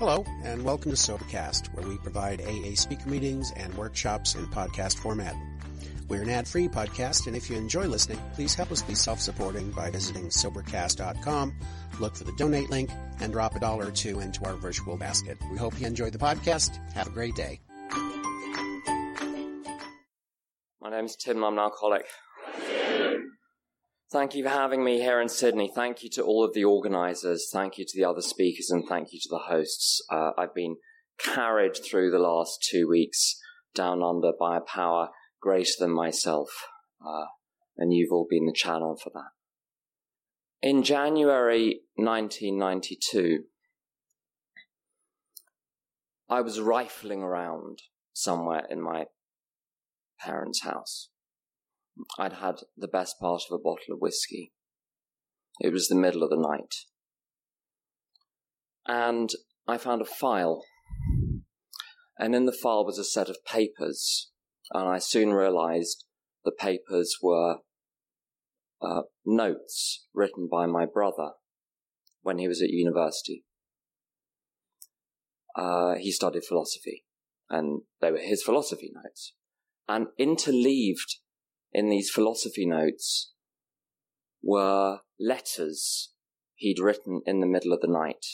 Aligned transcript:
Hello, 0.00 0.24
and 0.44 0.64
welcome 0.64 0.90
to 0.90 0.96
Sobercast, 0.96 1.74
where 1.74 1.86
we 1.86 1.98
provide 1.98 2.40
AA 2.40 2.74
speaker 2.74 3.06
meetings 3.06 3.52
and 3.54 3.74
workshops 3.74 4.34
in 4.34 4.46
podcast 4.46 4.96
format. 4.96 5.36
We're 6.08 6.22
an 6.22 6.30
ad-free 6.30 6.68
podcast, 6.68 7.26
and 7.26 7.36
if 7.36 7.50
you 7.50 7.58
enjoy 7.58 7.84
listening, 7.84 8.18
please 8.32 8.54
help 8.54 8.72
us 8.72 8.80
be 8.80 8.94
self-supporting 8.94 9.72
by 9.72 9.90
visiting 9.90 10.28
Sobercast.com, 10.30 11.54
look 12.00 12.16
for 12.16 12.24
the 12.24 12.32
donate 12.38 12.70
link, 12.70 12.88
and 13.20 13.30
drop 13.30 13.54
a 13.56 13.60
dollar 13.60 13.88
or 13.88 13.90
two 13.90 14.20
into 14.20 14.42
our 14.46 14.54
virtual 14.54 14.96
basket. 14.96 15.36
We 15.52 15.58
hope 15.58 15.78
you 15.78 15.86
enjoy 15.86 16.08
the 16.08 16.16
podcast. 16.16 16.78
Have 16.94 17.08
a 17.08 17.10
great 17.10 17.34
day. 17.34 17.60
My 20.80 20.88
name's 20.88 21.14
Tim, 21.14 21.44
I'm 21.44 21.52
an 21.52 21.58
alcoholic. 21.58 22.06
Thank 24.12 24.34
you 24.34 24.42
for 24.42 24.50
having 24.50 24.82
me 24.82 24.98
here 24.98 25.20
in 25.20 25.28
Sydney. 25.28 25.70
Thank 25.72 26.02
you 26.02 26.10
to 26.10 26.22
all 26.22 26.44
of 26.44 26.52
the 26.52 26.64
organizers. 26.64 27.48
Thank 27.52 27.78
you 27.78 27.84
to 27.84 27.96
the 27.96 28.04
other 28.04 28.22
speakers 28.22 28.68
and 28.68 28.84
thank 28.88 29.12
you 29.12 29.20
to 29.20 29.28
the 29.28 29.38
hosts. 29.38 30.04
Uh, 30.10 30.32
I've 30.36 30.52
been 30.52 30.78
carried 31.16 31.76
through 31.76 32.10
the 32.10 32.18
last 32.18 32.66
two 32.68 32.88
weeks 32.88 33.40
down 33.72 34.02
under 34.02 34.32
by 34.36 34.56
a 34.56 34.62
power 34.62 35.10
greater 35.40 35.74
than 35.78 35.92
myself. 35.92 36.48
Uh, 37.00 37.26
and 37.76 37.94
you've 37.94 38.10
all 38.10 38.26
been 38.28 38.46
the 38.46 38.52
channel 38.52 38.98
for 39.00 39.10
that. 39.10 39.30
In 40.60 40.82
January 40.82 41.82
1992, 41.94 43.44
I 46.28 46.40
was 46.40 46.58
rifling 46.58 47.22
around 47.22 47.78
somewhere 48.12 48.66
in 48.68 48.82
my 48.82 49.04
parents' 50.18 50.64
house. 50.64 51.09
I'd 52.18 52.34
had 52.34 52.56
the 52.76 52.88
best 52.88 53.18
part 53.20 53.42
of 53.48 53.54
a 53.54 53.62
bottle 53.62 53.94
of 53.94 54.00
whiskey. 54.00 54.52
It 55.60 55.72
was 55.72 55.88
the 55.88 55.94
middle 55.94 56.22
of 56.22 56.30
the 56.30 56.36
night. 56.36 56.74
And 58.86 59.30
I 59.66 59.78
found 59.78 60.00
a 60.02 60.06
file. 60.06 60.64
And 62.18 62.34
in 62.34 62.46
the 62.46 62.52
file 62.52 62.84
was 62.84 62.98
a 62.98 63.04
set 63.04 63.28
of 63.28 63.44
papers. 63.44 64.30
And 64.72 64.88
I 64.88 64.98
soon 64.98 65.30
realized 65.30 66.04
the 66.44 66.52
papers 66.52 67.16
were 67.22 67.56
uh, 68.82 69.02
notes 69.24 70.06
written 70.14 70.48
by 70.50 70.66
my 70.66 70.86
brother 70.86 71.32
when 72.22 72.38
he 72.38 72.48
was 72.48 72.62
at 72.62 72.70
university. 72.70 73.44
Uh, 75.56 75.94
he 75.96 76.12
studied 76.12 76.44
philosophy, 76.44 77.04
and 77.48 77.82
they 78.00 78.10
were 78.10 78.18
his 78.18 78.42
philosophy 78.42 78.90
notes. 78.94 79.34
And 79.88 80.06
interleaved 80.18 81.16
in 81.72 81.88
these 81.88 82.10
philosophy 82.10 82.66
notes 82.66 83.32
were 84.42 85.00
letters 85.18 86.12
he'd 86.56 86.78
written 86.78 87.20
in 87.26 87.40
the 87.40 87.46
middle 87.46 87.72
of 87.72 87.80
the 87.80 87.88
night 87.88 88.24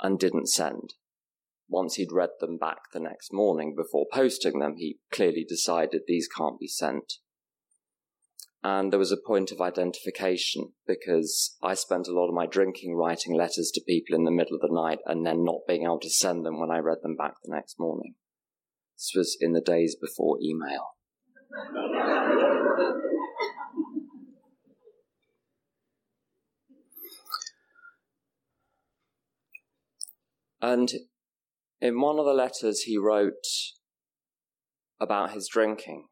and 0.00 0.18
didn't 0.18 0.48
send. 0.48 0.94
Once 1.68 1.94
he'd 1.94 2.12
read 2.12 2.30
them 2.40 2.58
back 2.58 2.78
the 2.92 3.00
next 3.00 3.32
morning 3.32 3.74
before 3.76 4.06
posting 4.12 4.60
them, 4.60 4.76
he 4.76 4.98
clearly 5.10 5.44
decided 5.48 6.02
these 6.06 6.28
can't 6.28 6.60
be 6.60 6.68
sent. 6.68 7.14
And 8.62 8.92
there 8.92 8.98
was 8.98 9.12
a 9.12 9.16
point 9.16 9.52
of 9.52 9.60
identification 9.60 10.72
because 10.86 11.56
I 11.62 11.74
spent 11.74 12.08
a 12.08 12.12
lot 12.12 12.28
of 12.28 12.34
my 12.34 12.46
drinking 12.46 12.96
writing 12.96 13.34
letters 13.34 13.70
to 13.74 13.80
people 13.86 14.16
in 14.16 14.24
the 14.24 14.30
middle 14.30 14.56
of 14.56 14.60
the 14.60 14.74
night 14.74 14.98
and 15.06 15.24
then 15.24 15.44
not 15.44 15.66
being 15.68 15.84
able 15.84 16.00
to 16.00 16.10
send 16.10 16.44
them 16.44 16.58
when 16.58 16.70
I 16.70 16.78
read 16.78 16.98
them 17.02 17.16
back 17.16 17.34
the 17.42 17.54
next 17.54 17.78
morning. 17.78 18.14
This 18.96 19.12
was 19.14 19.36
in 19.40 19.52
the 19.52 19.60
days 19.60 19.94
before 20.00 20.38
email. 20.42 20.95
And 30.60 30.90
in 31.80 32.00
one 32.00 32.18
of 32.18 32.24
the 32.24 32.32
letters 32.32 32.82
he 32.82 32.96
wrote 32.96 33.46
about 34.98 35.32
his 35.32 35.48
drinking, 35.48 36.06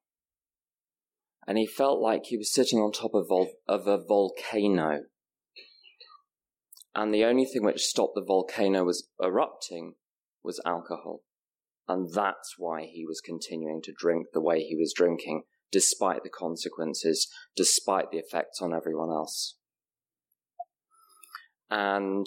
and 1.46 1.58
he 1.58 1.66
felt 1.66 2.00
like 2.00 2.26
he 2.26 2.36
was 2.36 2.52
sitting 2.52 2.78
on 2.78 2.92
top 2.92 3.14
of, 3.14 3.28
vol- 3.28 3.54
of 3.66 3.86
a 3.86 3.98
volcano. 3.98 5.00
And 6.94 7.12
the 7.12 7.24
only 7.24 7.44
thing 7.44 7.64
which 7.64 7.82
stopped 7.82 8.14
the 8.14 8.24
volcano 8.24 8.84
was 8.84 9.08
erupting 9.20 9.94
was 10.42 10.60
alcohol. 10.64 11.22
And 11.86 12.08
that's 12.12 12.54
why 12.56 12.82
he 12.82 13.04
was 13.06 13.20
continuing 13.20 13.82
to 13.82 13.92
drink 13.96 14.28
the 14.32 14.40
way 14.40 14.60
he 14.60 14.74
was 14.74 14.94
drinking, 14.96 15.42
despite 15.70 16.22
the 16.22 16.30
consequences, 16.30 17.28
despite 17.56 18.10
the 18.10 18.18
effects 18.18 18.60
on 18.62 18.74
everyone 18.74 19.10
else. 19.10 19.56
And 21.70 22.26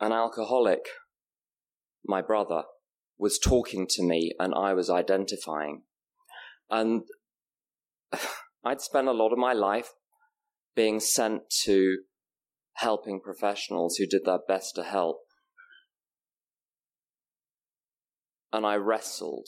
an 0.00 0.12
alcoholic, 0.12 0.86
my 2.04 2.22
brother, 2.22 2.62
was 3.18 3.38
talking 3.38 3.86
to 3.90 4.02
me 4.02 4.32
and 4.38 4.54
I 4.54 4.72
was 4.72 4.90
identifying. 4.90 5.82
And 6.70 7.02
I'd 8.64 8.80
spent 8.80 9.08
a 9.08 9.12
lot 9.12 9.32
of 9.32 9.38
my 9.38 9.52
life 9.52 9.90
being 10.74 11.00
sent 11.00 11.42
to 11.64 11.98
helping 12.74 13.20
professionals 13.20 13.96
who 13.96 14.06
did 14.06 14.24
their 14.24 14.38
best 14.48 14.74
to 14.76 14.82
help. 14.82 15.18
And 18.52 18.66
I 18.66 18.76
wrestled. 18.76 19.46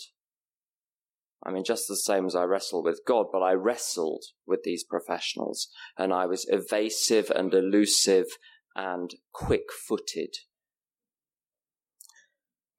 I 1.44 1.50
mean, 1.50 1.64
just 1.64 1.88
the 1.88 1.96
same 1.96 2.26
as 2.26 2.36
I 2.36 2.44
wrestle 2.44 2.84
with 2.84 3.00
God, 3.06 3.26
but 3.32 3.40
I 3.42 3.52
wrestled 3.52 4.24
with 4.46 4.62
these 4.62 4.84
professionals 4.84 5.68
and 5.98 6.12
I 6.12 6.26
was 6.26 6.46
evasive 6.48 7.30
and 7.30 7.52
elusive 7.52 8.26
and 8.76 9.14
quick 9.32 9.72
footed. 9.72 10.36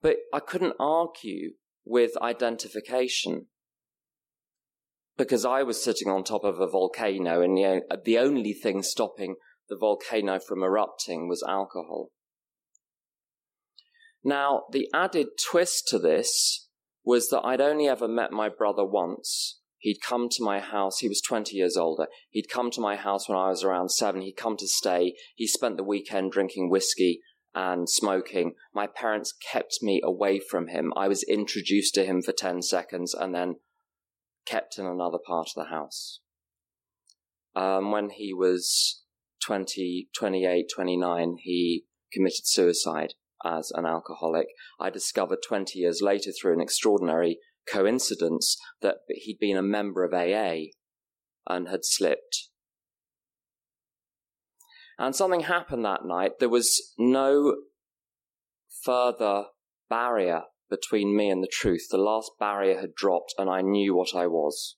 But 0.01 0.17
I 0.33 0.39
couldn't 0.39 0.75
argue 0.79 1.55
with 1.85 2.11
identification 2.21 3.47
because 5.17 5.45
I 5.45 5.63
was 5.63 5.83
sitting 5.83 6.07
on 6.07 6.23
top 6.23 6.45
of 6.45 6.59
a 6.59 6.67
volcano 6.67 7.41
and 7.41 7.57
the 8.05 8.17
only 8.17 8.53
thing 8.53 8.81
stopping 8.81 9.35
the 9.69 9.77
volcano 9.77 10.39
from 10.39 10.63
erupting 10.63 11.27
was 11.27 11.43
alcohol. 11.47 12.09
Now, 14.23 14.63
the 14.71 14.87
added 14.93 15.27
twist 15.37 15.87
to 15.89 15.99
this 15.99 16.67
was 17.03 17.29
that 17.29 17.41
I'd 17.41 17.61
only 17.61 17.87
ever 17.87 18.07
met 18.07 18.31
my 18.31 18.47
brother 18.47 18.85
once. 18.85 19.59
He'd 19.79 20.01
come 20.01 20.29
to 20.29 20.43
my 20.43 20.59
house. 20.59 20.99
He 20.99 21.09
was 21.09 21.19
20 21.19 21.57
years 21.57 21.75
older. 21.75 22.07
He'd 22.29 22.49
come 22.49 22.71
to 22.71 22.81
my 22.81 22.95
house 22.95 23.27
when 23.27 23.37
I 23.37 23.49
was 23.49 23.63
around 23.63 23.89
seven. 23.89 24.21
He'd 24.21 24.37
come 24.37 24.55
to 24.57 24.67
stay. 24.67 25.15
He 25.35 25.45
spent 25.45 25.75
the 25.75 25.83
weekend 25.83 26.31
drinking 26.31 26.69
whiskey 26.69 27.19
and 27.53 27.89
smoking. 27.89 28.53
My 28.73 28.87
parents 28.87 29.33
kept 29.51 29.79
me 29.81 29.99
away 30.01 30.39
from 30.39 30.69
him. 30.69 30.93
I 30.95 31.09
was 31.09 31.23
introduced 31.23 31.93
to 31.95 32.05
him 32.05 32.21
for 32.21 32.31
10 32.31 32.61
seconds 32.61 33.13
and 33.13 33.35
then 33.35 33.55
kept 34.45 34.77
in 34.77 34.85
another 34.85 35.19
part 35.23 35.49
of 35.49 35.55
the 35.55 35.69
house. 35.69 36.21
Um, 37.53 37.91
when 37.91 38.09
he 38.09 38.33
was 38.33 39.03
20, 39.45 40.09
28, 40.17 40.67
29, 40.73 41.37
he 41.41 41.85
committed 42.13 42.47
suicide 42.47 43.15
as 43.43 43.71
an 43.75 43.85
alcoholic. 43.85 44.47
I 44.79 44.89
discovered 44.89 45.39
20 45.45 45.79
years 45.79 46.01
later 46.01 46.31
through 46.31 46.53
an 46.53 46.61
extraordinary 46.61 47.39
coincidence 47.67 48.57
that 48.81 48.97
he'd 49.09 49.39
been 49.39 49.57
a 49.57 49.61
member 49.61 50.03
of 50.03 50.13
AA 50.13 50.71
and 51.47 51.67
had 51.67 51.83
slipped. 51.83 52.49
And 54.97 55.15
something 55.15 55.41
happened 55.41 55.85
that 55.85 56.05
night. 56.05 56.39
There 56.39 56.49
was 56.49 56.93
no 56.97 57.55
further 58.83 59.45
barrier 59.89 60.43
between 60.69 61.15
me 61.15 61.29
and 61.29 61.43
the 61.43 61.51
truth. 61.51 61.87
The 61.89 61.97
last 61.97 62.31
barrier 62.39 62.79
had 62.79 62.95
dropped 62.95 63.33
and 63.37 63.49
I 63.49 63.61
knew 63.61 63.95
what 63.95 64.15
I 64.15 64.27
was. 64.27 64.77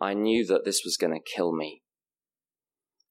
I 0.00 0.14
knew 0.14 0.46
that 0.46 0.64
this 0.64 0.82
was 0.84 0.96
going 0.96 1.12
to 1.12 1.20
kill 1.36 1.54
me. 1.54 1.82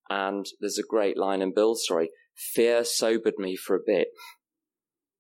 And 0.10 0.46
there's 0.60 0.80
a 0.80 0.84
great 0.84 1.18
line 1.18 1.42
in 1.42 1.54
Bill's 1.54 1.84
story. 1.84 2.10
Fear 2.36 2.86
sobered 2.86 3.36
me 3.38 3.56
for 3.56 3.76
a 3.76 3.84
bit. 3.86 4.08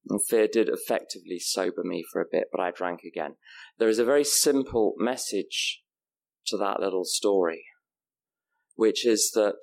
And 0.09 0.19
fear 0.25 0.47
did 0.47 0.69
effectively 0.69 1.37
sober 1.39 1.83
me 1.83 2.03
for 2.11 2.19
a 2.19 2.25
bit, 2.29 2.45
but 2.51 2.59
I 2.59 2.71
drank 2.71 3.01
again. 3.03 3.35
There 3.77 3.89
is 3.89 3.99
a 3.99 4.05
very 4.05 4.23
simple 4.23 4.95
message 4.97 5.83
to 6.47 6.57
that 6.57 6.79
little 6.79 7.05
story, 7.05 7.65
which 8.75 9.05
is 9.05 9.31
that 9.35 9.61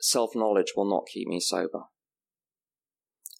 self 0.00 0.30
knowledge 0.34 0.72
will 0.74 0.88
not 0.88 1.06
keep 1.12 1.28
me 1.28 1.38
sober. 1.38 1.82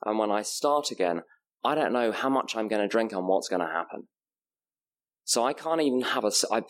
And 0.05 0.19
when 0.19 0.31
I 0.31 0.43
start 0.43 0.91
again, 0.91 1.23
I 1.65 1.75
don't 1.75 1.93
know 1.93 2.13
how 2.13 2.29
much 2.29 2.57
I'm 2.57 2.69
going 2.69 2.83
to 2.83 2.89
drink 2.89 3.13
and 3.13 3.27
what's 3.27 3.49
going 3.49 3.61
to 3.61 3.67
happen. 3.67 4.09
So 5.25 5.45
I 5.47 5.55
can't 5.55 5.81
even 5.81 6.03
have 6.03 6.25
a. 6.25 6.33
I, 6.51 6.63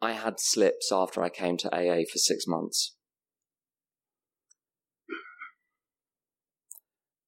I 0.00 0.12
had 0.12 0.40
slips 0.40 0.90
after 0.90 1.22
I 1.22 1.28
came 1.28 1.56
to 1.58 1.72
AA 1.72 2.02
for 2.10 2.18
six 2.18 2.46
months. 2.46 2.96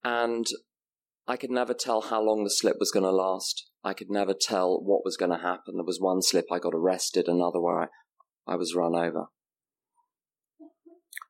And 0.07 0.47
I 1.27 1.35
could 1.35 1.51
never 1.51 1.73
tell 1.73 1.99
how 1.99 2.21
long 2.21 2.45
the 2.45 2.49
slip 2.49 2.77
was 2.79 2.91
going 2.91 3.03
to 3.03 3.11
last. 3.11 3.69
I 3.83 3.93
could 3.93 4.09
never 4.09 4.33
tell 4.33 4.81
what 4.81 5.03
was 5.03 5.17
going 5.17 5.31
to 5.31 5.37
happen. 5.37 5.75
There 5.75 5.83
was 5.83 5.99
one 5.99 6.21
slip 6.21 6.45
I 6.49 6.59
got 6.59 6.73
arrested, 6.73 7.27
another 7.27 7.59
where 7.59 7.81
I, 7.81 7.87
I 8.47 8.55
was 8.55 8.73
run 8.73 8.95
over. 8.95 9.25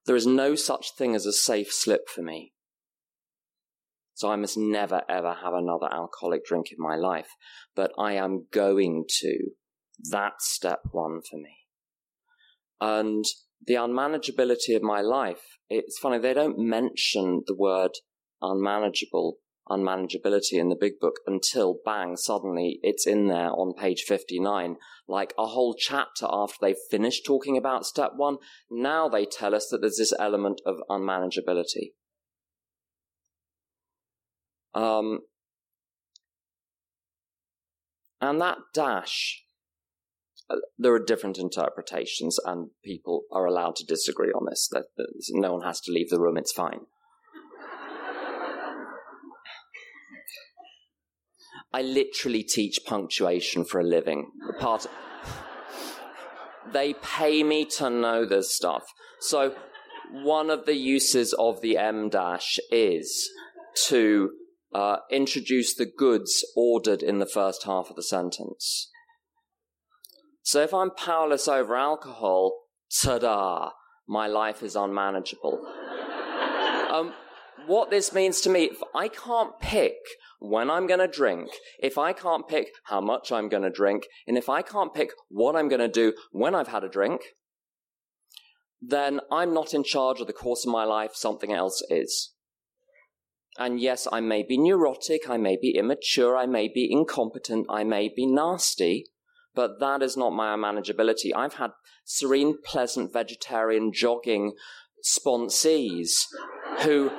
There 0.05 0.15
is 0.15 0.27
no 0.27 0.53
such 0.53 0.91
thing 0.95 1.15
as 1.15 1.25
a 1.25 1.33
safe 1.33 1.71
slip 1.71 2.07
for 2.07 2.21
me. 2.21 2.53
So 4.13 4.29
I 4.29 4.35
must 4.35 4.59
never 4.59 5.01
ever 5.09 5.33
have 5.43 5.53
another 5.55 5.91
alcoholic 5.91 6.45
drink 6.45 6.67
in 6.71 6.77
my 6.77 6.95
life. 6.95 7.29
But 7.75 7.93
I 7.97 8.13
am 8.13 8.45
going 8.51 9.05
to. 9.21 9.37
That's 10.11 10.53
step 10.53 10.81
one 10.91 11.21
for 11.27 11.37
me. 11.37 11.55
And 12.79 13.25
the 13.65 13.73
unmanageability 13.73 14.75
of 14.75 14.83
my 14.83 15.01
life, 15.01 15.41
it's 15.67 15.97
funny, 15.97 16.19
they 16.19 16.35
don't 16.35 16.59
mention 16.59 17.41
the 17.47 17.55
word 17.55 17.93
unmanageable, 18.41 19.37
unmanageability 19.69 20.53
in 20.53 20.69
the 20.69 20.75
big 20.75 20.99
book 20.99 21.15
until 21.25 21.79
bang, 21.85 22.15
suddenly 22.15 22.79
it's 22.83 23.07
in 23.07 23.27
there 23.27 23.51
on 23.51 23.73
page 23.73 24.03
59. 24.03 24.77
Like 25.07 25.33
a 25.37 25.47
whole 25.47 25.75
chapter 25.77 26.25
after 26.29 26.57
they've 26.61 26.75
finished 26.89 27.25
talking 27.25 27.57
about 27.57 27.85
step 27.85 28.11
one, 28.15 28.37
now 28.69 29.07
they 29.07 29.25
tell 29.25 29.55
us 29.55 29.67
that 29.69 29.79
there's 29.79 29.97
this 29.97 30.13
element 30.19 30.61
of 30.65 30.77
unmanageability. 30.89 31.93
Um, 34.73 35.21
and 38.21 38.39
that 38.41 38.57
dash 38.73 39.43
uh, 40.49 40.55
there 40.77 40.93
are 40.93 41.03
different 41.03 41.37
interpretations, 41.37 42.39
and 42.45 42.69
people 42.83 43.23
are 43.31 43.45
allowed 43.45 43.75
to 43.75 43.85
disagree 43.85 44.31
on 44.31 44.45
this. 44.45 44.69
That, 44.71 44.85
no 45.31 45.53
one 45.53 45.63
has 45.63 45.81
to 45.81 45.91
leave 45.91 46.09
the 46.09 46.19
room; 46.19 46.37
it's 46.37 46.53
fine. 46.53 46.81
I 51.73 51.81
literally 51.81 52.43
teach 52.43 52.79
punctuation 52.85 53.65
for 53.65 53.79
a 53.79 53.83
living. 53.83 54.31
Part 54.59 54.87
they 56.73 56.93
pay 56.93 57.43
me 57.43 57.65
to 57.65 57.89
know 57.89 58.25
this 58.25 58.53
stuff. 58.53 58.83
So 59.19 59.55
one 60.11 60.49
of 60.49 60.65
the 60.65 60.75
uses 60.75 61.33
of 61.33 61.61
the 61.61 61.77
em 61.77 62.09
dash 62.09 62.59
is 62.71 63.29
to 63.87 64.31
uh, 64.73 64.97
introduce 65.11 65.73
the 65.73 65.85
goods 65.85 66.45
ordered 66.55 67.01
in 67.01 67.19
the 67.19 67.25
first 67.25 67.63
half 67.63 67.89
of 67.89 67.95
the 67.95 68.03
sentence. 68.03 68.89
So 70.43 70.61
if 70.61 70.73
I'm 70.73 70.91
powerless 70.91 71.47
over 71.47 71.75
alcohol, 71.75 72.57
ta-da, 73.01 73.71
my 74.07 74.27
life 74.27 74.63
is 74.63 74.75
unmanageable. 74.75 75.59
um, 76.91 77.13
what 77.65 77.89
this 77.89 78.13
means 78.13 78.41
to 78.41 78.49
me, 78.49 78.65
if 78.65 78.81
I 78.95 79.07
can't 79.07 79.59
pick 79.59 79.95
when 80.39 80.69
I'm 80.69 80.87
going 80.87 80.99
to 80.99 81.07
drink, 81.07 81.49
if 81.79 81.97
I 81.97 82.13
can't 82.13 82.47
pick 82.47 82.69
how 82.85 83.01
much 83.01 83.31
I'm 83.31 83.49
going 83.49 83.63
to 83.63 83.69
drink, 83.69 84.05
and 84.27 84.37
if 84.37 84.49
I 84.49 84.61
can't 84.61 84.93
pick 84.93 85.11
what 85.29 85.55
I'm 85.55 85.67
going 85.67 85.81
to 85.81 85.87
do 85.87 86.13
when 86.31 86.53
I've 86.53 86.67
had 86.67 86.83
a 86.83 86.89
drink, 86.89 87.21
then 88.81 89.19
I'm 89.31 89.53
not 89.53 89.73
in 89.73 89.83
charge 89.83 90.21
of 90.21 90.27
the 90.27 90.33
course 90.33 90.65
of 90.65 90.71
my 90.71 90.83
life, 90.83 91.11
something 91.15 91.51
else 91.51 91.83
is. 91.89 92.33
And 93.57 93.79
yes, 93.79 94.07
I 94.11 94.19
may 94.19 94.43
be 94.43 94.57
neurotic, 94.57 95.27
I 95.27 95.37
may 95.37 95.57
be 95.59 95.75
immature, 95.75 96.37
I 96.37 96.45
may 96.45 96.67
be 96.67 96.87
incompetent, 96.91 97.65
I 97.69 97.83
may 97.83 98.07
be 98.07 98.27
nasty, 98.27 99.05
but 99.55 99.79
that 99.79 100.03
is 100.03 100.15
not 100.15 100.29
my 100.29 100.55
manageability. 100.55 101.31
I've 101.35 101.55
had 101.55 101.71
serene, 102.05 102.59
pleasant, 102.63 103.11
vegetarian, 103.11 103.91
jogging 103.91 104.53
sponsees 105.03 106.11
who 106.81 107.11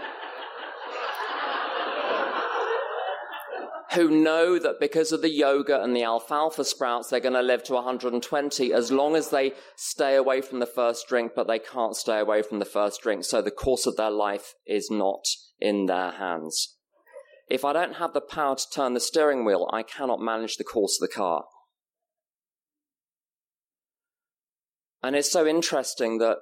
who 3.98 4.08
know 4.08 4.60
that 4.60 4.78
because 4.78 5.10
of 5.10 5.22
the 5.22 5.30
yoga 5.30 5.82
and 5.82 5.94
the 5.94 6.04
alfalfa 6.04 6.64
sprouts, 6.64 7.10
they're 7.10 7.18
going 7.18 7.32
to 7.32 7.42
live 7.42 7.64
to 7.64 7.74
120 7.74 8.72
as 8.72 8.92
long 8.92 9.16
as 9.16 9.30
they 9.30 9.52
stay 9.74 10.14
away 10.14 10.40
from 10.40 10.60
the 10.60 10.66
first 10.66 11.08
drink, 11.08 11.32
but 11.34 11.48
they 11.48 11.58
can't 11.58 11.96
stay 11.96 12.20
away 12.20 12.40
from 12.40 12.60
the 12.60 12.64
first 12.64 13.02
drink. 13.02 13.24
So 13.24 13.42
the 13.42 13.50
course 13.50 13.86
of 13.86 13.96
their 13.96 14.12
life 14.12 14.54
is 14.64 14.88
not 14.88 15.24
in 15.58 15.86
their 15.86 16.12
hands. 16.12 16.76
If 17.50 17.64
I 17.64 17.72
don't 17.72 17.96
have 17.96 18.12
the 18.12 18.20
power 18.20 18.54
to 18.54 18.70
turn 18.72 18.94
the 18.94 19.00
steering 19.00 19.44
wheel, 19.44 19.68
I 19.72 19.82
cannot 19.82 20.20
manage 20.20 20.58
the 20.58 20.64
course 20.64 20.96
of 21.00 21.08
the 21.08 21.12
car. 21.12 21.46
And 25.02 25.16
it's 25.16 25.32
so 25.32 25.44
interesting 25.44 26.18
that 26.18 26.38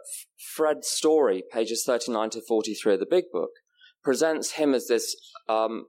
Fred's 0.54 0.88
story, 0.88 1.42
pages 1.50 1.84
39 1.86 2.30
to 2.30 2.42
43 2.42 2.94
of 2.94 3.00
the 3.00 3.06
big 3.06 3.24
book, 3.32 3.52
presents 4.04 4.52
him 4.52 4.74
as 4.74 4.88
this 4.88 5.16
um, 5.48 5.86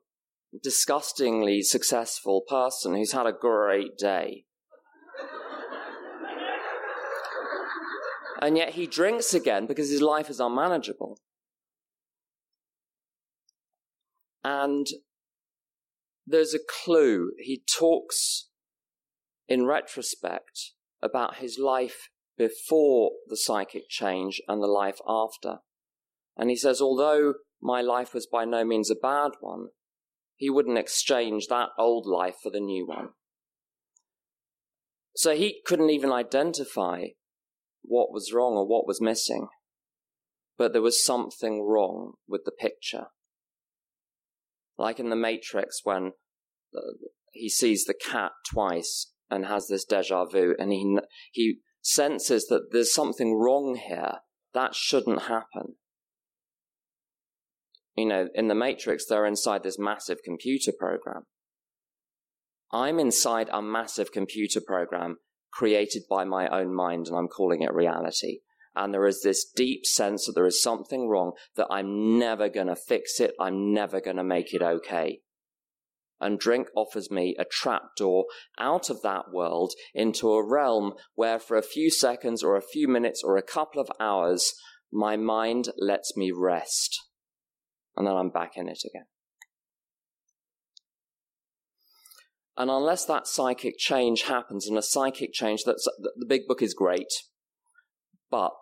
disgustingly 0.62 1.62
successful 1.62 2.44
person 2.48 2.96
who's 2.96 3.12
had 3.12 3.26
a 3.26 3.34
great 3.34 3.98
day. 3.98 4.46
and 8.42 8.58
yet 8.58 8.74
he 8.74 8.86
drinks 8.86 9.34
again 9.34 9.66
because 9.66 9.90
his 9.90 10.02
life 10.02 10.30
is 10.30 10.40
unmanageable. 10.40 11.20
And 14.44 14.88
there's 16.26 16.54
a 16.54 16.60
clue. 16.60 17.32
He 17.40 17.64
talks 17.78 18.50
in 19.48 19.66
retrospect 19.66 20.72
about 21.02 21.38
his 21.38 21.58
life 21.60 22.10
before 22.38 23.12
the 23.28 23.38
psychic 23.38 23.90
change 23.90 24.42
and 24.48 24.62
the 24.62 24.68
life 24.68 25.00
after. 25.08 25.60
And 26.38 26.50
he 26.50 26.56
says, 26.56 26.80
although 26.80 27.36
my 27.62 27.82
life 27.82 28.14
was 28.14 28.28
by 28.28 28.46
no 28.46 28.64
means 28.64 28.92
a 28.92 28.96
bad 28.96 29.32
one, 29.42 29.68
he 30.38 30.50
wouldn't 30.50 30.78
exchange 30.78 31.48
that 31.48 31.70
old 31.78 32.06
life 32.06 32.36
for 32.42 32.52
the 32.52 32.60
new 32.60 32.86
one. 32.86 33.10
So 35.16 35.36
he 35.36 35.62
couldn't 35.66 35.90
even 35.90 36.12
identify 36.12 37.08
what 37.82 38.14
was 38.14 38.32
wrong 38.32 38.54
or 38.54 38.68
what 38.68 38.86
was 38.86 39.02
missing. 39.02 39.48
But 40.58 40.74
there 40.74 40.82
was 40.82 41.04
something 41.04 41.64
wrong 41.64 42.14
with 42.28 42.44
the 42.46 42.52
picture. 42.52 43.08
Like 44.78 45.00
in 45.00 45.10
the 45.10 45.16
Matrix 45.16 45.82
when 45.84 46.12
uh, 46.76 46.94
he 47.32 47.50
sees 47.50 47.86
the 47.86 47.96
cat 47.96 48.32
twice 48.52 49.12
and 49.30 49.48
has 49.48 49.68
this 49.68 49.86
deja 49.86 50.26
vu 50.26 50.56
and 50.60 50.72
he, 50.72 50.98
he 51.32 51.60
senses 51.82 52.46
that 52.48 52.68
there's 52.72 52.94
something 52.94 53.36
wrong 53.36 53.76
here. 53.76 54.20
That 54.54 54.76
shouldn't 54.76 55.24
happen. 55.24 55.76
You 57.98 58.06
know, 58.06 58.30
in 58.34 58.48
the 58.48 58.56
Matrix, 58.56 59.06
they're 59.06 59.26
inside 59.26 59.64
this 59.64 59.80
massive 59.80 60.20
computer 60.24 60.72
program. 60.78 61.24
I'm 62.72 63.00
inside 63.00 63.50
a 63.52 63.62
massive 63.62 64.12
computer 64.12 64.62
program 64.66 65.18
created 65.52 66.04
by 66.10 66.24
my 66.24 66.48
own 66.48 66.74
mind, 66.74 67.08
and 67.08 67.18
I'm 67.18 67.28
calling 67.28 67.62
it 67.62 67.74
reality. 67.74 68.40
And 68.76 68.94
there 68.94 69.08
is 69.08 69.24
this 69.24 69.44
deep 69.44 69.86
sense 69.86 70.26
that 70.26 70.34
there 70.34 70.46
is 70.46 70.62
something 70.62 71.10
wrong, 71.10 71.32
that 71.56 71.68
I'm 71.72 72.20
never 72.20 72.48
going 72.48 72.68
to 72.68 72.76
fix 72.76 73.20
it, 73.20 73.34
I'm 73.40 73.74
never 73.74 74.00
going 74.00 74.18
to 74.18 74.24
make 74.24 74.54
it 74.54 74.62
okay 74.62 75.22
and 76.20 76.40
drink 76.40 76.68
offers 76.76 77.12
me 77.12 77.36
a 77.38 77.46
trapdoor 77.46 78.26
out 78.60 78.90
of 78.90 79.02
that 79.02 79.32
world 79.32 79.74
into 79.94 80.32
a 80.32 80.46
realm 80.46 80.94
where 81.16 81.40
for 81.40 81.58
a 81.58 81.64
few 81.64 81.92
seconds 81.92 82.44
or 82.44 82.56
a 82.56 82.62
few 82.62 82.88
minutes 82.88 83.22
or 83.24 83.38
a 83.38 83.44
couple 83.44 83.82
of 83.82 83.92
hours, 84.00 84.54
my 84.92 85.16
mind 85.16 85.70
lets 85.78 86.16
me 86.18 86.32
rest. 86.32 87.07
And 87.98 88.06
then 88.06 88.16
I'm 88.16 88.30
back 88.30 88.52
in 88.56 88.70
it 88.70 88.84
again. 88.86 89.08
And 92.56 92.70
unless 92.70 93.06
that 93.06 93.28
psychic 93.28 93.78
change 93.78 94.24
happens, 94.24 94.68
and 94.68 94.78
a 94.78 94.84
psychic 94.84 95.34
change, 95.34 95.64
that's, 95.66 95.88
the 96.00 96.26
big 96.26 96.48
book 96.48 96.62
is 96.62 96.74
great, 96.74 97.12
but 98.30 98.54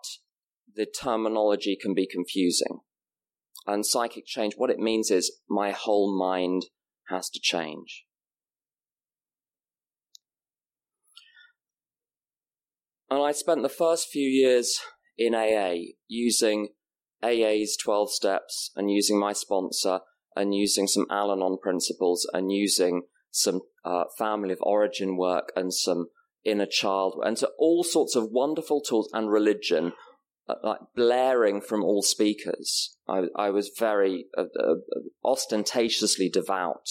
the 0.74 0.86
terminology 0.86 1.78
can 1.80 1.94
be 1.94 2.06
confusing. 2.06 2.80
And 3.66 3.84
psychic 3.84 4.26
change, 4.26 4.54
what 4.56 4.70
it 4.70 4.78
means 4.78 5.10
is 5.10 5.40
my 5.48 5.70
whole 5.70 6.18
mind 6.18 6.66
has 7.08 7.28
to 7.30 7.40
change. 7.42 8.04
And 13.10 13.22
I 13.22 13.32
spent 13.32 13.62
the 13.62 13.68
first 13.68 14.08
few 14.08 14.28
years 14.28 14.78
in 15.16 15.34
AA 15.34 15.92
using 16.08 16.68
AA's 17.26 17.76
12 17.76 18.12
steps 18.12 18.70
and 18.76 18.90
using 18.90 19.18
my 19.18 19.32
sponsor 19.32 20.00
and 20.34 20.54
using 20.54 20.86
some 20.86 21.06
Al 21.10 21.32
Anon 21.32 21.58
principles 21.60 22.28
and 22.32 22.52
using 22.52 23.02
some 23.30 23.62
uh, 23.84 24.04
family 24.16 24.52
of 24.52 24.58
origin 24.62 25.16
work 25.16 25.52
and 25.56 25.72
some 25.72 26.06
inner 26.44 26.66
child 26.66 27.20
and 27.24 27.38
so 27.38 27.48
all 27.58 27.82
sorts 27.82 28.14
of 28.14 28.30
wonderful 28.30 28.80
tools 28.80 29.10
and 29.12 29.30
religion 29.30 29.92
uh, 30.48 30.54
like 30.62 30.78
blaring 30.94 31.60
from 31.60 31.82
all 31.82 32.02
speakers. 32.02 32.96
I, 33.08 33.24
I 33.34 33.50
was 33.50 33.72
very 33.76 34.26
uh, 34.38 34.42
uh, 34.42 34.74
ostentatiously 35.24 36.28
devout 36.28 36.88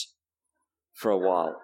for 0.93 1.09
a 1.09 1.17
while. 1.17 1.55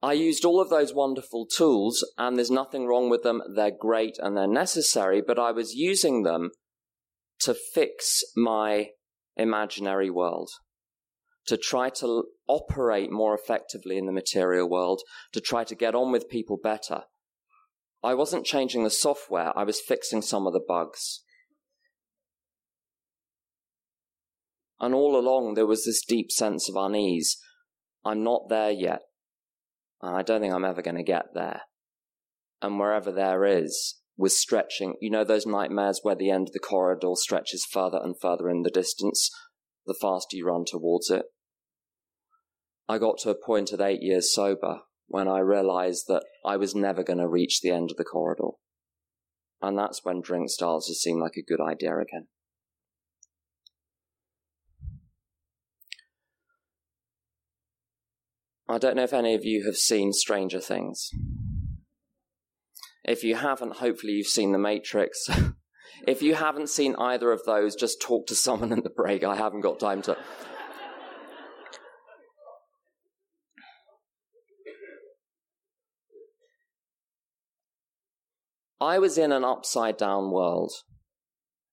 I 0.00 0.12
used 0.12 0.44
all 0.44 0.60
of 0.60 0.70
those 0.70 0.94
wonderful 0.94 1.46
tools, 1.46 2.06
and 2.16 2.36
there's 2.36 2.50
nothing 2.50 2.86
wrong 2.86 3.10
with 3.10 3.24
them. 3.24 3.42
They're 3.54 3.72
great 3.72 4.16
and 4.18 4.36
they're 4.36 4.46
necessary, 4.46 5.20
but 5.20 5.38
I 5.38 5.50
was 5.50 5.74
using 5.74 6.22
them 6.22 6.50
to 7.40 7.54
fix 7.54 8.22
my 8.36 8.90
imaginary 9.36 10.10
world, 10.10 10.50
to 11.46 11.56
try 11.56 11.90
to 11.90 12.26
operate 12.46 13.10
more 13.10 13.34
effectively 13.34 13.98
in 13.98 14.06
the 14.06 14.12
material 14.12 14.68
world, 14.68 15.02
to 15.32 15.40
try 15.40 15.64
to 15.64 15.74
get 15.74 15.94
on 15.94 16.12
with 16.12 16.28
people 16.28 16.58
better. 16.62 17.02
I 18.02 18.14
wasn't 18.14 18.46
changing 18.46 18.84
the 18.84 18.90
software, 18.90 19.56
I 19.58 19.64
was 19.64 19.80
fixing 19.80 20.22
some 20.22 20.46
of 20.46 20.52
the 20.52 20.64
bugs. 20.66 21.24
And 24.80 24.94
all 24.94 25.18
along, 25.18 25.54
there 25.54 25.66
was 25.66 25.84
this 25.84 26.04
deep 26.04 26.30
sense 26.30 26.68
of 26.68 26.76
unease. 26.76 27.36
I'm 28.04 28.22
not 28.22 28.48
there 28.48 28.70
yet. 28.70 29.00
I 30.02 30.22
don't 30.22 30.40
think 30.40 30.54
I'm 30.54 30.64
ever 30.64 30.82
going 30.82 30.96
to 30.96 31.02
get 31.02 31.34
there. 31.34 31.62
And 32.62 32.78
wherever 32.78 33.12
there 33.12 33.44
is, 33.44 34.00
was 34.16 34.38
stretching. 34.38 34.94
You 35.00 35.10
know 35.10 35.24
those 35.24 35.46
nightmares 35.46 36.00
where 36.02 36.16
the 36.16 36.30
end 36.30 36.48
of 36.48 36.52
the 36.52 36.58
corridor 36.58 37.12
stretches 37.14 37.64
further 37.64 38.00
and 38.02 38.16
further 38.20 38.50
in 38.50 38.62
the 38.62 38.70
distance, 38.70 39.30
the 39.86 39.96
faster 39.98 40.36
you 40.36 40.46
run 40.46 40.64
towards 40.66 41.08
it? 41.08 41.26
I 42.88 42.98
got 42.98 43.18
to 43.18 43.30
a 43.30 43.34
point 43.34 43.72
at 43.72 43.80
eight 43.80 44.02
years 44.02 44.34
sober 44.34 44.80
when 45.06 45.28
I 45.28 45.38
realized 45.38 46.04
that 46.08 46.24
I 46.44 46.56
was 46.56 46.74
never 46.74 47.02
going 47.02 47.18
to 47.18 47.28
reach 47.28 47.60
the 47.60 47.70
end 47.70 47.90
of 47.90 47.96
the 47.96 48.04
corridor. 48.04 48.56
And 49.62 49.78
that's 49.78 50.04
when 50.04 50.20
drink 50.20 50.50
starts 50.50 50.88
to 50.88 50.94
seem 50.94 51.20
like 51.20 51.36
a 51.36 51.42
good 51.42 51.60
idea 51.60 51.96
again. 51.98 52.28
I 58.70 58.76
don't 58.76 58.96
know 58.96 59.04
if 59.04 59.14
any 59.14 59.34
of 59.34 59.46
you 59.46 59.64
have 59.64 59.76
seen 59.76 60.12
Stranger 60.12 60.60
Things. 60.60 61.10
If 63.02 63.24
you 63.24 63.36
haven't, 63.36 63.76
hopefully 63.76 64.12
you've 64.12 64.26
seen 64.26 64.52
The 64.52 64.58
Matrix. 64.58 65.26
if 66.06 66.20
you 66.20 66.34
haven't 66.34 66.68
seen 66.68 66.94
either 66.96 67.32
of 67.32 67.40
those, 67.46 67.74
just 67.74 68.02
talk 68.02 68.26
to 68.26 68.34
someone 68.34 68.70
in 68.70 68.82
the 68.82 68.90
break. 68.90 69.24
I 69.24 69.36
haven't 69.36 69.62
got 69.62 69.80
time 69.80 70.02
to. 70.02 70.18
I 78.78 78.98
was 78.98 79.16
in 79.16 79.32
an 79.32 79.44
upside 79.44 79.96
down 79.96 80.30
world, 80.30 80.72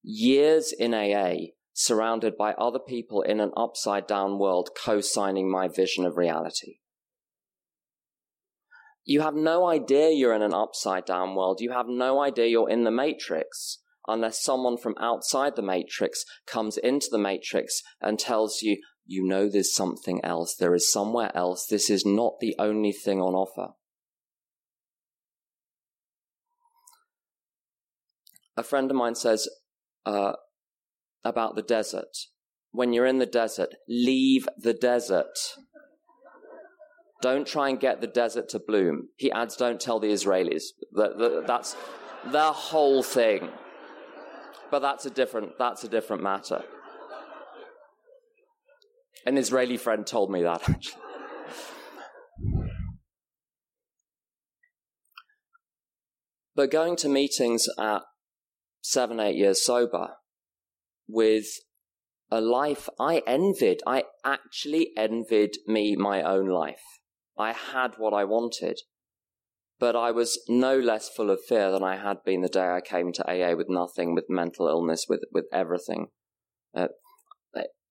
years 0.02 0.72
in 0.72 0.94
AA, 0.94 1.52
surrounded 1.74 2.38
by 2.38 2.54
other 2.54 2.80
people 2.80 3.22
in 3.22 3.42
an 3.42 3.52
upside 3.58 4.08
down 4.08 4.40
world 4.40 4.70
co 4.82 5.02
signing 5.02 5.52
my 5.52 5.68
vision 5.68 6.06
of 6.06 6.16
reality. 6.16 6.78
You 9.06 9.22
have 9.22 9.36
no 9.36 9.68
idea 9.68 10.10
you're 10.10 10.34
in 10.34 10.42
an 10.42 10.54
upside 10.54 11.06
down 11.06 11.36
world. 11.36 11.62
You 11.62 11.72
have 11.72 11.88
no 11.88 12.22
idea 12.22 12.48
you're 12.48 12.70
in 12.70 12.84
the 12.84 12.92
matrix 12.92 13.80
unless 14.08 14.44
someone 14.44 14.78
from 14.78 14.96
outside 15.00 15.56
the 15.56 15.62
matrix 15.62 16.26
comes 16.48 16.78
into 16.78 17.08
the 17.12 17.18
matrix 17.18 17.82
and 18.02 18.20
tells 18.20 18.62
you, 18.62 18.82
you 19.06 19.26
know, 19.26 19.48
there's 19.50 19.74
something 19.74 20.20
else. 20.24 20.56
There 20.56 20.74
is 20.74 20.92
somewhere 20.92 21.32
else. 21.36 21.68
This 21.68 21.90
is 21.90 22.06
not 22.06 22.40
the 22.40 22.56
only 22.58 22.92
thing 22.92 23.22
on 23.22 23.36
offer. 23.36 23.74
A 28.58 28.64
friend 28.64 28.90
of 28.90 28.98
mine 28.98 29.16
says 29.16 29.48
uh, 30.06 30.34
about 31.24 31.56
the 31.56 31.62
desert 31.62 32.18
when 32.76 32.92
you're 32.92 33.06
in 33.06 33.20
the 33.20 33.26
desert, 33.26 33.76
leave 33.88 34.48
the 34.58 34.74
desert. 34.74 35.38
Don't 37.26 37.48
try 37.48 37.70
and 37.70 37.80
get 37.80 38.02
the 38.02 38.08
desert 38.22 38.50
to 38.50 38.60
bloom. 38.60 39.10
He 39.16 39.32
adds, 39.32 39.58
don't 39.58 39.82
tell 39.82 40.00
the 40.00 40.12
Israelis. 40.12 40.66
That, 40.92 41.18
that, 41.18 41.46
that's 41.48 41.76
the 42.24 42.52
whole 42.52 43.02
thing. 43.02 43.50
But 44.70 44.84
that's 44.84 45.08
a 45.08 45.10
different, 45.10 45.58
that's 45.58 45.84
a 45.84 45.88
different 45.88 46.22
matter. 46.22 46.62
An 49.26 49.40
Israeli 49.40 49.76
friend 49.76 50.06
told 50.06 50.30
me 50.30 50.44
that, 50.44 50.70
actually. 50.70 51.02
But 56.56 56.70
going 56.70 56.96
to 56.98 57.10
meetings 57.10 57.68
at 57.80 58.04
seven, 58.84 59.20
eight 59.20 59.36
years 59.36 59.66
sober 59.66 60.10
with 61.08 61.48
a 62.30 62.40
life 62.40 62.88
I 63.00 63.24
envied. 63.26 63.80
I 63.88 64.04
actually 64.24 64.92
envied 64.96 65.58
me 65.66 65.96
my 65.96 66.22
own 66.22 66.48
life. 66.50 66.95
I 67.38 67.52
had 67.52 67.96
what 67.98 68.14
I 68.14 68.24
wanted, 68.24 68.82
but 69.80 69.96
I 69.96 70.12
was 70.12 70.40
no 70.48 70.78
less 70.78 71.10
full 71.10 71.30
of 71.30 71.44
fear 71.44 71.72
than 71.72 71.84
I 71.84 71.98
had 71.98 72.24
been 72.24 72.42
the 72.42 72.48
day 72.48 72.70
I 72.70 72.82
came 72.82 73.12
to 73.14 73.30
AA 73.30 73.56
with 73.56 73.68
nothing, 73.70 74.16
with 74.16 74.26
mental 74.30 74.68
illness, 74.68 75.06
with, 75.10 75.24
with 75.32 75.46
everything. 75.52 76.08
Uh, 76.74 76.88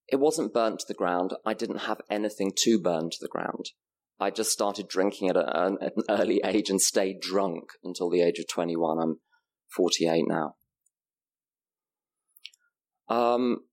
it 0.08 0.16
wasn't 0.16 0.52
burnt 0.52 0.80
to 0.80 0.86
the 0.86 0.94
ground. 0.94 1.34
I 1.44 1.54
didn't 1.54 1.78
have 1.78 2.00
anything 2.10 2.52
to 2.58 2.78
burn 2.78 3.10
to 3.10 3.18
the 3.20 3.28
ground. 3.28 3.70
I 4.20 4.30
just 4.30 4.50
started 4.50 4.86
drinking 4.86 5.30
at, 5.30 5.36
a, 5.36 5.76
at 5.80 5.96
an 5.96 6.02
early 6.08 6.40
age 6.44 6.70
and 6.70 6.80
stayed 6.80 7.20
drunk 7.20 7.70
until 7.82 8.10
the 8.10 8.20
age 8.20 8.38
of 8.38 8.46
21. 8.48 8.98
I'm 9.00 9.16
48 9.74 10.24
now. 10.28 10.54
Um, 13.08 13.64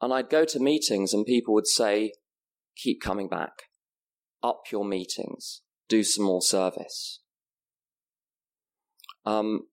and 0.00 0.12
I'd 0.12 0.28
go 0.28 0.44
to 0.44 0.60
meetings 0.60 1.12
and 1.12 1.24
people 1.24 1.54
would 1.54 1.66
say, 1.66 2.12
keep 2.76 3.00
coming 3.00 3.28
back 3.28 3.67
up 4.42 4.64
your 4.70 4.84
meetings, 4.84 5.62
do 5.88 6.02
some 6.02 6.24
more 6.24 6.42
service. 6.42 7.20
Um, 9.24 9.66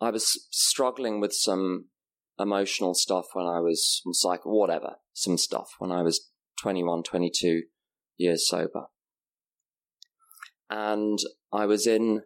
I 0.00 0.10
was 0.10 0.46
struggling 0.50 1.20
with 1.20 1.32
some 1.32 1.86
emotional 2.38 2.94
stuff 2.94 3.26
when 3.34 3.46
I 3.46 3.60
was 3.60 4.02
some 4.02 4.14
cycle, 4.14 4.58
whatever, 4.58 4.96
some 5.12 5.36
stuff 5.36 5.74
when 5.78 5.92
I 5.92 6.02
was 6.02 6.30
21, 6.60 7.02
22 7.02 7.62
years 8.16 8.48
sober. 8.48 8.86
And 10.68 11.18
I 11.52 11.66
was 11.66 11.86
in, 11.86 12.22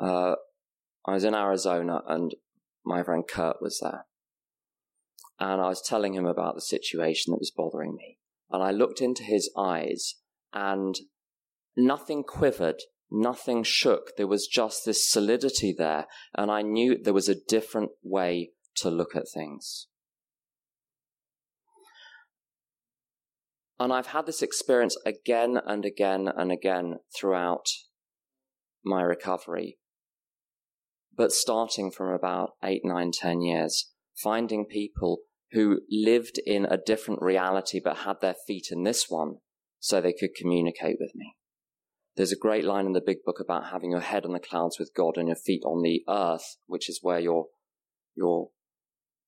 uh, 0.00 0.34
I 1.06 1.12
was 1.12 1.24
in 1.24 1.34
Arizona 1.34 2.00
and 2.08 2.34
my 2.84 3.02
friend 3.02 3.24
Kurt 3.28 3.60
was 3.60 3.80
there. 3.82 4.06
And 5.38 5.60
I 5.60 5.68
was 5.68 5.82
telling 5.82 6.14
him 6.14 6.26
about 6.26 6.54
the 6.54 6.60
situation 6.60 7.32
that 7.32 7.40
was 7.40 7.52
bothering 7.54 7.94
me. 7.94 8.18
And 8.50 8.62
I 8.62 8.70
looked 8.70 9.00
into 9.00 9.22
his 9.22 9.50
eyes 9.56 10.16
and 10.54 10.94
nothing 11.76 12.22
quivered, 12.22 12.76
nothing 13.10 13.64
shook. 13.64 14.16
There 14.16 14.28
was 14.28 14.46
just 14.46 14.84
this 14.84 15.10
solidity 15.10 15.74
there, 15.76 16.06
and 16.34 16.50
I 16.50 16.62
knew 16.62 16.96
there 16.96 17.12
was 17.12 17.28
a 17.28 17.34
different 17.34 17.90
way 18.02 18.52
to 18.76 18.90
look 18.90 19.14
at 19.16 19.28
things. 19.28 19.88
And 23.78 23.92
I've 23.92 24.08
had 24.08 24.26
this 24.26 24.40
experience 24.40 24.96
again 25.04 25.58
and 25.66 25.84
again 25.84 26.28
and 26.34 26.52
again 26.52 27.00
throughout 27.14 27.66
my 28.84 29.02
recovery. 29.02 29.78
But 31.16 31.32
starting 31.32 31.90
from 31.90 32.12
about 32.12 32.50
eight, 32.62 32.82
nine, 32.84 33.10
ten 33.12 33.40
years, 33.42 33.92
finding 34.22 34.66
people 34.66 35.18
who 35.52 35.80
lived 35.90 36.40
in 36.46 36.64
a 36.64 36.76
different 36.76 37.20
reality 37.20 37.80
but 37.82 37.98
had 37.98 38.20
their 38.20 38.34
feet 38.46 38.68
in 38.70 38.84
this 38.84 39.06
one 39.08 39.36
so 39.84 40.00
they 40.00 40.14
could 40.14 40.34
communicate 40.34 40.96
with 40.98 41.14
me. 41.14 41.36
There's 42.16 42.32
a 42.32 42.38
great 42.38 42.64
line 42.64 42.86
in 42.86 42.92
the 42.92 43.02
big 43.04 43.18
book 43.22 43.38
about 43.38 43.70
having 43.70 43.90
your 43.90 44.00
head 44.00 44.24
on 44.24 44.32
the 44.32 44.40
clouds 44.40 44.78
with 44.78 44.94
God 44.96 45.18
and 45.18 45.28
your 45.28 45.36
feet 45.36 45.60
on 45.66 45.82
the 45.82 46.02
earth, 46.08 46.56
which 46.66 46.88
is 46.88 47.00
where 47.02 47.20
your, 47.20 47.48
your 48.16 48.48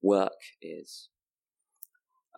work 0.00 0.32
is. 0.62 1.10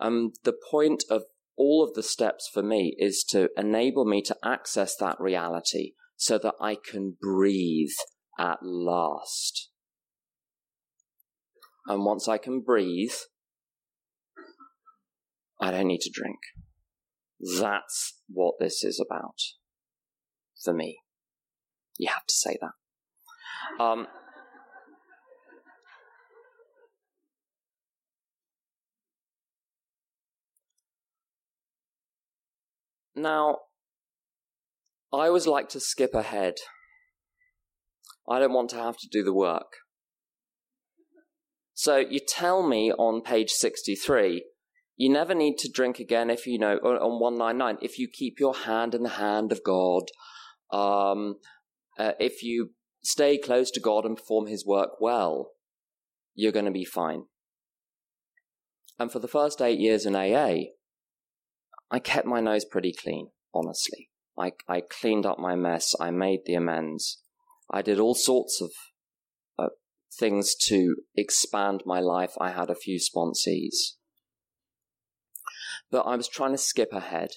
Um, 0.01 0.33
the 0.43 0.57
point 0.69 1.05
of 1.09 1.23
all 1.55 1.81
of 1.81 1.93
the 1.93 2.03
steps 2.03 2.49
for 2.53 2.61
me 2.61 2.93
is 2.99 3.23
to 3.29 3.51
enable 3.55 4.03
me 4.03 4.21
to 4.23 4.35
access 4.43 4.97
that 4.97 5.15
reality 5.17 5.93
so 6.17 6.37
that 6.39 6.55
I 6.59 6.75
can 6.75 7.15
breathe 7.21 7.95
at 8.37 8.57
last. 8.61 9.69
And 11.87 12.03
once 12.03 12.27
I 12.27 12.37
can 12.37 12.59
breathe, 12.59 13.15
I 15.61 15.71
don't 15.71 15.87
need 15.87 16.01
to 16.01 16.11
drink. 16.13 16.39
That's 17.39 18.19
what 18.27 18.55
this 18.59 18.83
is 18.83 19.03
about 19.03 19.39
for 20.63 20.73
me. 20.73 20.99
You 21.97 22.09
have 22.09 22.25
to 22.25 22.33
say 22.33 22.57
that. 22.61 23.83
Um, 23.83 24.07
now, 33.15 33.57
I 35.13 35.27
always 35.27 35.47
like 35.47 35.69
to 35.69 35.79
skip 35.79 36.13
ahead. 36.13 36.55
I 38.29 38.39
don't 38.39 38.53
want 38.53 38.69
to 38.71 38.75
have 38.75 38.97
to 38.97 39.07
do 39.11 39.23
the 39.23 39.33
work. 39.33 39.71
So 41.73 41.97
you 41.97 42.19
tell 42.27 42.67
me 42.67 42.91
on 42.91 43.21
page 43.21 43.49
63 43.51 44.43
you 44.99 45.09
never 45.09 45.33
need 45.33 45.57
to 45.59 45.71
drink 45.71 45.97
again 45.97 46.29
if 46.29 46.45
you 46.45 46.59
know 46.59 46.75
on 46.75 47.21
199 47.21 47.77
if 47.81 47.97
you 47.97 48.09
keep 48.11 48.37
your 48.37 48.53
hand 48.53 48.93
in 48.93 49.03
the 49.03 49.09
hand 49.09 49.53
of 49.53 49.63
God, 49.63 50.03
um, 50.71 51.35
uh, 51.97 52.11
if 52.19 52.43
you 52.43 52.71
stay 53.01 53.37
close 53.37 53.71
to 53.71 53.79
God 53.79 54.03
and 54.03 54.17
perform 54.17 54.47
His 54.47 54.65
work 54.65 54.99
well, 54.99 55.51
you're 56.35 56.51
going 56.51 56.65
to 56.65 56.71
be 56.71 56.83
fine. 56.83 57.23
And 58.99 59.09
for 59.09 59.19
the 59.19 59.29
first 59.29 59.61
eight 59.61 59.79
years 59.79 60.05
in 60.05 60.17
AA, 60.17 60.71
I 61.89 61.99
kept 61.99 62.27
my 62.27 62.41
nose 62.41 62.65
pretty 62.65 62.91
clean, 62.91 63.29
honestly. 63.53 64.09
I, 64.37 64.51
I 64.67 64.81
cleaned 64.81 65.25
up 65.25 65.39
my 65.39 65.55
mess. 65.55 65.95
I 65.97 66.11
made 66.11 66.41
the 66.45 66.55
amends. 66.55 67.21
I 67.71 67.81
did 67.81 67.99
all 67.99 68.15
sorts 68.15 68.61
of 68.61 68.71
uh, 69.57 69.69
things 70.19 70.55
to 70.65 70.97
expand 71.15 71.83
my 71.85 72.01
life. 72.01 72.33
I 72.37 72.51
had 72.51 72.69
a 72.69 72.75
few 72.75 72.99
sponsees. 72.99 73.93
But 75.91 76.01
I 76.01 76.15
was 76.15 76.27
trying 76.27 76.51
to 76.51 76.57
skip 76.57 76.93
ahead. 76.93 77.31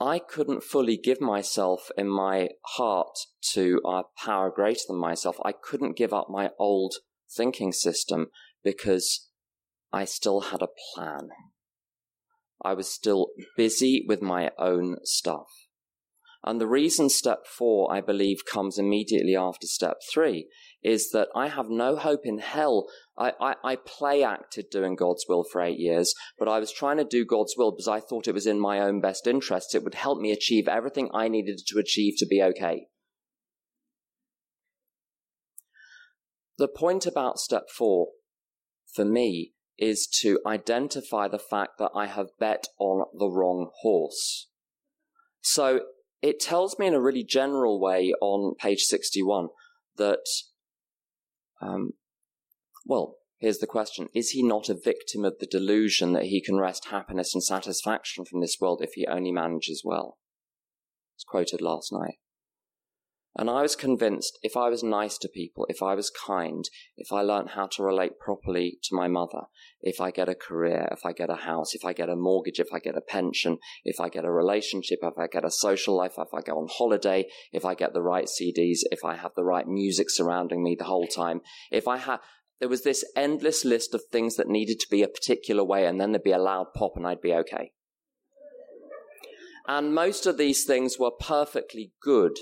I 0.00 0.18
couldn't 0.18 0.64
fully 0.64 0.96
give 0.96 1.20
myself 1.20 1.90
in 1.96 2.08
my 2.08 2.50
heart 2.76 3.18
to 3.52 3.80
a 3.84 4.02
power 4.16 4.50
greater 4.50 4.80
than 4.88 4.98
myself. 4.98 5.36
I 5.44 5.52
couldn't 5.52 5.96
give 5.96 6.12
up 6.12 6.28
my 6.28 6.50
old 6.58 6.94
thinking 7.30 7.72
system 7.72 8.28
because 8.64 9.28
I 9.92 10.04
still 10.04 10.40
had 10.40 10.62
a 10.62 10.68
plan. 10.94 11.28
I 12.64 12.74
was 12.74 12.88
still 12.88 13.28
busy 13.56 14.04
with 14.08 14.22
my 14.22 14.50
own 14.58 14.96
stuff. 15.04 15.48
And 16.44 16.60
the 16.60 16.66
reason 16.66 17.08
step 17.08 17.46
four, 17.46 17.92
I 17.92 18.00
believe, 18.00 18.44
comes 18.44 18.78
immediately 18.78 19.36
after 19.36 19.66
step 19.66 19.98
three 20.12 20.48
is 20.82 21.10
that 21.10 21.28
I 21.34 21.48
have 21.48 21.68
no 21.68 21.96
hope 21.96 22.22
in 22.24 22.38
hell. 22.38 22.86
I, 23.16 23.32
I, 23.40 23.54
I, 23.62 23.76
play 23.76 24.24
acted 24.24 24.66
doing 24.70 24.96
God's 24.96 25.24
will 25.28 25.44
for 25.44 25.62
eight 25.62 25.78
years, 25.78 26.14
but 26.38 26.48
I 26.48 26.58
was 26.58 26.72
trying 26.72 26.96
to 26.96 27.04
do 27.04 27.24
God's 27.24 27.54
will 27.56 27.70
because 27.70 27.88
I 27.88 28.00
thought 28.00 28.26
it 28.26 28.34
was 28.34 28.46
in 28.46 28.58
my 28.58 28.80
own 28.80 29.00
best 29.00 29.26
interest. 29.26 29.74
It 29.74 29.84
would 29.84 29.94
help 29.94 30.20
me 30.20 30.32
achieve 30.32 30.66
everything 30.66 31.08
I 31.14 31.28
needed 31.28 31.60
to 31.66 31.78
achieve 31.78 32.14
to 32.18 32.26
be 32.26 32.42
okay. 32.42 32.86
The 36.58 36.68
point 36.68 37.06
about 37.06 37.38
step 37.38 37.64
four 37.70 38.08
for 38.94 39.04
me 39.04 39.52
is 39.78 40.06
to 40.20 40.38
identify 40.46 41.28
the 41.28 41.38
fact 41.38 41.78
that 41.78 41.90
I 41.94 42.06
have 42.06 42.28
bet 42.38 42.68
on 42.78 43.06
the 43.18 43.28
wrong 43.28 43.70
horse. 43.80 44.48
So 45.40 45.80
it 46.20 46.38
tells 46.38 46.78
me 46.78 46.86
in 46.86 46.94
a 46.94 47.00
really 47.00 47.24
general 47.24 47.80
way 47.80 48.12
on 48.20 48.54
page 48.54 48.82
61 48.82 49.48
that, 49.96 50.24
um, 51.62 51.92
well, 52.84 53.16
here's 53.38 53.58
the 53.58 53.66
question. 53.66 54.08
Is 54.14 54.30
he 54.30 54.42
not 54.42 54.68
a 54.68 54.74
victim 54.74 55.24
of 55.24 55.38
the 55.38 55.46
delusion 55.46 56.12
that 56.12 56.24
he 56.24 56.42
can 56.42 56.58
wrest 56.58 56.88
happiness 56.90 57.34
and 57.34 57.42
satisfaction 57.42 58.24
from 58.24 58.40
this 58.40 58.56
world 58.60 58.82
if 58.82 58.92
he 58.94 59.06
only 59.06 59.32
manages 59.32 59.82
well? 59.84 60.18
It's 61.16 61.24
quoted 61.24 61.60
last 61.60 61.92
night. 61.92 62.16
And 63.34 63.48
I 63.48 63.62
was 63.62 63.76
convinced 63.76 64.38
if 64.42 64.58
I 64.58 64.68
was 64.68 64.82
nice 64.82 65.16
to 65.18 65.28
people, 65.28 65.64
if 65.70 65.82
I 65.82 65.94
was 65.94 66.10
kind, 66.10 66.68
if 66.98 67.10
I 67.10 67.22
learned 67.22 67.50
how 67.50 67.66
to 67.68 67.82
relate 67.82 68.18
properly 68.18 68.78
to 68.82 68.94
my 68.94 69.08
mother, 69.08 69.44
if 69.80 70.02
I 70.02 70.10
get 70.10 70.28
a 70.28 70.34
career, 70.34 70.86
if 70.92 71.06
I 71.06 71.12
get 71.12 71.30
a 71.30 71.36
house, 71.36 71.74
if 71.74 71.82
I 71.82 71.94
get 71.94 72.10
a 72.10 72.16
mortgage, 72.16 72.60
if 72.60 72.68
I 72.74 72.78
get 72.78 72.96
a 72.96 73.00
pension, 73.00 73.56
if 73.84 74.00
I 74.00 74.10
get 74.10 74.26
a 74.26 74.30
relationship, 74.30 74.98
if 75.02 75.16
I 75.18 75.28
get 75.28 75.46
a 75.46 75.50
social 75.50 75.96
life, 75.96 76.12
if 76.18 76.34
I 76.34 76.42
go 76.42 76.58
on 76.58 76.68
holiday, 76.70 77.26
if 77.52 77.64
I 77.64 77.74
get 77.74 77.94
the 77.94 78.02
right 78.02 78.26
CDs, 78.26 78.80
if 78.90 79.02
I 79.02 79.16
have 79.16 79.32
the 79.34 79.44
right 79.44 79.66
music 79.66 80.10
surrounding 80.10 80.62
me 80.62 80.76
the 80.78 80.84
whole 80.84 81.06
time, 81.06 81.40
if 81.70 81.88
I 81.88 81.96
had, 81.96 82.18
there 82.60 82.68
was 82.68 82.84
this 82.84 83.02
endless 83.16 83.64
list 83.64 83.94
of 83.94 84.02
things 84.04 84.36
that 84.36 84.46
needed 84.46 84.78
to 84.80 84.90
be 84.90 85.02
a 85.02 85.08
particular 85.08 85.64
way 85.64 85.86
and 85.86 85.98
then 85.98 86.12
there'd 86.12 86.22
be 86.22 86.32
a 86.32 86.38
loud 86.38 86.74
pop 86.74 86.92
and 86.96 87.06
I'd 87.06 87.22
be 87.22 87.32
okay. 87.32 87.72
And 89.66 89.94
most 89.94 90.26
of 90.26 90.36
these 90.36 90.64
things 90.64 90.98
were 90.98 91.10
perfectly 91.10 91.92
good 92.02 92.36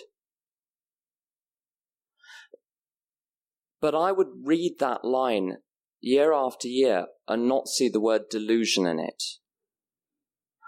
But 3.80 3.94
I 3.94 4.12
would 4.12 4.28
read 4.44 4.78
that 4.78 5.04
line 5.04 5.58
year 6.00 6.32
after 6.32 6.68
year 6.68 7.06
and 7.28 7.48
not 7.48 7.68
see 7.68 7.88
the 7.88 8.00
word 8.00 8.28
delusion 8.30 8.86
in 8.86 8.98
it. 8.98 9.22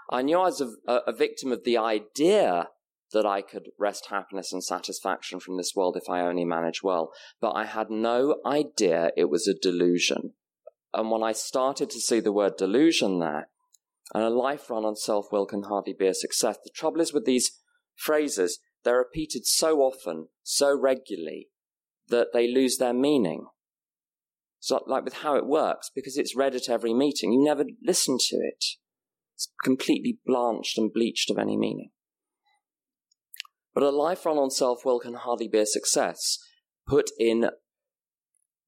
I 0.09 0.21
knew 0.21 0.37
I 0.37 0.45
was 0.45 0.61
a, 0.61 0.93
a, 1.07 1.13
victim 1.13 1.51
of 1.51 1.63
the 1.63 1.77
idea 1.77 2.69
that 3.13 3.25
I 3.25 3.41
could 3.41 3.69
wrest 3.79 4.07
happiness 4.09 4.51
and 4.51 4.63
satisfaction 4.63 5.39
from 5.39 5.57
this 5.57 5.73
world 5.75 5.97
if 5.97 6.09
I 6.09 6.21
only 6.21 6.45
manage 6.45 6.83
well, 6.83 7.11
but 7.39 7.51
I 7.51 7.65
had 7.65 7.89
no 7.89 8.37
idea 8.45 9.11
it 9.15 9.29
was 9.29 9.47
a 9.47 9.53
delusion. 9.53 10.33
And 10.93 11.09
when 11.09 11.23
I 11.23 11.31
started 11.31 11.89
to 11.91 11.99
see 11.99 12.19
the 12.19 12.31
word 12.31 12.57
delusion 12.57 13.19
there, 13.19 13.49
and 14.13 14.23
a 14.23 14.29
life 14.29 14.69
run 14.69 14.85
on 14.85 14.95
self 14.95 15.31
will 15.31 15.45
can 15.45 15.63
hardly 15.63 15.93
be 15.93 16.07
a 16.07 16.13
success, 16.13 16.57
the 16.63 16.69
trouble 16.69 17.01
is 17.01 17.13
with 17.13 17.25
these 17.25 17.59
phrases, 17.95 18.59
they're 18.83 18.97
repeated 18.97 19.45
so 19.45 19.79
often, 19.79 20.27
so 20.43 20.77
regularly, 20.77 21.47
that 22.09 22.27
they 22.33 22.47
lose 22.47 22.77
their 22.77 22.93
meaning. 22.93 23.47
So, 24.59 24.81
like 24.87 25.03
with 25.03 25.15
how 25.15 25.35
it 25.35 25.45
works, 25.45 25.89
because 25.93 26.17
it's 26.17 26.35
read 26.35 26.55
at 26.55 26.69
every 26.69 26.93
meeting, 26.93 27.33
you 27.33 27.43
never 27.43 27.65
listen 27.85 28.17
to 28.29 28.35
it. 28.37 28.63
It's 29.35 29.51
completely 29.63 30.19
blanched 30.25 30.77
and 30.77 30.93
bleached 30.93 31.29
of 31.29 31.37
any 31.37 31.57
meaning. 31.57 31.89
But 33.73 33.83
a 33.83 33.89
life 33.89 34.25
run 34.25 34.37
on 34.37 34.51
self 34.51 34.85
will 34.85 34.99
can 34.99 35.15
hardly 35.15 35.47
be 35.47 35.57
a 35.59 35.65
success. 35.65 36.37
Put 36.87 37.09
in 37.19 37.49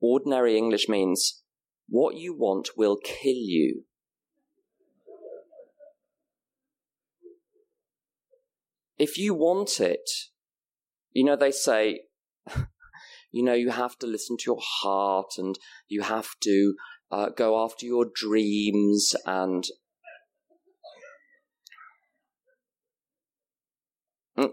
ordinary 0.01 0.57
English 0.57 0.89
means 0.89 1.43
what 1.87 2.15
you 2.15 2.35
want 2.35 2.71
will 2.75 2.97
kill 3.03 3.35
you. 3.35 3.83
If 8.97 9.17
you 9.17 9.33
want 9.33 9.79
it, 9.79 10.09
you 11.11 11.23
know, 11.23 11.35
they 11.35 11.51
say 11.51 12.01
you 13.35 13.43
know, 13.43 13.53
you 13.53 13.69
have 13.69 13.97
to 13.97 14.07
listen 14.07 14.37
to 14.37 14.43
your 14.47 14.61
heart 14.61 15.33
and 15.37 15.59
you 15.89 16.03
have 16.03 16.29
to 16.41 16.73
uh, 17.11 17.27
go 17.27 17.61
after 17.61 17.85
your 17.85 18.05
dreams 18.15 19.13
and 19.25 19.65
mm, 24.39 24.51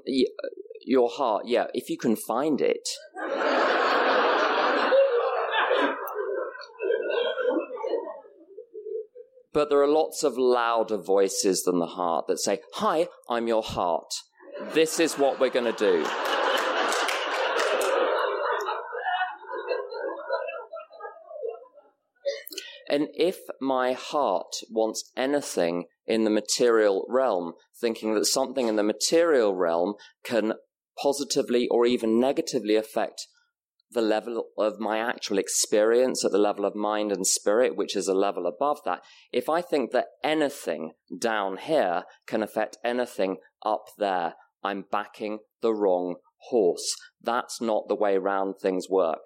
your 0.84 1.08
heart, 1.08 1.44
yeah, 1.46 1.66
if 1.72 1.88
you 1.88 1.96
can 1.96 2.16
find 2.16 2.60
it. 2.60 2.88
but 9.54 9.68
there 9.68 9.80
are 9.80 9.86
lots 9.86 10.24
of 10.24 10.36
louder 10.36 10.96
voices 10.96 11.62
than 11.62 11.78
the 11.78 11.86
heart 11.86 12.26
that 12.26 12.40
say, 12.40 12.58
Hi, 12.74 13.06
I'm 13.28 13.46
your 13.46 13.62
heart. 13.62 14.12
This 14.72 14.98
is 14.98 15.14
what 15.14 15.38
we're 15.38 15.50
going 15.50 15.72
to 15.72 15.78
do. 15.78 16.31
And 22.88 23.08
if 23.14 23.38
my 23.60 23.92
heart 23.92 24.54
wants 24.70 25.10
anything 25.16 25.84
in 26.06 26.24
the 26.24 26.30
material 26.30 27.04
realm, 27.08 27.52
thinking 27.80 28.14
that 28.14 28.26
something 28.26 28.68
in 28.68 28.76
the 28.76 28.82
material 28.82 29.54
realm 29.54 29.94
can 30.24 30.54
positively 31.00 31.68
or 31.68 31.86
even 31.86 32.20
negatively 32.20 32.76
affect 32.76 33.26
the 33.92 34.02
level 34.02 34.46
of 34.58 34.78
my 34.78 34.98
actual 34.98 35.38
experience 35.38 36.24
at 36.24 36.32
the 36.32 36.38
level 36.38 36.64
of 36.64 36.74
mind 36.74 37.12
and 37.12 37.26
spirit, 37.26 37.76
which 37.76 37.94
is 37.94 38.08
a 38.08 38.14
level 38.14 38.46
above 38.46 38.78
that. 38.84 39.02
If 39.32 39.48
I 39.48 39.60
think 39.60 39.90
that 39.92 40.06
anything 40.24 40.92
down 41.18 41.58
here 41.58 42.04
can 42.26 42.42
affect 42.42 42.78
anything 42.84 43.36
up 43.64 43.84
there, 43.98 44.34
I'm 44.64 44.84
backing 44.90 45.40
the 45.60 45.74
wrong 45.74 46.16
horse. 46.48 46.94
That's 47.20 47.60
not 47.60 47.88
the 47.88 47.94
way 47.94 48.16
round 48.16 48.54
things 48.60 48.88
work. 48.88 49.20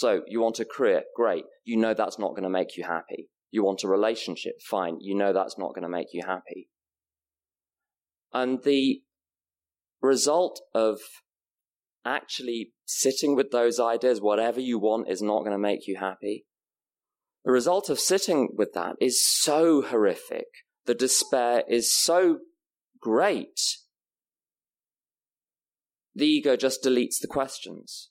So 0.00 0.22
you 0.26 0.40
want 0.40 0.58
a 0.60 0.64
career, 0.64 1.02
great. 1.14 1.44
You 1.62 1.76
know 1.76 1.92
that's 1.92 2.18
not 2.18 2.30
going 2.30 2.44
to 2.44 2.48
make 2.48 2.74
you 2.74 2.84
happy. 2.84 3.28
You 3.50 3.62
want 3.62 3.84
a 3.84 3.88
relationship, 3.88 4.54
fine. 4.66 4.96
You 4.98 5.14
know 5.14 5.34
that's 5.34 5.58
not 5.58 5.74
going 5.74 5.82
to 5.82 5.90
make 5.90 6.14
you 6.14 6.22
happy. 6.26 6.70
And 8.32 8.62
the 8.62 9.02
result 10.00 10.62
of 10.74 11.00
actually 12.02 12.72
sitting 12.86 13.36
with 13.36 13.50
those 13.50 13.78
ideas, 13.78 14.22
whatever 14.22 14.58
you 14.58 14.78
want 14.78 15.10
is 15.10 15.20
not 15.20 15.40
going 15.40 15.52
to 15.52 15.58
make 15.58 15.86
you 15.86 15.98
happy. 15.98 16.46
The 17.44 17.52
result 17.52 17.90
of 17.90 18.00
sitting 18.00 18.54
with 18.56 18.72
that 18.72 18.96
is 19.02 19.22
so 19.22 19.82
horrific. 19.82 20.46
The 20.86 20.94
despair 20.94 21.62
is 21.68 21.94
so 21.94 22.38
great. 23.02 23.60
The 26.14 26.24
ego 26.24 26.56
just 26.56 26.82
deletes 26.82 27.20
the 27.20 27.28
questions 27.28 28.08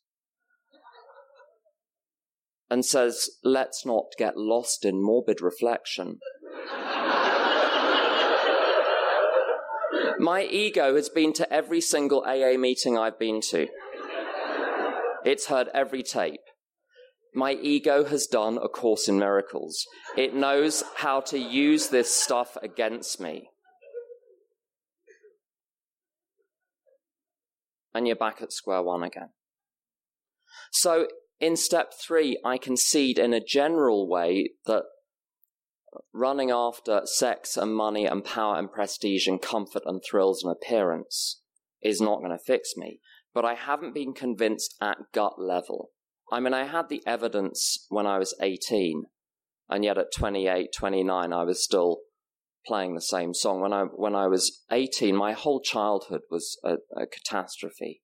and 2.69 2.85
says, 2.85 3.29
let's 3.43 3.85
not 3.85 4.05
get 4.17 4.37
lost 4.37 4.85
in 4.85 5.01
morbid 5.03 5.41
reflection. 5.41 6.19
My 10.19 10.43
ego 10.43 10.95
has 10.95 11.09
been 11.09 11.33
to 11.33 11.51
every 11.51 11.81
single 11.81 12.21
AA 12.21 12.57
meeting 12.57 12.97
I've 12.97 13.17
been 13.17 13.41
to. 13.49 13.67
It's 15.23 15.47
heard 15.47 15.69
every 15.73 16.03
tape. 16.03 16.41
My 17.33 17.53
ego 17.53 18.03
has 18.03 18.27
done 18.27 18.57
a 18.57 18.67
course 18.67 19.07
in 19.07 19.17
miracles. 19.17 19.85
It 20.17 20.33
knows 20.33 20.83
how 20.97 21.21
to 21.21 21.37
use 21.37 21.89
this 21.89 22.13
stuff 22.13 22.57
against 22.61 23.19
me. 23.19 23.49
And 27.93 28.07
you're 28.07 28.15
back 28.15 28.41
at 28.41 28.51
square 28.51 28.81
one 28.81 29.03
again. 29.03 29.29
So 30.71 31.07
in 31.39 31.55
step 31.55 31.93
three, 31.93 32.39
I 32.43 32.57
concede 32.57 33.17
in 33.17 33.33
a 33.33 33.43
general 33.43 34.07
way 34.07 34.51
that 34.65 34.83
running 36.13 36.51
after 36.51 37.01
sex 37.05 37.57
and 37.57 37.73
money 37.73 38.05
and 38.05 38.23
power 38.23 38.57
and 38.57 38.71
prestige 38.71 39.27
and 39.27 39.41
comfort 39.41 39.83
and 39.85 40.01
thrills 40.03 40.43
and 40.43 40.51
appearance 40.51 41.41
is 41.81 42.01
not 42.01 42.19
going 42.19 42.31
to 42.31 42.43
fix 42.43 42.73
me. 42.75 42.99
But 43.33 43.45
I 43.45 43.53
haven't 43.53 43.93
been 43.93 44.13
convinced 44.13 44.75
at 44.81 44.97
gut 45.13 45.39
level. 45.39 45.91
I 46.31 46.39
mean, 46.39 46.53
I 46.53 46.65
had 46.65 46.89
the 46.89 47.01
evidence 47.07 47.85
when 47.89 48.05
I 48.05 48.19
was 48.19 48.35
18, 48.41 49.05
and 49.69 49.83
yet 49.83 49.97
at 49.97 50.13
28, 50.15 50.69
29, 50.75 51.33
I 51.33 51.43
was 51.43 51.63
still 51.63 51.99
playing 52.65 52.95
the 52.95 53.01
same 53.01 53.33
song. 53.33 53.61
When 53.61 53.73
I 53.73 53.83
when 53.83 54.15
I 54.15 54.27
was 54.27 54.63
18, 54.71 55.15
my 55.15 55.31
whole 55.31 55.61
childhood 55.61 56.21
was 56.29 56.59
a, 56.63 56.75
a 56.95 57.07
catastrophe. 57.07 58.01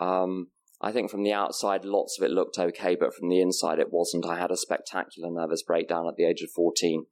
Um, 0.00 0.48
I 0.82 0.92
think 0.92 1.10
from 1.10 1.22
the 1.22 1.32
outside, 1.32 1.84
lots 1.84 2.18
of 2.18 2.24
it 2.24 2.32
looked 2.32 2.58
okay, 2.58 2.96
but 2.98 3.14
from 3.14 3.28
the 3.28 3.40
inside, 3.40 3.78
it 3.78 3.92
wasn't. 3.92 4.26
I 4.26 4.38
had 4.38 4.50
a 4.50 4.56
spectacular 4.56 5.30
nervous 5.30 5.62
breakdown 5.62 6.08
at 6.08 6.16
the 6.16 6.24
age 6.24 6.40
of 6.40 6.50
14, 6.50 7.04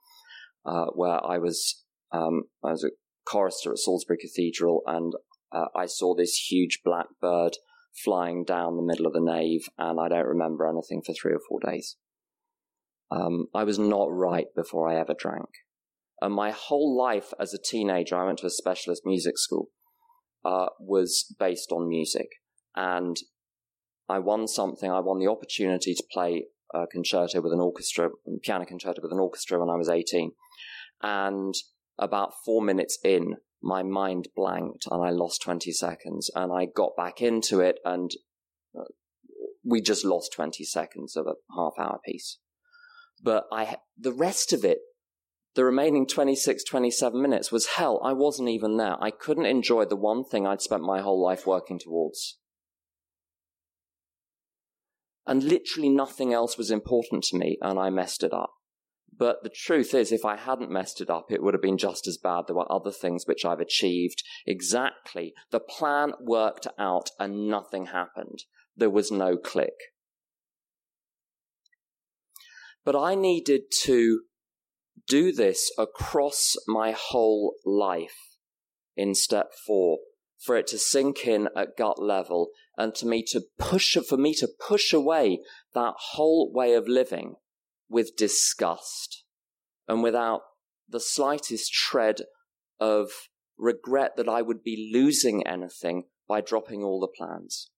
uh, 0.65 0.87
where 0.95 1.25
I 1.25 1.39
was 1.39 1.85
um, 2.11 2.45
I 2.65 2.71
was 2.71 2.85
a 2.85 2.91
chorister 3.31 3.73
at 3.73 3.79
Salisbury 3.79 4.19
Cathedral, 4.19 4.83
and 4.87 5.13
uh, 5.53 5.67
I 5.77 5.87
saw 5.87 6.15
this 6.15 6.47
huge 6.51 6.81
black 6.83 7.07
bird 7.21 7.57
flying 8.05 8.45
down 8.45 8.77
the 8.77 8.83
middle 8.83 9.07
of 9.07 9.13
the 9.13 9.21
nave, 9.21 9.69
and 9.77 10.01
I 10.01 10.09
don't 10.09 10.27
remember 10.27 10.67
anything 10.67 11.03
for 11.05 11.13
three 11.13 11.33
or 11.33 11.41
four 11.47 11.61
days. 11.61 11.97
Um, 13.11 13.47
I 13.55 13.65
was 13.65 13.79
not 13.79 14.11
right 14.11 14.47
before 14.55 14.89
I 14.89 14.99
ever 14.99 15.15
drank. 15.19 15.49
And 16.21 16.35
my 16.35 16.51
whole 16.51 16.97
life 16.97 17.33
as 17.39 17.55
a 17.55 17.59
teenager, 17.59 18.17
I 18.17 18.27
went 18.27 18.39
to 18.41 18.47
a 18.47 18.51
specialist 18.51 19.03
music 19.05 19.39
school, 19.39 19.69
uh, 20.45 20.67
was 20.81 21.35
based 21.39 21.71
on 21.71 21.89
music. 21.89 22.29
And 22.75 23.17
I 24.09 24.19
won 24.19 24.49
something. 24.49 24.91
I 24.91 25.01
won 25.01 25.19
the 25.19 25.29
opportunity 25.29 25.95
to 25.95 26.05
play 26.11 26.47
a 26.75 26.87
concerto 26.87 27.41
with 27.41 27.53
an 27.53 27.61
orchestra, 27.61 28.11
piano 28.43 28.65
concerto 28.65 29.03
with 29.03 29.13
an 29.13 29.19
orchestra 29.19 29.59
when 29.59 29.71
I 29.71 29.77
was 29.77 29.89
18. 29.89 30.33
And 31.03 31.55
about 31.99 32.33
four 32.45 32.63
minutes 32.63 32.99
in, 33.05 33.37
my 33.63 33.83
mind 33.83 34.29
blanked 34.37 34.87
and 34.91 35.05
I 35.05 35.11
lost 35.11 35.43
20 35.43 35.73
seconds 35.73 36.31
and 36.35 36.53
I 36.53 36.67
got 36.67 36.97
back 36.97 37.21
into 37.21 37.61
it 37.61 37.79
and 37.85 38.11
uh, 38.79 38.85
we 39.65 39.81
just 39.81 40.05
lost 40.05 40.33
20 40.33 40.65
seconds 40.65 41.17
of 41.17 41.27
a 41.27 41.35
half 41.57 41.73
hour 41.79 41.99
piece. 42.05 42.39
But 43.23 43.45
I, 43.53 43.79
the 43.99 44.13
rest 44.13 44.53
of 44.53 44.65
it, 44.65 44.79
the 45.55 45.65
remaining 45.65 46.07
26, 46.07 46.63
27 46.63 47.21
minutes 47.21 47.51
was 47.51 47.67
hell. 47.77 48.01
I 48.05 48.13
wasn't 48.13 48.49
even 48.49 48.77
there. 48.77 48.97
I 49.03 49.11
couldn't 49.11 49.47
enjoy 49.47 49.87
the 49.87 49.97
one 49.97 50.25
thing 50.25 50.47
I'd 50.47 50.63
spent 50.63 50.83
my 50.83 51.01
whole 51.01 51.21
life 51.23 51.47
working 51.47 51.81
towards. 51.81 52.39
And 55.29 55.45
literally 55.45 55.91
nothing 55.91 56.33
else 56.33 56.57
was 56.57 56.71
important 56.71 57.23
to 57.25 57.37
me 57.37 57.59
and 57.61 57.79
I 57.79 57.91
messed 57.91 58.25
it 58.25 58.33
up. 58.33 58.55
But 59.15 59.43
the 59.43 59.51
truth 59.51 59.93
is, 59.93 60.11
if 60.11 60.25
I 60.25 60.37
hadn't 60.37 60.71
messed 60.71 61.03
it 61.03 61.11
up, 61.11 61.27
it 61.29 61.43
would 61.43 61.53
have 61.53 61.63
been 61.63 61.77
just 61.77 62.07
as 62.07 62.17
bad. 62.17 62.45
There 62.47 62.57
were 62.57 62.73
other 62.73 62.91
things 62.91 63.25
which 63.27 63.45
I've 63.45 63.61
achieved 63.61 64.23
exactly. 64.47 65.35
The 65.51 65.61
plan 65.61 66.13
worked 66.19 66.67
out 66.79 67.11
and 67.21 67.47
nothing 67.47 67.87
happened. 67.87 68.45
There 68.75 68.89
was 68.89 69.11
no 69.11 69.37
click. 69.37 69.75
But 72.83 72.97
I 72.97 73.15
needed 73.15 73.65
to 73.83 74.23
do 75.07 75.31
this 75.31 75.71
across 75.77 76.55
my 76.67 76.93
whole 76.93 77.57
life 77.67 78.37
in 78.97 79.15
step 79.15 79.51
four 79.67 79.99
for 80.39 80.57
it 80.57 80.67
to 80.69 80.79
sink 80.79 81.27
in 81.27 81.49
at 81.57 81.77
gut 81.77 82.01
level 82.01 82.51
and 82.77 82.95
to 82.95 83.07
me 83.07 83.23
to 83.23 83.43
push 83.59 83.97
for 84.09 84.17
me 84.17 84.33
to 84.35 84.49
push 84.69 84.93
away 84.93 85.41
that 85.75 85.95
whole 86.13 86.53
way 86.53 86.75
of 86.75 86.87
living 86.87 87.35
with 87.89 88.17
disgust 88.17 89.25
and 89.89 90.03
without 90.03 90.43
the 90.89 91.01
slightest 91.01 91.73
shred 91.73 92.23
of 92.79 93.11
regret 93.59 94.17
that 94.17 94.29
I 94.29 94.43
would 94.43 94.63
be 94.63 94.91
losing 94.93 95.47
anything 95.47 96.05
by 96.29 96.41
dropping 96.41 96.85
all 96.85 97.01
the 97.01 97.09
plans. 97.09 97.71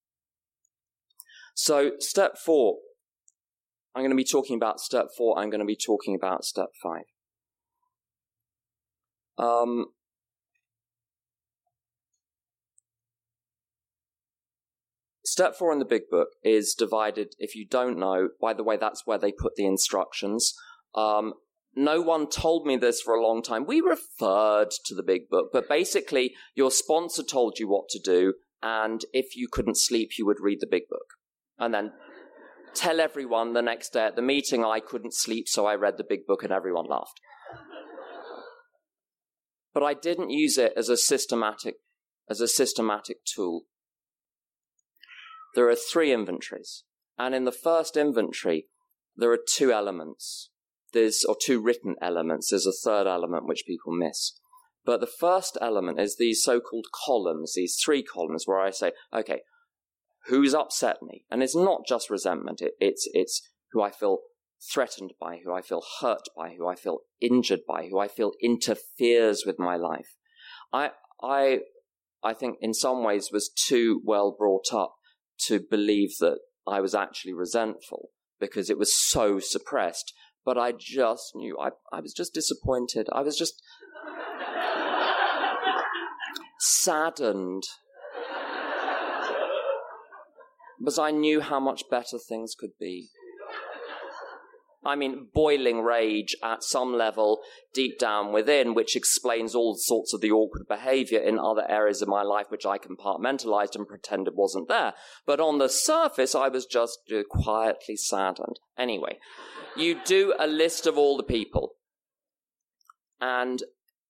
So, 1.54 1.92
step 1.98 2.36
four, 2.38 2.78
I'm 3.94 4.02
going 4.02 4.10
to 4.10 4.16
be 4.16 4.24
talking 4.24 4.56
about 4.56 4.80
step 4.80 5.06
four, 5.16 5.38
I'm 5.38 5.50
going 5.50 5.60
to 5.60 5.66
be 5.66 5.76
talking 5.76 6.14
about 6.14 6.44
step 6.44 6.68
five. 6.82 7.04
Um, 9.38 9.86
Step 15.40 15.56
four 15.56 15.72
in 15.72 15.78
the 15.78 15.86
big 15.86 16.10
book 16.10 16.28
is 16.44 16.74
divided, 16.74 17.34
if 17.38 17.56
you 17.56 17.66
don't 17.66 17.98
know, 17.98 18.28
by 18.42 18.52
the 18.52 18.62
way, 18.62 18.76
that's 18.76 19.06
where 19.06 19.16
they 19.16 19.32
put 19.32 19.54
the 19.56 19.64
instructions. 19.64 20.52
Um, 20.94 21.32
no 21.74 22.02
one 22.02 22.28
told 22.28 22.66
me 22.66 22.76
this 22.76 23.00
for 23.00 23.14
a 23.14 23.22
long 23.26 23.42
time. 23.42 23.64
We 23.64 23.80
referred 23.80 24.68
to 24.84 24.94
the 24.94 25.02
big 25.02 25.30
book, 25.30 25.48
but 25.50 25.66
basically, 25.66 26.34
your 26.54 26.70
sponsor 26.70 27.22
told 27.22 27.58
you 27.58 27.70
what 27.70 27.88
to 27.88 27.98
do, 27.98 28.34
and 28.62 29.00
if 29.14 29.34
you 29.34 29.48
couldn't 29.50 29.78
sleep, 29.78 30.10
you 30.18 30.26
would 30.26 30.40
read 30.42 30.58
the 30.60 30.68
big 30.70 30.82
book. 30.90 31.06
And 31.58 31.72
then 31.72 31.92
tell 32.74 33.00
everyone 33.00 33.54
the 33.54 33.62
next 33.62 33.94
day 33.94 34.04
at 34.04 34.16
the 34.16 34.20
meeting 34.20 34.62
I 34.62 34.80
couldn't 34.80 35.14
sleep, 35.14 35.48
so 35.48 35.64
I 35.64 35.74
read 35.74 35.96
the 35.96 36.04
big 36.06 36.26
book, 36.26 36.42
and 36.42 36.52
everyone 36.52 36.84
laughed. 36.84 37.18
But 39.72 39.84
I 39.84 39.94
didn't 39.94 40.28
use 40.28 40.58
it 40.58 40.74
as 40.76 40.90
a 40.90 40.98
systematic, 40.98 41.76
as 42.28 42.42
a 42.42 42.46
systematic 42.46 43.24
tool 43.24 43.64
there 45.54 45.68
are 45.68 45.76
three 45.76 46.12
inventories. 46.12 46.84
And 47.18 47.34
in 47.34 47.44
the 47.44 47.52
first 47.52 47.96
inventory, 47.96 48.66
there 49.16 49.30
are 49.32 49.38
two 49.38 49.72
elements. 49.72 50.50
There's, 50.92 51.24
or 51.24 51.36
two 51.40 51.60
written 51.60 51.96
elements. 52.00 52.50
There's 52.50 52.66
a 52.66 52.72
third 52.72 53.06
element 53.06 53.46
which 53.46 53.64
people 53.66 53.92
miss. 53.92 54.32
But 54.84 55.00
the 55.00 55.06
first 55.06 55.58
element 55.60 56.00
is 56.00 56.16
these 56.16 56.42
so-called 56.42 56.86
columns, 57.06 57.52
these 57.54 57.76
three 57.76 58.02
columns 58.02 58.44
where 58.46 58.58
I 58.58 58.70
say, 58.70 58.92
okay, 59.12 59.40
who's 60.26 60.54
upset 60.54 61.02
me? 61.02 61.24
And 61.30 61.42
it's 61.42 61.56
not 61.56 61.82
just 61.86 62.10
resentment. 62.10 62.62
It, 62.62 62.72
it's, 62.80 63.08
it's 63.12 63.42
who 63.72 63.82
I 63.82 63.90
feel 63.90 64.20
threatened 64.72 65.12
by, 65.20 65.40
who 65.44 65.52
I 65.52 65.62
feel 65.62 65.82
hurt 66.00 66.28
by, 66.36 66.54
who 66.56 66.66
I 66.66 66.74
feel 66.74 67.00
injured 67.20 67.60
by, 67.68 67.88
who 67.90 67.98
I 67.98 68.08
feel 68.08 68.32
interferes 68.42 69.44
with 69.46 69.58
my 69.58 69.76
life. 69.76 70.16
I, 70.72 70.90
I, 71.22 71.60
I 72.22 72.34
think 72.34 72.56
in 72.60 72.74
some 72.74 73.04
ways 73.04 73.30
was 73.32 73.50
too 73.50 74.00
well 74.04 74.34
brought 74.36 74.72
up 74.72 74.94
to 75.46 75.60
believe 75.60 76.18
that 76.20 76.38
I 76.66 76.80
was 76.80 76.94
actually 76.94 77.32
resentful 77.32 78.10
because 78.38 78.70
it 78.70 78.78
was 78.78 78.94
so 78.94 79.38
suppressed. 79.38 80.12
But 80.44 80.56
I 80.56 80.72
just 80.72 81.32
knew 81.34 81.58
I, 81.58 81.70
I 81.92 82.00
was 82.00 82.14
just 82.14 82.32
disappointed. 82.32 83.08
I 83.12 83.20
was 83.20 83.36
just 83.36 83.62
saddened 86.58 87.64
because 90.78 90.98
I 90.98 91.10
knew 91.10 91.40
how 91.40 91.60
much 91.60 91.84
better 91.90 92.18
things 92.18 92.54
could 92.58 92.72
be. 92.78 93.10
I 94.82 94.96
mean, 94.96 95.28
boiling 95.34 95.82
rage 95.82 96.34
at 96.42 96.62
some 96.62 96.94
level 96.94 97.40
deep 97.74 97.98
down 97.98 98.32
within, 98.32 98.72
which 98.72 98.96
explains 98.96 99.54
all 99.54 99.74
sorts 99.76 100.14
of 100.14 100.22
the 100.22 100.30
awkward 100.30 100.66
behavior 100.66 101.20
in 101.20 101.38
other 101.38 101.68
areas 101.68 102.00
of 102.00 102.08
my 102.08 102.22
life, 102.22 102.46
which 102.48 102.64
I 102.64 102.78
compartmentalized 102.78 103.76
and 103.76 103.86
pretended 103.86 104.34
wasn't 104.36 104.68
there. 104.68 104.94
But 105.26 105.38
on 105.38 105.58
the 105.58 105.68
surface, 105.68 106.34
I 106.34 106.48
was 106.48 106.64
just 106.64 106.98
uh, 107.14 107.22
quietly 107.28 107.96
saddened. 107.96 108.58
Anyway, 108.78 109.18
you 109.76 109.98
do 110.02 110.32
a 110.38 110.46
list 110.46 110.86
of 110.86 110.96
all 110.96 111.18
the 111.18 111.22
people 111.22 111.74
and 113.20 113.62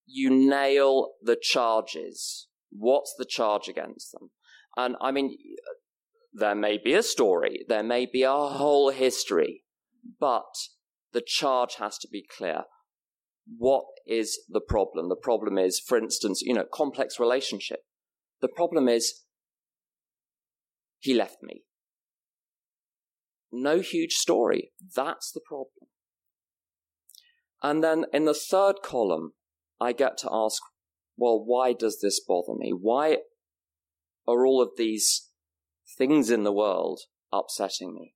you 0.07 0.31
nail 0.31 1.15
the 1.21 1.37
charges. 1.41 2.47
What's 2.71 3.13
the 3.19 3.25
charge 3.25 3.69
against 3.69 4.13
them? 4.13 4.31
And 4.77 4.95
I 5.01 5.11
mean, 5.11 5.37
there 6.33 6.55
may 6.55 6.79
be 6.79 6.95
a 6.95 7.03
story, 7.03 7.65
there 7.67 7.83
may 7.83 8.07
be 8.07 8.23
a 8.23 8.31
whole 8.31 8.91
history 8.91 9.65
but 10.19 10.55
the 11.13 11.23
charge 11.25 11.77
has 11.77 11.99
to 11.99 12.09
be 12.11 12.25
clear. 12.37 12.63
What 13.59 13.85
is 14.07 14.41
the 14.49 14.61
problem? 14.61 15.09
The 15.09 15.17
problem 15.17 15.59
is, 15.59 15.81
for 15.81 15.99
instance, 15.99 16.43
you 16.43 16.55
know, 16.55 16.67
complex 16.73 17.19
relationship. 17.19 17.81
The 18.41 18.49
problem 18.49 18.89
is, 18.89 19.25
he 20.99 21.15
left 21.15 21.43
me. 21.43 21.63
No 23.53 23.81
huge 23.81 24.13
story. 24.13 24.73
That's 24.95 25.33
the 25.33 25.41
problem. 25.41 25.89
And 27.63 27.83
then 27.83 28.05
in 28.13 28.25
the 28.25 28.35
third 28.35 28.77
column, 28.83 29.33
I 29.81 29.93
get 29.93 30.17
to 30.19 30.29
ask, 30.31 30.63
well, 31.17 31.43
why 31.45 31.73
does 31.73 32.01
this 32.01 32.21
bother 32.21 32.55
me? 32.57 32.71
Why 32.71 33.19
are 34.27 34.47
all 34.47 34.63
of 34.63 34.71
these 34.77 35.29
things 35.99 36.31
in 36.31 36.45
the 36.45 36.53
world 36.53 37.01
upsetting 37.33 37.95
me? 37.95 38.15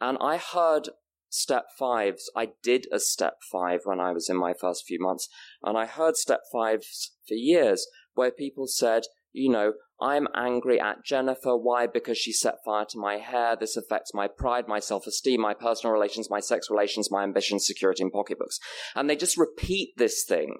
And 0.00 0.16
I 0.20 0.36
heard 0.36 0.90
step 1.28 1.66
fives. 1.78 2.30
I 2.36 2.50
did 2.62 2.86
a 2.92 2.98
step 2.98 3.38
five 3.50 3.80
when 3.84 4.00
I 4.00 4.12
was 4.12 4.28
in 4.28 4.36
my 4.36 4.54
first 4.54 4.84
few 4.86 5.00
months, 5.00 5.28
and 5.62 5.76
I 5.76 5.86
heard 5.86 6.16
step 6.16 6.40
fives 6.50 7.12
for 7.26 7.34
years 7.34 7.86
where 8.14 8.30
people 8.30 8.66
said, 8.66 9.04
you 9.32 9.50
know, 9.50 9.74
I'm 10.00 10.28
angry 10.34 10.80
at 10.80 11.04
Jennifer. 11.04 11.56
Why? 11.56 11.86
Because 11.86 12.18
she 12.18 12.32
set 12.32 12.56
fire 12.64 12.84
to 12.90 12.98
my 12.98 13.16
hair. 13.16 13.56
This 13.58 13.76
affects 13.76 14.14
my 14.14 14.28
pride, 14.28 14.68
my 14.68 14.78
self-esteem, 14.78 15.40
my 15.40 15.54
personal 15.54 15.92
relations, 15.92 16.30
my 16.30 16.40
sex 16.40 16.68
relations, 16.70 17.10
my 17.10 17.24
ambitions, 17.24 17.66
security, 17.66 18.04
and 18.04 18.12
pocketbooks. 18.12 18.58
And 18.94 19.10
they 19.10 19.16
just 19.16 19.36
repeat 19.36 19.94
this 19.96 20.24
thing 20.24 20.58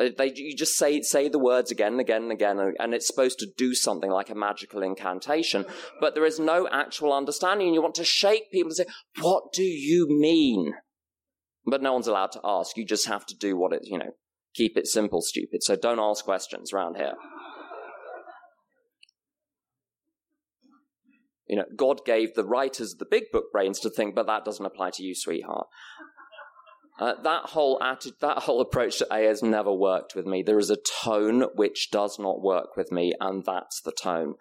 Uh, 0.00 0.08
they, 0.16 0.32
you 0.34 0.56
just 0.56 0.76
say, 0.76 1.02
say 1.02 1.28
the 1.28 1.38
words 1.38 1.70
again 1.70 1.92
and 1.92 2.00
again 2.00 2.22
and 2.22 2.32
again, 2.32 2.58
and 2.78 2.94
it's 2.94 3.06
supposed 3.06 3.38
to 3.38 3.46
do 3.58 3.74
something 3.74 4.10
like 4.10 4.30
a 4.30 4.34
magical 4.34 4.82
incantation, 4.82 5.66
but 6.00 6.14
there 6.14 6.24
is 6.24 6.40
no 6.40 6.66
actual 6.72 7.12
understanding, 7.12 7.66
and 7.66 7.74
you 7.74 7.82
want 7.82 7.94
to 7.94 8.04
shake 8.04 8.50
people 8.50 8.70
and 8.70 8.76
say, 8.76 8.86
what 9.20 9.52
do 9.52 9.62
you 9.62 10.06
mean? 10.08 10.72
But 11.66 11.82
no 11.82 11.92
one's 11.92 12.06
allowed 12.06 12.32
to 12.32 12.40
ask. 12.42 12.76
You 12.78 12.86
just 12.86 13.06
have 13.06 13.26
to 13.26 13.36
do 13.36 13.58
what 13.58 13.74
it, 13.74 13.82
you 13.84 13.98
know, 13.98 14.12
keep 14.54 14.78
it 14.78 14.86
simple, 14.86 15.20
stupid. 15.20 15.62
So 15.62 15.76
don't 15.76 16.00
ask 16.00 16.24
questions 16.24 16.72
around 16.72 16.96
here. 16.96 17.12
You 21.46 21.56
know, 21.56 21.64
God 21.76 22.06
gave 22.06 22.34
the 22.34 22.44
writers 22.44 22.92
of 22.92 23.00
the 23.00 23.06
big 23.10 23.24
book 23.32 23.46
brains 23.52 23.80
to 23.80 23.90
think, 23.90 24.14
but 24.14 24.26
that 24.28 24.44
doesn't 24.44 24.64
apply 24.64 24.90
to 24.94 25.02
you, 25.02 25.14
sweetheart. 25.14 25.66
Uh, 27.00 27.14
that 27.22 27.46
whole 27.46 27.82
attitude, 27.82 28.18
that 28.20 28.40
whole 28.40 28.60
approach 28.60 28.98
to 28.98 29.10
AA 29.10 29.26
has 29.28 29.42
never 29.42 29.72
worked 29.72 30.14
with 30.14 30.26
me. 30.26 30.42
There 30.42 30.58
is 30.58 30.68
a 30.68 30.76
tone 31.02 31.46
which 31.54 31.90
does 31.90 32.18
not 32.18 32.42
work 32.42 32.76
with 32.76 32.92
me, 32.92 33.14
and 33.18 33.42
that's 33.42 33.80
the 33.80 33.92
tone. 33.92 34.34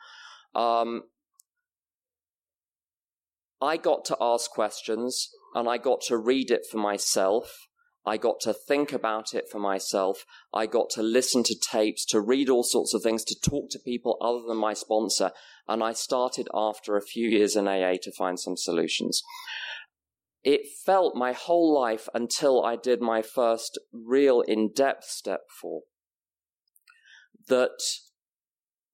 Um, 0.53 1.03
I 3.61 3.77
got 3.77 4.03
to 4.05 4.17
ask 4.19 4.51
questions, 4.51 5.29
and 5.55 5.69
I 5.69 5.77
got 5.77 6.01
to 6.07 6.17
read 6.17 6.51
it 6.51 6.65
for 6.69 6.79
myself. 6.79 7.67
I 8.05 8.17
got 8.17 8.41
to 8.41 8.53
think 8.53 8.91
about 8.91 9.33
it 9.33 9.47
for 9.49 9.59
myself. 9.59 10.25
I 10.53 10.65
got 10.65 10.89
to 10.91 11.01
listen 11.01 11.43
to 11.43 11.55
tapes, 11.55 12.05
to 12.07 12.19
read 12.19 12.49
all 12.49 12.63
sorts 12.63 12.93
of 12.93 13.01
things, 13.01 13.23
to 13.25 13.39
talk 13.39 13.69
to 13.69 13.79
people 13.79 14.17
other 14.19 14.41
than 14.45 14.57
my 14.57 14.73
sponsor. 14.73 15.31
And 15.69 15.81
I 15.81 15.93
started 15.93 16.49
after 16.53 16.97
a 16.97 17.01
few 17.01 17.29
years 17.29 17.55
in 17.55 17.69
AA 17.69 17.93
to 18.01 18.11
find 18.11 18.37
some 18.37 18.57
solutions 18.57 19.23
it 20.43 20.61
felt 20.85 21.15
my 21.15 21.33
whole 21.33 21.73
life 21.73 22.07
until 22.13 22.63
I 22.63 22.75
did 22.75 23.01
my 23.01 23.21
first 23.21 23.79
real 23.91 24.41
in 24.41 24.71
depth 24.73 25.05
step 25.05 25.41
four 25.61 25.81
that 27.47 27.81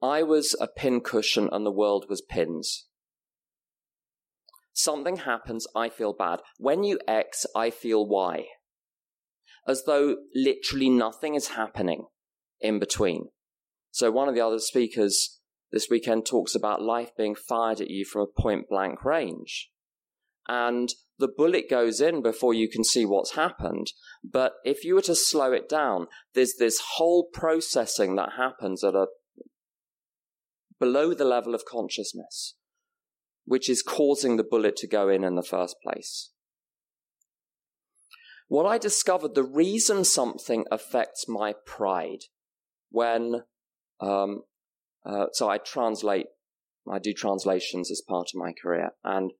I 0.01 0.23
was 0.23 0.55
a 0.59 0.67
pincushion 0.67 1.49
and 1.51 1.65
the 1.65 1.71
world 1.71 2.05
was 2.09 2.21
pins. 2.21 2.87
Something 4.73 5.17
happens, 5.17 5.67
I 5.75 5.89
feel 5.89 6.13
bad. 6.13 6.41
When 6.57 6.83
you 6.83 6.99
X, 7.07 7.45
I 7.55 7.69
feel 7.69 8.05
Y. 8.05 8.45
As 9.67 9.83
though 9.85 10.17
literally 10.33 10.89
nothing 10.89 11.35
is 11.35 11.49
happening 11.49 12.07
in 12.59 12.79
between. 12.79 13.29
So 13.91 14.11
one 14.11 14.27
of 14.27 14.35
the 14.35 14.41
other 14.41 14.59
speakers 14.59 15.39
this 15.71 15.87
weekend 15.89 16.25
talks 16.25 16.55
about 16.55 16.81
life 16.81 17.11
being 17.17 17.35
fired 17.35 17.81
at 17.81 17.89
you 17.89 18.05
from 18.05 18.21
a 18.21 18.41
point 18.41 18.67
blank 18.69 19.03
range. 19.05 19.71
And 20.47 20.89
the 21.17 21.27
bullet 21.27 21.69
goes 21.69 22.01
in 22.01 22.21
before 22.21 22.53
you 22.53 22.69
can 22.69 22.83
see 22.83 23.05
what's 23.05 23.35
happened. 23.35 23.87
But 24.23 24.53
if 24.63 24.83
you 24.83 24.95
were 24.95 25.01
to 25.03 25.15
slow 25.15 25.53
it 25.53 25.69
down, 25.69 26.07
there's 26.33 26.55
this 26.59 26.81
whole 26.95 27.29
processing 27.31 28.15
that 28.15 28.33
happens 28.37 28.83
at 28.83 28.95
a 28.95 29.07
below 30.79 31.13
the 31.13 31.25
level 31.25 31.55
of 31.55 31.63
consciousness, 31.65 32.55
which 33.45 33.69
is 33.69 33.81
causing 33.81 34.35
the 34.35 34.43
bullet 34.43 34.75
to 34.75 34.87
go 34.87 35.07
in 35.07 35.23
in 35.23 35.35
the 35.35 35.43
first 35.43 35.77
place. 35.81 36.31
What 38.47 38.65
I 38.65 38.77
discovered, 38.77 39.33
the 39.33 39.43
reason 39.43 40.03
something 40.03 40.65
affects 40.69 41.27
my 41.27 41.53
pride 41.65 42.25
when, 42.91 43.41
um, 43.99 44.43
uh, 45.05 45.27
so 45.31 45.49
I 45.49 45.57
translate, 45.57 46.27
I 46.91 46.99
do 46.99 47.13
translations 47.13 47.89
as 47.89 48.03
part 48.07 48.27
of 48.33 48.39
my 48.39 48.53
career, 48.61 48.91
and 49.03 49.31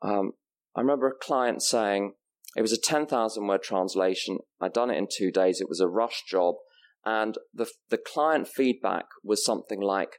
um, 0.00 0.32
I 0.76 0.80
remember 0.80 1.08
a 1.08 1.24
client 1.24 1.62
saying 1.62 2.14
it 2.56 2.62
was 2.62 2.72
a 2.72 2.80
10,000 2.80 3.46
word 3.46 3.62
translation. 3.62 4.38
I'd 4.60 4.72
done 4.72 4.90
it 4.90 4.98
in 4.98 5.06
two 5.10 5.30
days. 5.30 5.60
It 5.60 5.68
was 5.68 5.80
a 5.80 5.88
rush 5.88 6.24
job. 6.28 6.56
And 7.04 7.36
the, 7.54 7.66
the 7.90 7.98
client 7.98 8.48
feedback 8.48 9.06
was 9.22 9.44
something 9.44 9.80
like, 9.80 10.16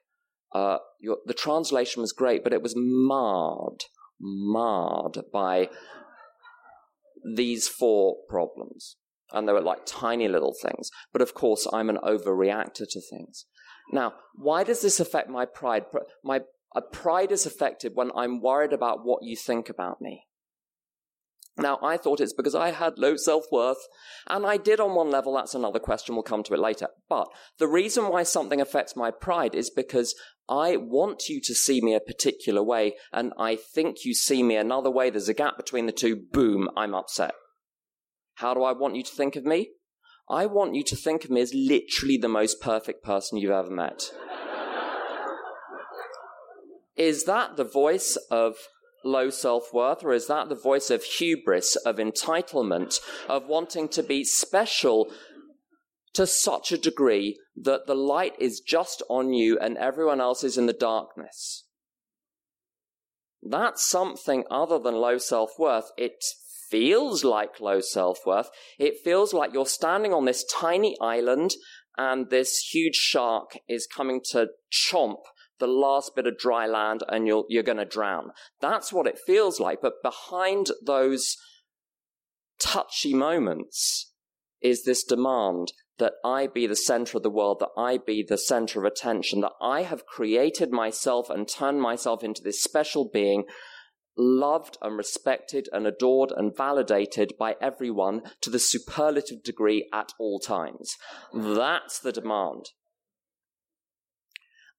uh, 0.53 0.77
your, 0.99 1.17
the 1.25 1.33
translation 1.33 2.01
was 2.01 2.12
great, 2.12 2.43
but 2.43 2.53
it 2.53 2.62
was 2.62 2.73
marred, 2.75 3.83
marred 4.19 5.19
by 5.31 5.69
these 7.35 7.67
four 7.67 8.17
problems. 8.27 8.97
And 9.31 9.47
they 9.47 9.53
were 9.53 9.62
like 9.62 9.85
tiny 9.85 10.27
little 10.27 10.55
things. 10.59 10.89
But 11.13 11.21
of 11.21 11.33
course, 11.33 11.67
I'm 11.71 11.89
an 11.89 11.99
overreactor 12.03 12.88
to 12.89 13.01
things. 13.01 13.45
Now, 13.91 14.13
why 14.35 14.63
does 14.63 14.81
this 14.81 14.99
affect 14.99 15.29
my 15.29 15.45
pride? 15.45 15.85
My 16.23 16.41
pride 16.91 17.31
is 17.31 17.45
affected 17.45 17.91
when 17.95 18.12
I'm 18.15 18.41
worried 18.41 18.73
about 18.73 19.05
what 19.05 19.23
you 19.23 19.35
think 19.35 19.69
about 19.69 20.01
me. 20.01 20.23
Now, 21.60 21.78
I 21.84 21.98
thought 21.98 22.22
it's 22.22 22.34
because 22.34 22.56
I 22.56 22.72
had 22.72 22.98
low 22.98 23.17
self 23.17 23.45
worth, 23.52 23.88
and 24.28 24.45
I 24.45 24.58
did 24.58 24.80
on 24.80 24.95
one 24.95 25.12
level, 25.12 25.34
that's 25.34 25.56
another 25.56 25.80
question, 25.80 26.15
we'll 26.15 26.24
come 26.24 26.43
to 26.43 26.54
it 26.54 26.60
later. 26.60 26.88
But 27.10 27.28
the 27.58 27.67
reason 27.67 28.10
why 28.10 28.24
something 28.24 28.62
affects 28.62 28.95
my 28.95 29.12
pride 29.12 29.56
is 29.56 29.69
because 29.69 30.15
I 30.48 30.78
want 30.78 31.28
you 31.28 31.41
to 31.41 31.54
see 31.54 31.82
me 31.82 31.93
a 31.93 32.00
particular 32.00 32.63
way, 32.63 32.95
and 33.12 33.34
I 33.38 33.56
think 33.56 34.06
you 34.06 34.13
see 34.13 34.41
me 34.41 34.56
another 34.56 34.89
way, 34.89 35.10
there's 35.10 35.30
a 35.30 35.34
gap 35.34 35.58
between 35.58 35.86
the 35.86 35.91
two, 35.91 36.15
boom, 36.32 36.69
I'm 36.78 36.95
upset. 36.95 37.34
How 38.36 38.54
do 38.54 38.63
I 38.63 38.72
want 38.72 38.95
you 38.95 39.04
to 39.04 39.12
think 39.12 39.36
of 39.36 39.45
me? 39.45 39.72
I 40.30 40.45
want 40.45 40.76
you 40.76 40.84
to 40.84 40.95
think 40.95 41.26
of 41.26 41.30
me 41.30 41.41
as 41.41 41.54
literally 41.54 42.17
the 42.17 42.30
most 42.30 42.62
perfect 42.62 43.04
person 43.04 43.38
you've 43.38 43.52
ever 43.52 43.69
met. 43.69 44.02
is 46.95 47.26
that 47.26 47.58
the 47.58 47.63
voice 47.63 48.17
of 48.30 48.56
low 49.03 49.29
self 49.29 49.73
worth, 49.73 50.03
or 50.03 50.13
is 50.13 50.27
that 50.27 50.49
the 50.49 50.55
voice 50.55 50.89
of 50.89 51.03
hubris, 51.03 51.75
of 51.77 51.97
entitlement, 51.97 52.99
of 53.27 53.47
wanting 53.47 53.88
to 53.89 54.03
be 54.03 54.23
special 54.23 55.12
to 56.13 56.25
such 56.25 56.71
a 56.71 56.77
degree 56.77 57.38
that 57.55 57.88
the 57.88 57.95
light 57.95 58.33
is 58.39 58.59
just 58.59 59.03
on 59.09 59.33
you 59.33 59.57
and 59.59 59.77
everyone 59.77 60.19
else 60.21 60.43
is 60.43 60.57
in 60.57 60.65
the 60.65 60.73
darkness? 60.73 61.65
That's 63.41 63.88
something 63.88 64.43
other 64.51 64.79
than 64.79 64.95
low 64.95 65.17
self 65.17 65.51
worth. 65.57 65.91
It 65.97 66.23
feels 66.69 67.23
like 67.23 67.59
low 67.59 67.79
self 67.79 68.19
worth. 68.25 68.49
It 68.77 68.99
feels 69.03 69.33
like 69.33 69.53
you're 69.53 69.65
standing 69.65 70.13
on 70.13 70.25
this 70.25 70.43
tiny 70.43 70.95
island 71.01 71.51
and 71.97 72.29
this 72.29 72.69
huge 72.71 72.95
shark 72.95 73.57
is 73.67 73.88
coming 73.88 74.21
to 74.31 74.49
chomp 74.71 75.19
the 75.60 75.67
last 75.67 76.15
bit 76.15 76.28
of 76.28 76.38
dry 76.38 76.65
land 76.65 77.04
and 77.08 77.28
you're, 77.28 77.45
you're 77.50 77.63
going 77.63 77.78
to 77.78 77.86
drown. 77.86 78.32
That's 78.62 78.91
what 78.91 79.08
it 79.08 79.19
feels 79.19 79.60
like. 79.60 79.82
But 79.82 80.02
behind 80.04 80.67
those 80.86 81.38
touchy 82.60 83.13
moments 83.13 84.13
is 84.62 84.84
this 84.84 85.04
demand 85.04 85.72
that 86.00 86.13
I 86.24 86.48
be 86.48 86.65
the 86.65 86.76
center 86.76 87.17
of 87.17 87.24
the 87.24 87.30
world, 87.30 87.60
that 87.60 87.69
I 87.78 87.98
be 87.98 88.24
the 88.28 88.38
center 88.38 88.80
of 88.80 88.86
attention, 88.86 89.41
that 89.41 89.52
I 89.62 89.84
have 89.84 90.06
created 90.06 90.72
myself 90.72 91.30
and 91.30 91.48
turned 91.48 91.82
myself 91.82 92.24
into 92.24 92.41
this 92.41 92.63
special 92.63 93.10
being, 93.12 93.43
loved 94.17 94.78
and 94.82 94.98
respected 94.98 95.67
and 95.72 95.86
adored 95.86 96.32
and 96.36 96.56
validated 96.56 97.34
by 97.38 97.56
everyone 97.62 98.22
to 98.41 98.50
the 98.50 98.60
superlative 98.60 99.43
degree 99.43 99.88
at 99.93 100.13
all 100.19 100.39
times. 100.39 100.95
That's 101.34 102.00
the 102.00 102.12
demand. 102.12 102.69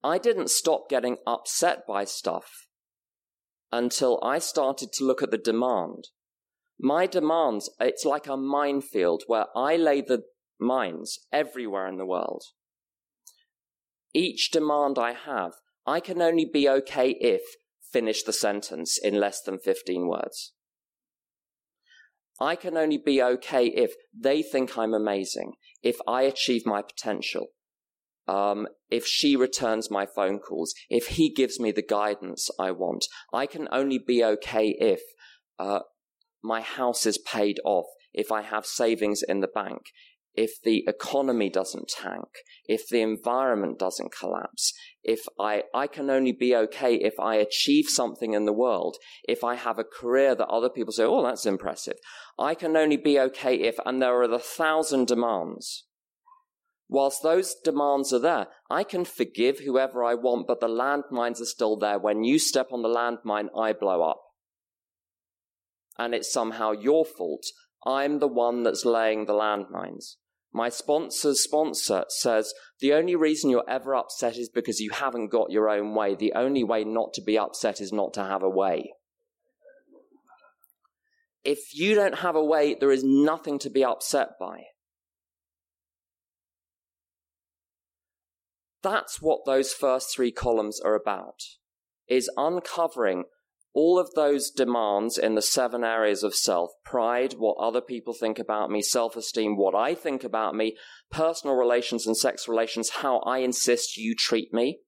I 0.03 0.19
didn't 0.19 0.51
stop 0.51 0.89
getting 0.89 1.19
upset 1.27 1.87
by 1.87 2.05
stuff 2.05 2.67
until 3.71 4.19
I 4.23 4.39
started 4.39 4.93
to 4.95 5.05
look 5.05 5.23
at 5.23 5.31
the 5.31 5.39
demand. 5.39 6.09
My 6.79 7.07
demands, 7.07 7.71
it's 7.79 8.05
like 8.05 8.27
a 8.27 8.37
minefield 8.37 9.25
where 9.27 9.47
I 9.55 9.77
lay 9.77 10.01
the 10.01 10.23
mines 10.59 11.19
everywhere 11.33 11.87
in 11.87 11.99
the 11.99 12.07
world. 12.07 12.43
Each 14.15 14.51
demand 14.51 14.99
I 14.99 15.13
have, 15.13 15.53
I 15.87 16.01
can 16.01 16.21
only 16.23 16.49
be 16.51 16.69
okay 16.69 17.11
if 17.21 17.43
finish 17.93 18.23
the 18.23 18.33
sentence 18.33 18.99
in 18.99 19.15
less 19.15 19.43
than 19.43 19.59
15 19.59 20.09
words. 20.09 20.53
I 22.41 22.57
can 22.57 22.77
only 22.77 22.99
be 22.99 23.23
okay 23.23 23.67
if 23.67 23.93
they 24.19 24.43
think 24.43 24.79
I'm 24.79 24.95
amazing, 24.95 25.53
if 25.83 25.97
I 26.09 26.23
achieve 26.23 26.65
my 26.65 26.81
potential, 26.81 27.49
um, 28.28 28.68
if 28.90 29.06
she 29.06 29.37
returns 29.37 29.90
my 29.90 30.06
phone 30.06 30.38
calls, 30.38 30.74
if 30.88 31.09
he 31.09 31.33
gives 31.33 31.59
me 31.59 31.72
the 31.72 31.83
guidance 31.83 32.48
I 32.59 32.70
want, 32.70 33.06
I 33.33 33.46
can 33.46 33.68
only 33.72 33.98
be 33.98 34.24
okay 34.24 34.76
if 34.78 35.00
uh, 35.59 35.80
my 36.42 36.61
house 36.61 37.06
is 37.06 37.18
paid 37.18 37.61
off, 37.64 37.87
if 38.12 38.33
I 38.33 38.42
have 38.42 38.66
savings 38.66 39.22
in 39.22 39.40
the 39.40 39.48
bank, 39.48 39.83
if 40.35 40.62
the 40.62 40.85
economy 40.87 41.50
doesn't 41.50 41.88
tank, 41.88 42.28
if 42.64 42.88
the 42.88 43.02
environment 43.02 43.78
doesn't 43.78 44.14
collapse, 44.16 44.72
if 45.02 45.26
I, 45.38 45.64
I 45.74 45.87
can 45.87 46.09
only 46.09 46.33
be 46.33 46.54
okay 46.54 46.94
if 46.94 47.18
I 47.18 47.35
achieve 47.37 47.87
something 47.88 48.33
in 48.33 48.44
the 48.46 48.52
world, 48.52 48.96
if 49.24 49.42
I 49.42 49.56
have 49.56 49.78
a 49.78 49.85
career 49.85 50.35
that 50.35 50.48
other 50.48 50.70
people 50.70 50.92
say, 50.92 51.04
oh, 51.04 51.24
that's 51.24 51.46
impressive. 51.46 51.96
I 52.38 52.54
can 52.54 52.76
only 52.76 52.96
be 52.96 53.18
okay 53.18 53.56
if, 53.56 53.76
and 53.85 54.00
there 54.00 54.20
are 54.22 54.28
the 54.28 54.38
thousand 54.38 55.09
demands 55.09 55.85
Whilst 56.92 57.22
those 57.22 57.55
demands 57.55 58.12
are 58.12 58.18
there, 58.18 58.48
I 58.68 58.83
can 58.83 59.05
forgive 59.05 59.61
whoever 59.61 60.03
I 60.03 60.14
want, 60.14 60.48
but 60.48 60.59
the 60.59 60.66
landmines 60.66 61.40
are 61.40 61.46
still 61.46 61.76
there. 61.76 62.00
When 62.00 62.24
you 62.24 62.40
step 62.40 62.72
on 62.72 62.83
the 62.83 62.88
landmine, 62.88 63.46
I 63.57 63.72
blow 63.72 64.03
up. 64.03 64.20
And 65.96 66.16
it's 66.16 66.33
somehow 66.33 66.72
your 66.72 67.05
fault. 67.05 67.44
I'm 67.87 68.18
the 68.18 68.26
one 68.26 68.64
that's 68.64 68.85
laying 68.85 69.26
the 69.26 69.35
landmines. 69.35 70.16
My 70.53 70.68
sponsor's 70.68 71.44
sponsor 71.44 72.07
says 72.09 72.53
the 72.81 72.92
only 72.92 73.14
reason 73.14 73.50
you're 73.50 73.70
ever 73.70 73.94
upset 73.94 74.37
is 74.37 74.48
because 74.48 74.81
you 74.81 74.90
haven't 74.90 75.29
got 75.29 75.53
your 75.53 75.70
own 75.70 75.94
way. 75.94 76.16
The 76.16 76.33
only 76.35 76.64
way 76.64 76.83
not 76.83 77.12
to 77.14 77.22
be 77.22 77.38
upset 77.38 77.81
is 77.81 77.92
not 77.92 78.12
to 78.14 78.24
have 78.24 78.42
a 78.42 78.50
way. 78.50 78.94
If 81.44 81.72
you 81.72 81.94
don't 81.94 82.18
have 82.18 82.35
a 82.35 82.44
way, 82.44 82.74
there 82.74 82.90
is 82.90 83.05
nothing 83.05 83.61
to 83.61 83.70
be 83.70 83.85
upset 83.85 84.31
by. 84.40 84.64
That's 88.83 89.21
what 89.21 89.45
those 89.45 89.73
first 89.73 90.14
three 90.14 90.33
columns 90.33 90.81
are 90.81 90.95
about, 90.95 91.43
is 92.09 92.31
uncovering 92.37 93.25
all 93.73 93.99
of 93.99 94.11
those 94.14 94.51
demands 94.51 95.16
in 95.16 95.35
the 95.35 95.43
seven 95.43 95.85
areas 95.85 96.23
of 96.23 96.35
self 96.35 96.71
pride, 96.85 97.35
what 97.35 97.57
other 97.59 97.81
people 97.81 98.14
think 98.14 98.38
about 98.38 98.71
me, 98.71 98.83
self 98.83 99.16
esteem, 99.16 99.57
what 99.57 99.75
I 99.75 99.95
think 99.95 100.25
about 100.25 100.55
me, 100.55 100.77
personal 101.11 101.55
relations 101.57 102.07
and 102.07 102.16
sex 102.16 102.49
relations, 102.49 102.90
how 102.90 103.19
I 103.21 103.38
insist 103.38 103.97
you 103.97 104.14
treat 104.14 104.53
me. 104.53 104.81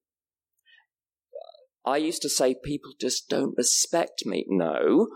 I 1.84 1.96
used 1.96 2.22
to 2.22 2.28
say 2.28 2.54
people 2.62 2.92
just 3.00 3.28
don't 3.28 3.54
respect 3.56 4.24
me. 4.24 4.46
No, 4.48 5.08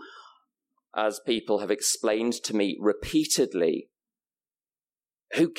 as 0.95 1.19
people 1.25 1.59
have 1.59 1.71
explained 1.71 2.33
to 2.43 2.55
me 2.55 2.77
repeatedly, 2.79 3.89
who, 5.33 5.53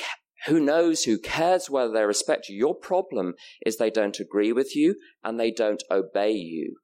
who 0.46 0.60
knows, 0.60 1.04
who 1.04 1.18
cares 1.18 1.68
whether 1.68 1.92
they 1.92 2.04
respect 2.04 2.48
you? 2.48 2.56
Your 2.56 2.74
problem 2.74 3.34
is 3.64 3.76
they 3.76 3.90
don't 3.90 4.20
agree 4.20 4.52
with 4.52 4.76
you 4.76 4.96
and 5.24 5.38
they 5.38 5.50
don't 5.50 5.82
obey 5.90 6.32
you. 6.32 6.76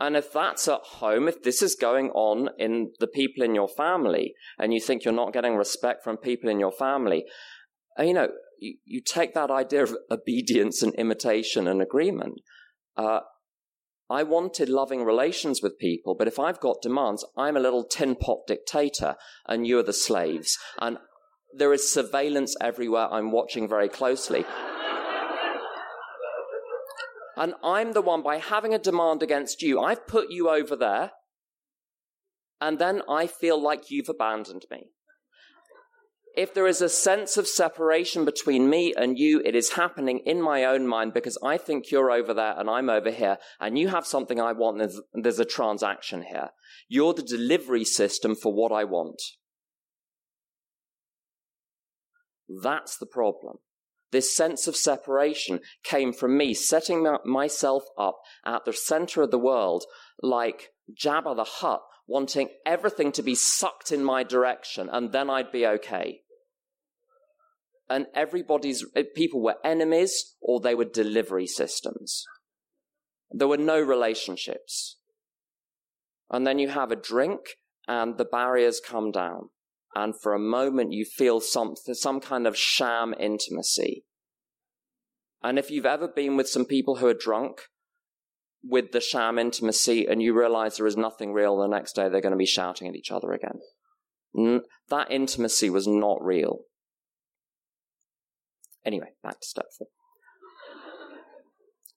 And 0.00 0.16
if 0.16 0.32
that's 0.32 0.68
at 0.68 0.80
home, 0.84 1.26
if 1.26 1.42
this 1.42 1.60
is 1.60 1.74
going 1.74 2.10
on 2.10 2.50
in 2.56 2.92
the 3.00 3.08
people 3.08 3.42
in 3.42 3.54
your 3.54 3.68
family, 3.68 4.34
and 4.58 4.72
you 4.72 4.80
think 4.80 5.04
you're 5.04 5.12
not 5.12 5.32
getting 5.32 5.56
respect 5.56 6.04
from 6.04 6.16
people 6.16 6.48
in 6.48 6.60
your 6.60 6.70
family, 6.70 7.24
uh, 7.98 8.04
you 8.04 8.14
know, 8.14 8.28
you, 8.60 8.76
you 8.84 9.00
take 9.00 9.34
that 9.34 9.50
idea 9.50 9.82
of 9.82 9.96
obedience 10.10 10.82
and 10.82 10.94
imitation 10.94 11.66
and 11.66 11.82
agreement. 11.82 12.40
Uh, 12.96 13.20
I 14.10 14.22
wanted 14.22 14.68
loving 14.68 15.04
relations 15.04 15.62
with 15.62 15.78
people, 15.78 16.14
but 16.14 16.28
if 16.28 16.38
I've 16.38 16.60
got 16.60 16.80
demands, 16.80 17.24
I'm 17.36 17.56
a 17.56 17.60
little 17.60 17.84
tin 17.84 18.16
pot 18.16 18.46
dictator 18.46 19.16
and 19.46 19.66
you're 19.66 19.82
the 19.82 19.92
slaves. 19.92 20.56
And 20.78 20.98
there 21.54 21.72
is 21.72 21.92
surveillance 21.92 22.56
everywhere. 22.60 23.08
I'm 23.10 23.32
watching 23.32 23.68
very 23.68 23.88
closely. 23.88 24.44
And 27.36 27.54
I'm 27.62 27.92
the 27.92 28.02
one, 28.02 28.22
by 28.22 28.38
having 28.38 28.74
a 28.74 28.78
demand 28.78 29.22
against 29.22 29.62
you, 29.62 29.80
I've 29.80 30.08
put 30.08 30.30
you 30.30 30.48
over 30.48 30.74
there. 30.74 31.12
And 32.60 32.80
then 32.80 33.02
I 33.08 33.28
feel 33.28 33.62
like 33.62 33.90
you've 33.90 34.08
abandoned 34.08 34.64
me. 34.70 34.90
If 36.38 36.54
there 36.54 36.68
is 36.68 36.80
a 36.80 36.88
sense 36.88 37.36
of 37.36 37.48
separation 37.48 38.24
between 38.24 38.70
me 38.70 38.94
and 38.96 39.18
you, 39.18 39.42
it 39.44 39.56
is 39.56 39.70
happening 39.70 40.20
in 40.24 40.40
my 40.40 40.62
own 40.66 40.86
mind 40.86 41.12
because 41.12 41.36
I 41.42 41.58
think 41.58 41.90
you're 41.90 42.12
over 42.12 42.32
there 42.32 42.54
and 42.56 42.70
I'm 42.70 42.88
over 42.88 43.10
here 43.10 43.38
and 43.58 43.76
you 43.76 43.88
have 43.88 44.06
something 44.06 44.40
I 44.40 44.52
want 44.52 44.78
there's, 44.78 45.00
there's 45.12 45.40
a 45.40 45.44
transaction 45.44 46.22
here. 46.22 46.50
You're 46.88 47.12
the 47.12 47.24
delivery 47.24 47.84
system 47.84 48.36
for 48.36 48.54
what 48.54 48.70
I 48.70 48.84
want. 48.84 49.20
That's 52.62 52.96
the 52.96 53.06
problem. 53.06 53.56
This 54.12 54.32
sense 54.32 54.68
of 54.68 54.76
separation 54.76 55.58
came 55.82 56.12
from 56.12 56.36
me 56.36 56.54
setting 56.54 57.04
myself 57.24 57.82
up 57.98 58.20
at 58.46 58.64
the 58.64 58.72
center 58.72 59.22
of 59.22 59.32
the 59.32 59.40
world 59.40 59.86
like 60.22 60.68
Jabba 60.88 61.34
the 61.34 61.42
Hutt, 61.42 61.82
wanting 62.06 62.50
everything 62.64 63.10
to 63.10 63.24
be 63.24 63.34
sucked 63.34 63.90
in 63.90 64.04
my 64.04 64.22
direction, 64.22 64.88
and 64.88 65.10
then 65.10 65.28
I'd 65.28 65.50
be 65.50 65.66
okay. 65.66 66.20
And 67.90 68.06
everybody's, 68.14 68.84
eh, 68.94 69.04
people 69.14 69.42
were 69.42 69.56
enemies 69.64 70.36
or 70.40 70.60
they 70.60 70.74
were 70.74 70.84
delivery 70.84 71.46
systems. 71.46 72.24
There 73.30 73.48
were 73.48 73.56
no 73.56 73.80
relationships. 73.80 74.98
And 76.30 76.46
then 76.46 76.58
you 76.58 76.68
have 76.68 76.92
a 76.92 76.96
drink 76.96 77.40
and 77.86 78.18
the 78.18 78.24
barriers 78.24 78.80
come 78.80 79.10
down 79.10 79.48
and 79.94 80.14
for 80.20 80.34
a 80.34 80.38
moment 80.38 80.92
you 80.92 81.04
feel 81.04 81.40
some, 81.40 81.74
some 81.92 82.20
kind 82.20 82.46
of 82.46 82.56
sham 82.56 83.14
intimacy. 83.18 84.04
And 85.42 85.58
if 85.58 85.70
you've 85.70 85.86
ever 85.86 86.08
been 86.08 86.36
with 86.36 86.48
some 86.48 86.64
people 86.64 86.96
who 86.96 87.06
are 87.06 87.14
drunk 87.14 87.62
with 88.62 88.92
the 88.92 89.00
sham 89.00 89.38
intimacy 89.38 90.06
and 90.06 90.22
you 90.22 90.38
realize 90.38 90.76
there 90.76 90.86
is 90.86 90.96
nothing 90.96 91.32
real, 91.32 91.56
the 91.56 91.66
next 91.68 91.94
day 91.94 92.08
they're 92.08 92.20
going 92.20 92.32
to 92.32 92.36
be 92.36 92.46
shouting 92.46 92.88
at 92.88 92.96
each 92.96 93.10
other 93.10 93.32
again. 93.32 93.60
That 94.90 95.10
intimacy 95.10 95.70
was 95.70 95.86
not 95.86 96.22
real. 96.22 96.60
Anyway, 98.88 99.10
back 99.22 99.38
to 99.38 99.46
step 99.46 99.66
four. 99.76 99.88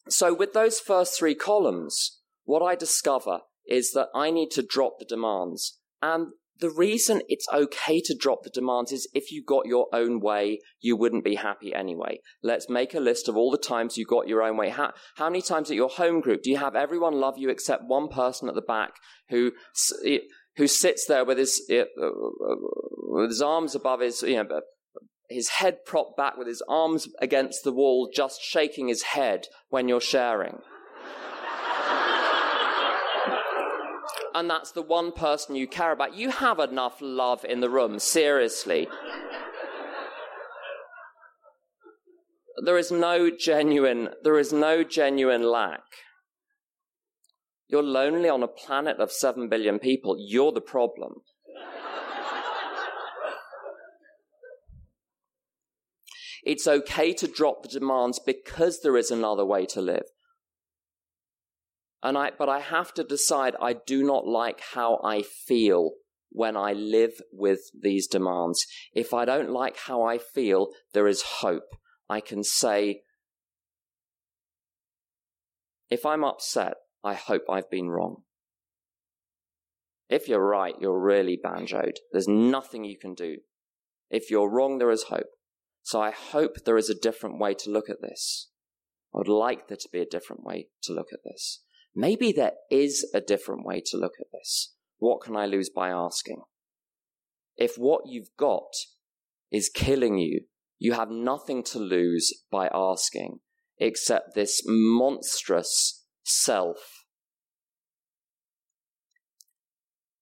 So, 0.09 0.33
with 0.33 0.51
those 0.51 0.81
first 0.81 1.17
three 1.17 1.35
columns, 1.35 2.19
what 2.43 2.61
I 2.61 2.75
discover 2.75 3.39
is 3.65 3.93
that 3.93 4.09
I 4.13 4.29
need 4.29 4.51
to 4.51 4.61
drop 4.61 4.99
the 4.99 5.05
demands. 5.05 5.79
And 6.01 6.33
the 6.59 6.69
reason 6.69 7.21
it's 7.29 7.47
okay 7.53 8.01
to 8.01 8.13
drop 8.13 8.43
the 8.43 8.49
demands 8.49 8.91
is 8.91 9.09
if 9.13 9.31
you 9.31 9.41
got 9.41 9.67
your 9.67 9.87
own 9.93 10.19
way, 10.19 10.59
you 10.81 10.97
wouldn't 10.97 11.23
be 11.23 11.35
happy 11.35 11.73
anyway. 11.73 12.19
Let's 12.43 12.67
make 12.67 12.93
a 12.93 12.99
list 12.99 13.29
of 13.29 13.37
all 13.37 13.51
the 13.51 13.57
times 13.57 13.97
you 13.97 14.05
got 14.05 14.27
your 14.27 14.43
own 14.43 14.57
way. 14.57 14.67
How, 14.67 14.91
how 15.15 15.29
many 15.29 15.41
times 15.41 15.71
at 15.71 15.77
your 15.77 15.87
home 15.87 16.19
group 16.19 16.41
do 16.43 16.49
you 16.49 16.57
have 16.57 16.75
everyone 16.75 17.13
love 17.13 17.37
you 17.37 17.49
except 17.49 17.85
one 17.85 18.09
person 18.09 18.49
at 18.49 18.55
the 18.55 18.61
back 18.61 18.95
who, 19.29 19.53
who 20.57 20.67
sits 20.67 21.05
there 21.05 21.23
with 21.23 21.37
his, 21.37 21.65
uh, 21.71 21.85
with 23.07 23.29
his 23.29 23.41
arms 23.41 23.75
above 23.75 24.01
his, 24.01 24.21
you 24.23 24.35
know, 24.35 24.59
his 25.31 25.49
head 25.49 25.85
propped 25.85 26.17
back 26.17 26.37
with 26.37 26.47
his 26.47 26.63
arms 26.67 27.07
against 27.19 27.63
the 27.63 27.71
wall, 27.71 28.09
just 28.13 28.41
shaking 28.41 28.87
his 28.87 29.03
head 29.03 29.47
when 29.69 29.87
you're 29.87 30.01
sharing? 30.01 30.57
and 34.35 34.49
that's 34.49 34.71
the 34.71 34.81
one 34.81 35.11
person 35.11 35.55
you 35.55 35.67
care 35.67 35.91
about. 35.91 36.15
You 36.15 36.29
have 36.29 36.59
enough 36.59 36.97
love 37.01 37.45
in 37.45 37.59
the 37.59 37.69
room, 37.69 37.99
seriously. 37.99 38.87
There 42.63 42.77
is 42.77 42.91
no 42.91 43.31
genuine, 43.31 44.09
there 44.23 44.37
is 44.37 44.53
no 44.53 44.83
genuine 44.83 45.43
lack. 45.43 45.83
You're 47.67 47.81
lonely 47.81 48.27
on 48.27 48.43
a 48.43 48.47
planet 48.47 48.99
of 48.99 49.11
seven 49.11 49.47
billion 49.47 49.79
people. 49.79 50.17
You're 50.19 50.51
the 50.51 50.61
problem. 50.61 51.21
It's 56.43 56.67
okay 56.67 57.13
to 57.13 57.27
drop 57.27 57.63
the 57.63 57.69
demands 57.69 58.19
because 58.19 58.81
there 58.81 58.97
is 58.97 59.11
another 59.11 59.45
way 59.45 59.65
to 59.67 59.81
live. 59.81 60.05
And 62.03 62.17
I, 62.17 62.31
but 62.37 62.49
I 62.49 62.59
have 62.59 62.93
to 62.95 63.03
decide 63.03 63.55
I 63.61 63.73
do 63.73 64.03
not 64.03 64.27
like 64.27 64.61
how 64.73 64.99
I 65.03 65.21
feel 65.21 65.91
when 66.31 66.57
I 66.57 66.73
live 66.73 67.21
with 67.31 67.59
these 67.79 68.07
demands. 68.07 68.65
If 68.93 69.13
I 69.13 69.25
don't 69.25 69.51
like 69.51 69.77
how 69.77 70.01
I 70.01 70.17
feel, 70.17 70.69
there 70.93 71.07
is 71.07 71.21
hope. 71.21 71.75
I 72.09 72.21
can 72.21 72.43
say, 72.43 73.01
if 75.89 76.05
I'm 76.05 76.23
upset, 76.23 76.75
I 77.03 77.13
hope 77.13 77.43
I've 77.49 77.69
been 77.69 77.89
wrong. 77.89 78.23
If 80.09 80.27
you're 80.27 80.45
right, 80.45 80.75
you're 80.79 80.99
really 80.99 81.39
banjoed. 81.41 81.97
There's 82.11 82.27
nothing 82.27 82.83
you 82.83 82.97
can 82.97 83.13
do. 83.13 83.37
If 84.09 84.29
you're 84.29 84.49
wrong, 84.49 84.77
there 84.77 84.91
is 84.91 85.03
hope. 85.03 85.29
So 85.83 86.01
I 86.01 86.11
hope 86.11 86.63
there 86.63 86.77
is 86.77 86.89
a 86.89 86.95
different 86.95 87.39
way 87.39 87.53
to 87.55 87.69
look 87.69 87.89
at 87.89 88.01
this. 88.01 88.49
I 89.13 89.17
would 89.17 89.27
like 89.27 89.67
there 89.67 89.77
to 89.77 89.89
be 89.91 89.99
a 89.99 90.05
different 90.05 90.43
way 90.43 90.67
to 90.83 90.93
look 90.93 91.07
at 91.11 91.23
this. 91.25 91.63
Maybe 91.95 92.31
there 92.31 92.53
is 92.69 93.09
a 93.13 93.19
different 93.19 93.65
way 93.65 93.81
to 93.87 93.97
look 93.97 94.13
at 94.19 94.27
this. 94.31 94.73
What 94.99 95.21
can 95.21 95.35
I 95.35 95.45
lose 95.45 95.69
by 95.69 95.89
asking? 95.89 96.41
If 97.57 97.75
what 97.77 98.03
you've 98.07 98.35
got 98.37 98.71
is 99.51 99.69
killing 99.69 100.17
you, 100.17 100.41
you 100.79 100.93
have 100.93 101.09
nothing 101.11 101.63
to 101.65 101.79
lose 101.79 102.33
by 102.49 102.69
asking 102.73 103.39
except 103.77 104.35
this 104.35 104.61
monstrous 104.65 106.05
self, 106.23 107.05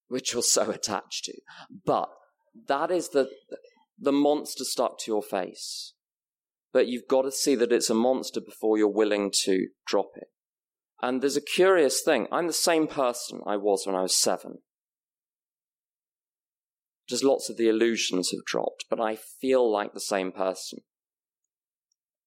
which 0.08 0.34
you're 0.34 0.42
so 0.42 0.70
attached 0.72 1.26
to. 1.26 1.34
But 1.86 2.10
that 2.68 2.90
is 2.90 3.10
the, 3.10 3.30
the 4.00 4.12
monster 4.12 4.64
stuck 4.64 4.98
to 5.00 5.12
your 5.12 5.24
face. 5.24 5.94
But 6.72 6.88
you've 6.88 7.08
got 7.08 7.24
to 7.24 7.32
see 7.32 7.56
that 7.56 7.72
it's 7.72 7.90
a 7.90 7.96
monster 7.96 8.40
before 8.40 8.78
you're 8.78 8.88
willing 8.88 9.32
to 9.44 9.68
drop 9.88 10.12
it. 10.16 10.28
And 11.02 11.22
there's 11.22 11.38
a 11.38 11.42
curious 11.42 12.02
thing. 12.02 12.28
I'm 12.32 12.48
the 12.48 12.54
same 12.54 12.88
person 12.88 13.42
I 13.46 13.58
was 13.58 13.86
when 13.86 13.96
I 13.96 14.02
was 14.02 14.20
seven. 14.20 14.60
Just 17.08 17.24
lots 17.24 17.50
of 17.50 17.58
the 17.58 17.70
illusions 17.70 18.32
have 18.32 18.46
dropped, 18.46 18.86
but 18.90 19.00
I 19.00 19.16
feel 19.16 19.70
like 19.72 19.94
the 19.94 20.00
same 20.00 20.32
person. 20.32 20.80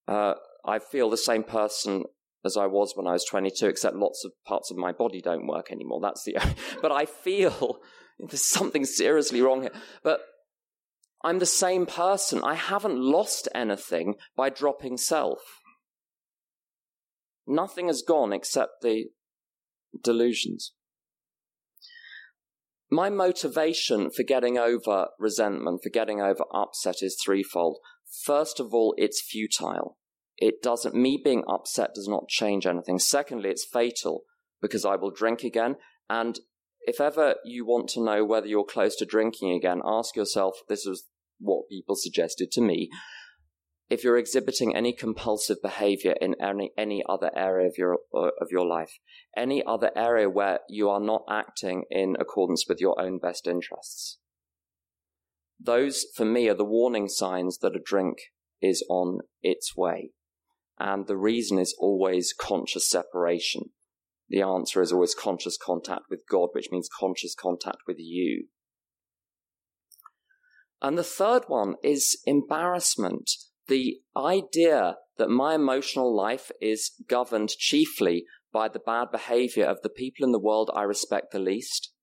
Uh, 0.07 0.33
I 0.65 0.79
feel 0.79 1.09
the 1.09 1.17
same 1.17 1.43
person 1.43 2.03
as 2.43 2.57
I 2.57 2.65
was 2.65 2.93
when 2.95 3.07
I 3.07 3.13
was 3.13 3.23
22, 3.23 3.67
except 3.67 3.95
lots 3.95 4.25
of 4.25 4.31
parts 4.45 4.69
of 4.71 4.77
my 4.77 4.91
body 4.91 5.21
don't 5.21 5.47
work 5.47 5.71
anymore. 5.71 6.01
That's 6.01 6.23
the, 6.25 6.35
but 6.81 6.91
I 6.91 7.05
feel 7.05 7.79
there's 8.19 8.45
something 8.45 8.83
seriously 8.83 9.41
wrong 9.41 9.61
here. 9.61 9.71
But 10.03 10.21
I'm 11.23 11.39
the 11.39 11.45
same 11.45 11.85
person. 11.85 12.41
I 12.43 12.55
haven't 12.55 12.99
lost 12.99 13.47
anything 13.55 14.15
by 14.35 14.49
dropping 14.49 14.97
self. 14.97 15.39
Nothing 17.47 17.87
has 17.87 18.01
gone 18.01 18.33
except 18.33 18.81
the 18.81 19.05
delusions. 20.01 20.73
My 22.91 23.09
motivation 23.09 24.09
for 24.09 24.23
getting 24.23 24.57
over 24.57 25.07
resentment, 25.17 25.81
for 25.81 25.89
getting 25.89 26.21
over 26.21 26.43
upset 26.53 26.97
is 27.01 27.19
threefold. 27.23 27.79
First 28.23 28.59
of 28.59 28.73
all, 28.73 28.93
it's 28.97 29.21
futile. 29.21 29.97
It 30.37 30.61
doesn't, 30.61 30.93
me 30.93 31.19
being 31.23 31.43
upset 31.47 31.95
does 31.95 32.07
not 32.07 32.27
change 32.27 32.67
anything. 32.67 32.99
Secondly, 32.99 33.49
it's 33.49 33.65
fatal 33.65 34.23
because 34.61 34.85
I 34.85 34.95
will 34.95 35.11
drink 35.11 35.43
again. 35.43 35.77
And 36.09 36.39
if 36.81 36.99
ever 36.99 37.35
you 37.43 37.65
want 37.65 37.89
to 37.89 38.03
know 38.03 38.25
whether 38.25 38.47
you're 38.47 38.65
close 38.65 38.95
to 38.97 39.05
drinking 39.05 39.51
again, 39.51 39.81
ask 39.85 40.15
yourself 40.15 40.57
this 40.67 40.85
is 40.85 41.05
what 41.39 41.69
people 41.69 41.95
suggested 41.95 42.51
to 42.51 42.61
me. 42.61 42.89
If 43.89 44.03
you're 44.03 44.17
exhibiting 44.17 44.75
any 44.75 44.93
compulsive 44.93 45.57
behavior 45.61 46.15
in 46.19 46.35
any, 46.41 46.71
any 46.77 47.03
other 47.07 47.31
area 47.35 47.67
of 47.67 47.73
your, 47.77 47.99
uh, 48.15 48.31
of 48.41 48.47
your 48.49 48.65
life, 48.65 48.99
any 49.37 49.63
other 49.65 49.91
area 49.95 50.29
where 50.29 50.59
you 50.69 50.89
are 50.89 51.01
not 51.01 51.23
acting 51.29 51.83
in 51.91 52.15
accordance 52.19 52.65
with 52.67 52.79
your 52.79 52.99
own 52.99 53.19
best 53.19 53.45
interests, 53.45 54.17
those 55.59 56.05
for 56.15 56.25
me 56.25 56.49
are 56.49 56.55
the 56.55 56.65
warning 56.65 57.07
signs 57.07 57.59
that 57.59 57.75
a 57.75 57.81
drink 57.83 58.17
is 58.61 58.83
on 58.89 59.19
its 59.41 59.75
way. 59.75 60.11
And 60.79 61.07
the 61.07 61.17
reason 61.17 61.59
is 61.59 61.75
always 61.79 62.33
conscious 62.33 62.89
separation. 62.89 63.69
The 64.29 64.41
answer 64.41 64.81
is 64.81 64.91
always 64.91 65.13
conscious 65.13 65.57
contact 65.57 66.03
with 66.09 66.21
God, 66.29 66.49
which 66.53 66.69
means 66.71 66.89
conscious 66.99 67.35
contact 67.35 67.79
with 67.87 67.97
you. 67.99 68.47
And 70.83 70.97
the 70.97 71.03
third 71.03 71.45
one 71.47 71.75
is 71.81 72.21
embarrassment. 72.25 73.31
The 73.69 74.01
idea 74.17 74.97
that 75.17 75.29
my 75.29 75.55
emotional 75.55 76.13
life 76.13 76.51
is 76.61 76.91
governed 77.07 77.49
chiefly 77.49 78.25
by 78.51 78.67
the 78.67 78.79
bad 78.79 79.09
behavior 79.09 79.65
of 79.65 79.81
the 79.81 79.89
people 79.89 80.25
in 80.25 80.33
the 80.33 80.39
world 80.39 80.69
I 80.75 80.83
respect 80.83 81.31
the 81.31 81.39
least. 81.39 81.93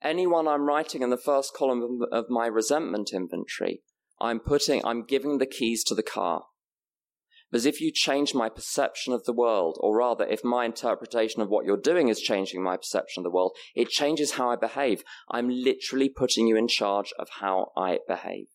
Anyone 0.00 0.48
I'm 0.48 0.66
writing 0.66 1.02
in 1.02 1.10
the 1.10 1.18
first 1.18 1.52
column 1.54 2.00
of 2.10 2.30
my 2.30 2.46
resentment 2.46 3.10
inventory, 3.12 3.82
I'm 4.20 4.40
putting, 4.40 4.84
I'm 4.86 5.04
giving 5.04 5.36
the 5.36 5.46
keys 5.46 5.84
to 5.84 5.94
the 5.94 6.02
car. 6.02 6.44
Because 7.50 7.64
if 7.64 7.80
you 7.80 7.90
change 7.92 8.34
my 8.34 8.48
perception 8.48 9.12
of 9.12 9.24
the 9.24 9.32
world, 9.32 9.78
or 9.80 9.96
rather, 9.96 10.24
if 10.26 10.44
my 10.44 10.66
interpretation 10.66 11.40
of 11.40 11.48
what 11.48 11.64
you're 11.64 11.78
doing 11.78 12.08
is 12.08 12.20
changing 12.20 12.62
my 12.62 12.76
perception 12.76 13.20
of 13.20 13.24
the 13.24 13.34
world, 13.34 13.52
it 13.74 13.88
changes 13.88 14.32
how 14.32 14.50
I 14.50 14.56
behave. 14.56 15.02
I'm 15.30 15.48
literally 15.48 16.10
putting 16.10 16.46
you 16.46 16.56
in 16.56 16.68
charge 16.68 17.12
of 17.18 17.28
how 17.40 17.72
I 17.76 18.00
behave. 18.06 18.48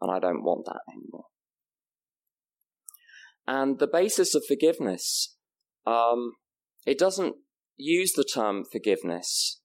And 0.00 0.10
I 0.10 0.18
don't 0.18 0.42
want 0.42 0.64
that 0.66 0.80
anymore. 0.88 1.26
And 3.46 3.78
the 3.78 3.86
basis 3.86 4.34
of 4.34 4.44
forgiveness, 4.46 5.36
um, 5.86 6.32
it 6.86 6.98
doesn't 6.98 7.36
use 7.76 8.12
the 8.12 8.24
term 8.24 8.64
forgiveness 8.64 9.60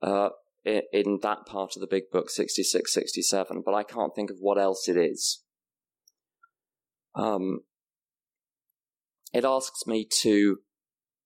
uh, 0.00 0.30
in, 0.64 0.82
in 0.92 1.18
that 1.22 1.44
part 1.44 1.72
of 1.76 1.80
the 1.80 1.88
big 1.88 2.04
book, 2.12 2.30
66, 2.30 2.92
67, 2.92 3.62
but 3.64 3.74
I 3.74 3.82
can't 3.82 4.14
think 4.14 4.30
of 4.30 4.36
what 4.40 4.58
else 4.58 4.88
it 4.88 4.96
is. 4.96 5.42
Um, 7.14 7.60
it 9.32 9.44
asks 9.44 9.86
me 9.86 10.06
to 10.22 10.58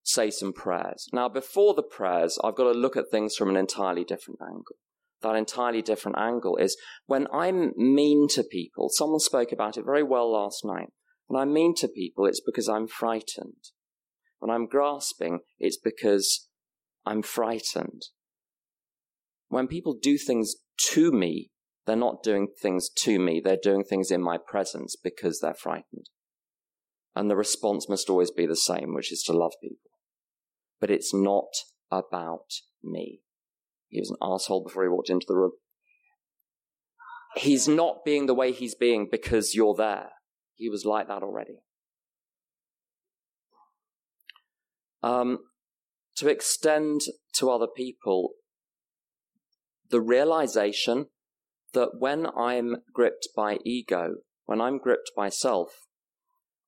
say 0.03 0.30
some 0.30 0.53
prayers. 0.53 1.09
Now, 1.12 1.28
before 1.28 1.74
the 1.74 1.83
prayers, 1.83 2.39
I've 2.43 2.57
got 2.57 2.72
to 2.72 2.78
look 2.78 2.97
at 2.97 3.05
things 3.11 3.37
from 3.37 3.49
an 3.51 3.57
entirely 3.57 4.05
different 4.05 4.41
angle. 4.43 4.76
That 5.22 5.37
entirely 5.37 5.83
different 5.83 6.18
angle 6.18 6.57
is 6.57 6.76
when 7.07 7.28
I'm 7.33 7.72
mean 7.76 8.26
to 8.30 8.43
people, 8.43 8.89
someone 8.91 9.20
spoke 9.20 9.53
about 9.53 9.76
it 9.76 9.85
very 9.85 10.03
well 10.03 10.33
last 10.33 10.64
night. 10.64 10.89
When 11.28 11.41
I'm 11.41 11.53
mean 11.53 11.74
to 11.76 11.89
people, 11.89 12.26
it's 12.26 12.43
because 12.45 12.68
I'm 12.68 12.89
frightened. 12.89 13.70
When 14.41 14.51
I'm 14.51 14.66
grasping, 14.66 15.41
it's 15.61 15.78
because 15.78 16.49
I'm 17.07 17.22
frightened. 17.22 18.03
When 19.49 19.68
people 19.68 19.97
do 20.01 20.18
things 20.18 20.57
to 20.91 21.12
me, 21.12 21.52
they're 21.87 21.97
not 21.97 22.22
doing 22.22 22.49
things 22.61 22.89
to 22.89 23.18
me, 23.18 23.41
they're 23.45 23.57
doing 23.61 23.85
things 23.85 24.11
in 24.11 24.22
my 24.22 24.39
presence 24.39 24.97
because 24.97 25.41
they're 25.41 25.55
frightened. 25.55 26.09
And 27.14 27.30
the 27.30 27.37
response 27.37 27.89
must 27.89 28.09
always 28.09 28.30
be 28.30 28.47
the 28.47 28.57
same, 28.57 28.95
which 28.95 29.12
is 29.12 29.22
to 29.24 29.33
love 29.33 29.53
people. 29.61 29.91
But 30.80 30.91
it's 30.91 31.12
not 31.12 31.49
about 31.91 32.47
me. 32.83 33.20
He 33.89 34.01
was 34.01 34.11
an 34.11 34.16
asshole 34.22 34.64
before 34.64 34.85
he 34.85 34.89
walked 34.89 35.11
into 35.11 35.26
the 35.28 35.37
room. 35.37 35.53
He's 37.37 37.68
not 37.68 38.05
being 38.05 38.26
the 38.26 38.35
way 38.35 38.53
he's 38.53 38.74
being 38.74 39.09
because 39.11 39.55
you're 39.55 39.74
there. 39.74 40.11
He 40.55 40.68
was 40.68 40.85
like 40.85 41.09
that 41.09 41.22
already. 41.22 41.59
Um, 45.03 45.41
to 46.16 46.28
extend 46.28 47.03
to 47.35 47.51
other 47.51 47.66
people 47.66 48.30
the 49.91 50.01
realization 50.01 51.07
that 51.73 51.99
when 51.99 52.27
I'm 52.37 52.77
gripped 52.93 53.29
by 53.37 53.59
ego, 53.64 54.16
when 54.47 54.61
I'm 54.61 54.79
gripped 54.79 55.11
by 55.16 55.29
self, 55.29 55.87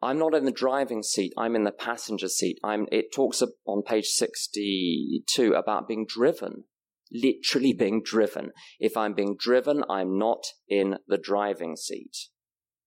I'm 0.03 0.19
not 0.19 0.35
in 0.35 0.45
the 0.45 0.53
driving 0.53 1.03
seat, 1.03 1.33
I'm 1.37 1.57
in 1.57 1.65
the 1.65 1.73
passenger 1.73 2.29
seat. 2.29 2.59
I'm, 2.63 2.87
it 2.93 3.13
talks 3.13 3.43
on 3.67 3.83
page 3.83 4.09
62 4.09 5.55
about 5.55 5.89
being 5.89 6.05
driven, 6.07 6.65
literally 7.11 7.73
being 7.79 8.03
driven. 8.03 8.51
If 8.79 8.97
I'm 8.97 9.15
being 9.15 9.37
driven, 9.39 9.83
I'm 9.89 10.19
not 10.19 10.45
in 10.69 10.99
the 11.09 11.19
driving 11.19 11.77
seat. 11.77 12.17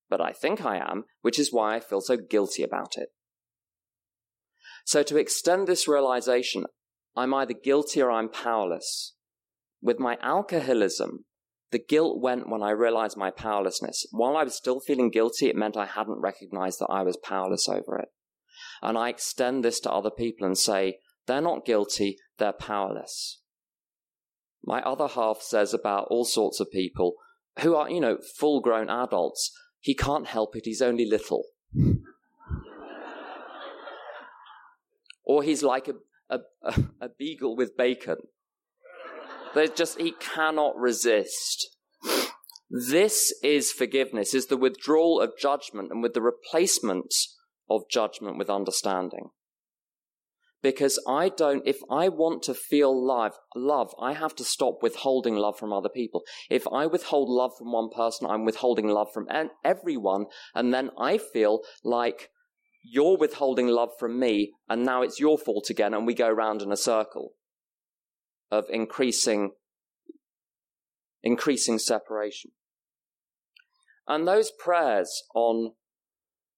But 0.09 0.21
I 0.21 0.31
think 0.31 0.63
I 0.63 0.77
am, 0.77 1.05
which 1.21 1.39
is 1.39 1.51
why 1.51 1.75
I 1.75 1.79
feel 1.79 2.01
so 2.01 2.17
guilty 2.17 2.63
about 2.63 2.97
it. 2.97 3.09
So 4.85 5.03
to 5.03 5.17
extend 5.17 5.67
this 5.67 5.87
realization, 5.87 6.65
I'm 7.15 7.33
either 7.33 7.53
guilty 7.53 8.01
or 8.01 8.11
I'm 8.11 8.29
powerless. 8.29 9.15
With 9.81 9.99
my 9.99 10.17
alcoholism, 10.21 11.25
the 11.71 11.79
guilt 11.79 12.21
went 12.21 12.49
when 12.49 12.63
I 12.63 12.71
realized 12.71 13.17
my 13.17 13.29
powerlessness. 13.31 14.05
While 14.11 14.37
I 14.37 14.43
was 14.43 14.55
still 14.55 14.79
feeling 14.79 15.09
guilty, 15.09 15.47
it 15.47 15.55
meant 15.55 15.75
I 15.75 15.85
hadn't 15.85 16.21
recognized 16.21 16.79
that 16.79 16.89
I 16.89 17.03
was 17.03 17.17
powerless 17.17 17.67
over 17.67 17.97
it. 17.97 18.09
And 18.81 18.97
I 18.97 19.09
extend 19.09 19.63
this 19.63 19.79
to 19.81 19.91
other 19.91 20.11
people 20.11 20.45
and 20.45 20.57
say, 20.57 20.99
they're 21.25 21.41
not 21.41 21.65
guilty, 21.65 22.17
they're 22.37 22.53
powerless. 22.53 23.41
My 24.63 24.81
other 24.81 25.07
half 25.07 25.41
says 25.41 25.73
about 25.73 26.07
all 26.09 26.25
sorts 26.25 26.59
of 26.59 26.71
people 26.71 27.15
who 27.59 27.75
are, 27.75 27.89
you 27.89 27.99
know, 27.99 28.17
full 28.17 28.61
grown 28.61 28.89
adults, 28.89 29.51
he 29.79 29.93
can't 29.93 30.27
help 30.27 30.55
it, 30.55 30.65
he's 30.65 30.81
only 30.81 31.05
little. 31.05 31.45
or 35.25 35.43
he's 35.43 35.63
like 35.63 35.87
a, 35.87 35.93
a, 36.29 36.39
a, 37.01 37.09
beagle 37.09 37.55
with 37.55 37.77
bacon. 37.77 38.17
There's 39.57 39.71
just, 39.71 39.99
he 39.99 40.11
cannot 40.11 40.77
resist. 40.77 41.75
This 42.69 43.33
is 43.43 43.71
forgiveness, 43.71 44.35
is 44.35 44.45
the 44.45 44.55
withdrawal 44.55 45.19
of 45.19 45.33
judgment 45.39 45.89
and 45.91 46.03
with 46.03 46.13
the 46.13 46.21
replacement 46.21 47.11
of 47.67 47.89
judgment 47.89 48.37
with 48.37 48.51
understanding. 48.51 49.31
Because 50.61 50.99
I 51.07 51.29
don't, 51.29 51.65
if 51.65 51.79
I 51.89 52.07
want 52.07 52.43
to 52.43 52.53
feel 52.53 52.93
love, 53.03 53.33
love, 53.55 53.95
I 53.99 54.13
have 54.13 54.35
to 54.35 54.43
stop 54.43 54.83
withholding 54.83 55.35
love 55.35 55.57
from 55.57 55.73
other 55.73 55.89
people. 55.89 56.21
If 56.51 56.67
I 56.71 56.85
withhold 56.85 57.27
love 57.27 57.53
from 57.57 57.71
one 57.71 57.89
person, 57.89 58.27
I'm 58.29 58.45
withholding 58.45 58.87
love 58.87 59.07
from 59.11 59.27
everyone. 59.65 60.25
And 60.53 60.71
then 60.71 60.91
I 60.99 61.17
feel 61.17 61.61
like 61.83 62.29
you're 62.83 63.17
withholding 63.17 63.69
love 63.69 63.89
from 63.97 64.19
me 64.19 64.51
and 64.69 64.85
now 64.85 65.01
it's 65.01 65.19
your 65.19 65.39
fault 65.39 65.71
again 65.71 65.95
and 65.95 66.05
we 66.05 66.13
go 66.13 66.29
round 66.29 66.61
in 66.61 66.71
a 66.71 66.77
circle 66.77 67.33
of 68.51 68.65
increasing, 68.69 69.51
increasing 71.23 71.79
separation. 71.79 72.51
And 74.07 74.27
those 74.27 74.51
prayers 74.51 75.23
on 75.35 75.73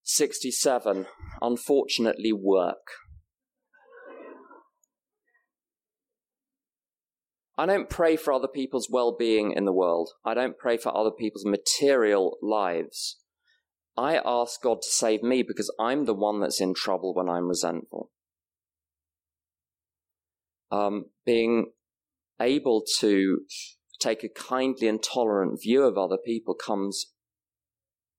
67 0.04 1.06
unfortunately 1.42 2.32
work. 2.32 2.86
I 7.58 7.66
don't 7.66 7.90
pray 7.90 8.16
for 8.16 8.32
other 8.32 8.48
people's 8.48 8.88
well 8.90 9.14
being 9.14 9.52
in 9.52 9.66
the 9.66 9.72
world. 9.72 10.10
I 10.24 10.32
don't 10.32 10.56
pray 10.56 10.78
for 10.78 10.96
other 10.96 11.10
people's 11.10 11.44
material 11.44 12.38
lives. 12.40 13.18
I 13.98 14.16
ask 14.24 14.62
God 14.62 14.80
to 14.80 14.88
save 14.88 15.22
me 15.22 15.42
because 15.42 15.70
I'm 15.78 16.06
the 16.06 16.14
one 16.14 16.40
that's 16.40 16.60
in 16.60 16.72
trouble 16.72 17.12
when 17.12 17.28
I'm 17.28 17.48
resentful. 17.48 18.10
Um, 20.70 21.06
being 21.26 21.72
able 22.40 22.82
to 22.98 23.40
take 24.00 24.24
a 24.24 24.28
kindly 24.28 24.88
and 24.88 25.02
tolerant 25.02 25.60
view 25.62 25.82
of 25.84 25.98
other 25.98 26.16
people 26.16 26.54
comes, 26.54 27.12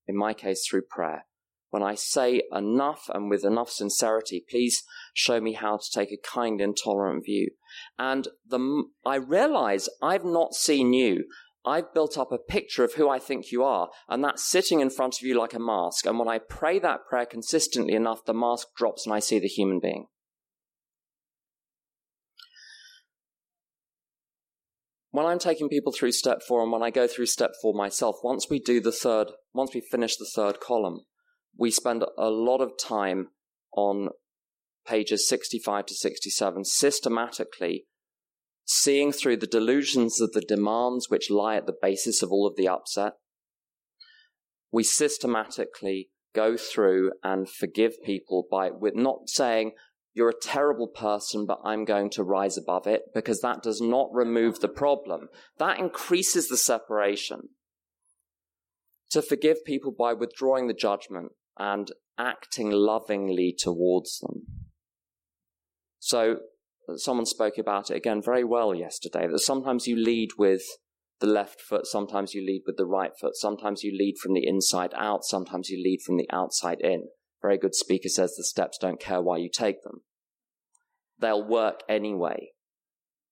in 0.06 0.16
my 0.16 0.32
case, 0.32 0.64
through 0.66 0.82
prayer. 0.88 1.26
when 1.72 1.82
I 1.82 1.94
say 1.94 2.42
enough 2.52 3.08
and 3.08 3.30
with 3.30 3.46
enough 3.46 3.70
sincerity, 3.70 4.44
please 4.48 4.84
show 5.14 5.40
me 5.40 5.54
how 5.54 5.78
to 5.78 5.90
take 5.92 6.12
a 6.12 6.18
kind, 6.22 6.60
and 6.60 6.76
tolerant 6.76 7.24
view. 7.24 7.50
And 7.98 8.28
the, 8.46 8.84
I 9.06 9.16
realize 9.16 9.88
I've 10.02 10.24
not 10.24 10.52
seen 10.52 10.92
you. 10.92 11.24
I've 11.64 11.94
built 11.94 12.18
up 12.18 12.30
a 12.30 12.36
picture 12.36 12.84
of 12.84 12.94
who 12.94 13.08
I 13.08 13.18
think 13.18 13.50
you 13.50 13.64
are, 13.64 13.88
and 14.06 14.22
that's 14.22 14.46
sitting 14.46 14.80
in 14.80 14.90
front 14.90 15.16
of 15.16 15.22
you 15.26 15.38
like 15.38 15.54
a 15.54 15.58
mask. 15.58 16.04
And 16.04 16.18
when 16.18 16.28
I 16.28 16.40
pray 16.40 16.78
that 16.80 17.06
prayer 17.08 17.24
consistently 17.24 17.94
enough, 17.94 18.24
the 18.26 18.34
mask 18.34 18.68
drops 18.76 19.06
and 19.06 19.14
I 19.14 19.20
see 19.20 19.38
the 19.38 19.48
human 19.48 19.80
being. 19.80 20.08
When 25.12 25.26
I'm 25.26 25.38
taking 25.38 25.68
people 25.68 25.92
through 25.92 26.12
step 26.12 26.40
four 26.42 26.62
and 26.62 26.72
when 26.72 26.82
I 26.82 26.90
go 26.90 27.06
through 27.06 27.26
step 27.26 27.52
four 27.60 27.74
myself, 27.74 28.16
once 28.24 28.48
we 28.48 28.58
do 28.58 28.80
the 28.80 28.90
third, 28.90 29.28
once 29.52 29.74
we 29.74 29.82
finish 29.82 30.16
the 30.16 30.28
third 30.34 30.58
column, 30.58 31.02
we 31.56 31.70
spend 31.70 32.02
a 32.16 32.30
lot 32.30 32.62
of 32.62 32.72
time 32.82 33.28
on 33.76 34.08
pages 34.86 35.28
65 35.28 35.86
to 35.86 35.94
67 35.94 36.64
systematically 36.64 37.84
seeing 38.64 39.12
through 39.12 39.36
the 39.36 39.46
delusions 39.46 40.18
of 40.18 40.32
the 40.32 40.40
demands 40.40 41.10
which 41.10 41.30
lie 41.30 41.56
at 41.56 41.66
the 41.66 41.76
basis 41.80 42.22
of 42.22 42.30
all 42.32 42.46
of 42.46 42.56
the 42.56 42.68
upset. 42.68 43.12
We 44.72 44.82
systematically 44.82 46.08
go 46.34 46.56
through 46.56 47.12
and 47.22 47.50
forgive 47.50 48.02
people 48.02 48.46
by 48.50 48.70
with 48.70 48.94
not 48.94 49.28
saying 49.28 49.72
you're 50.14 50.28
a 50.28 50.40
terrible 50.40 50.88
person, 50.88 51.46
but 51.46 51.60
I'm 51.64 51.84
going 51.84 52.10
to 52.10 52.22
rise 52.22 52.58
above 52.58 52.86
it 52.86 53.02
because 53.14 53.40
that 53.40 53.62
does 53.62 53.80
not 53.80 54.12
remove 54.12 54.60
the 54.60 54.68
problem. 54.68 55.28
That 55.58 55.78
increases 55.78 56.48
the 56.48 56.56
separation. 56.56 57.48
To 59.12 59.22
forgive 59.22 59.64
people 59.64 59.94
by 59.96 60.12
withdrawing 60.12 60.68
the 60.68 60.74
judgment 60.74 61.32
and 61.58 61.90
acting 62.18 62.70
lovingly 62.70 63.54
towards 63.58 64.18
them. 64.20 64.46
So, 65.98 66.38
someone 66.96 67.26
spoke 67.26 67.58
about 67.58 67.90
it 67.90 67.96
again 67.96 68.20
very 68.22 68.44
well 68.44 68.74
yesterday 68.74 69.26
that 69.30 69.38
sometimes 69.38 69.86
you 69.86 69.96
lead 69.96 70.30
with 70.36 70.62
the 71.20 71.26
left 71.26 71.60
foot, 71.60 71.86
sometimes 71.86 72.34
you 72.34 72.44
lead 72.44 72.62
with 72.66 72.76
the 72.76 72.86
right 72.86 73.12
foot, 73.18 73.36
sometimes 73.36 73.82
you 73.82 73.96
lead 73.96 74.16
from 74.18 74.34
the 74.34 74.46
inside 74.46 74.92
out, 74.96 75.24
sometimes 75.24 75.70
you 75.70 75.82
lead 75.82 76.00
from 76.04 76.16
the 76.16 76.28
outside 76.32 76.80
in. 76.80 77.04
Very 77.42 77.58
good 77.58 77.74
speaker 77.74 78.08
says 78.08 78.36
the 78.36 78.44
steps 78.44 78.78
don't 78.78 79.00
care 79.00 79.20
why 79.20 79.38
you 79.38 79.50
take 79.50 79.82
them. 79.82 80.02
They'll 81.18 81.46
work 81.46 81.82
anyway. 81.88 82.52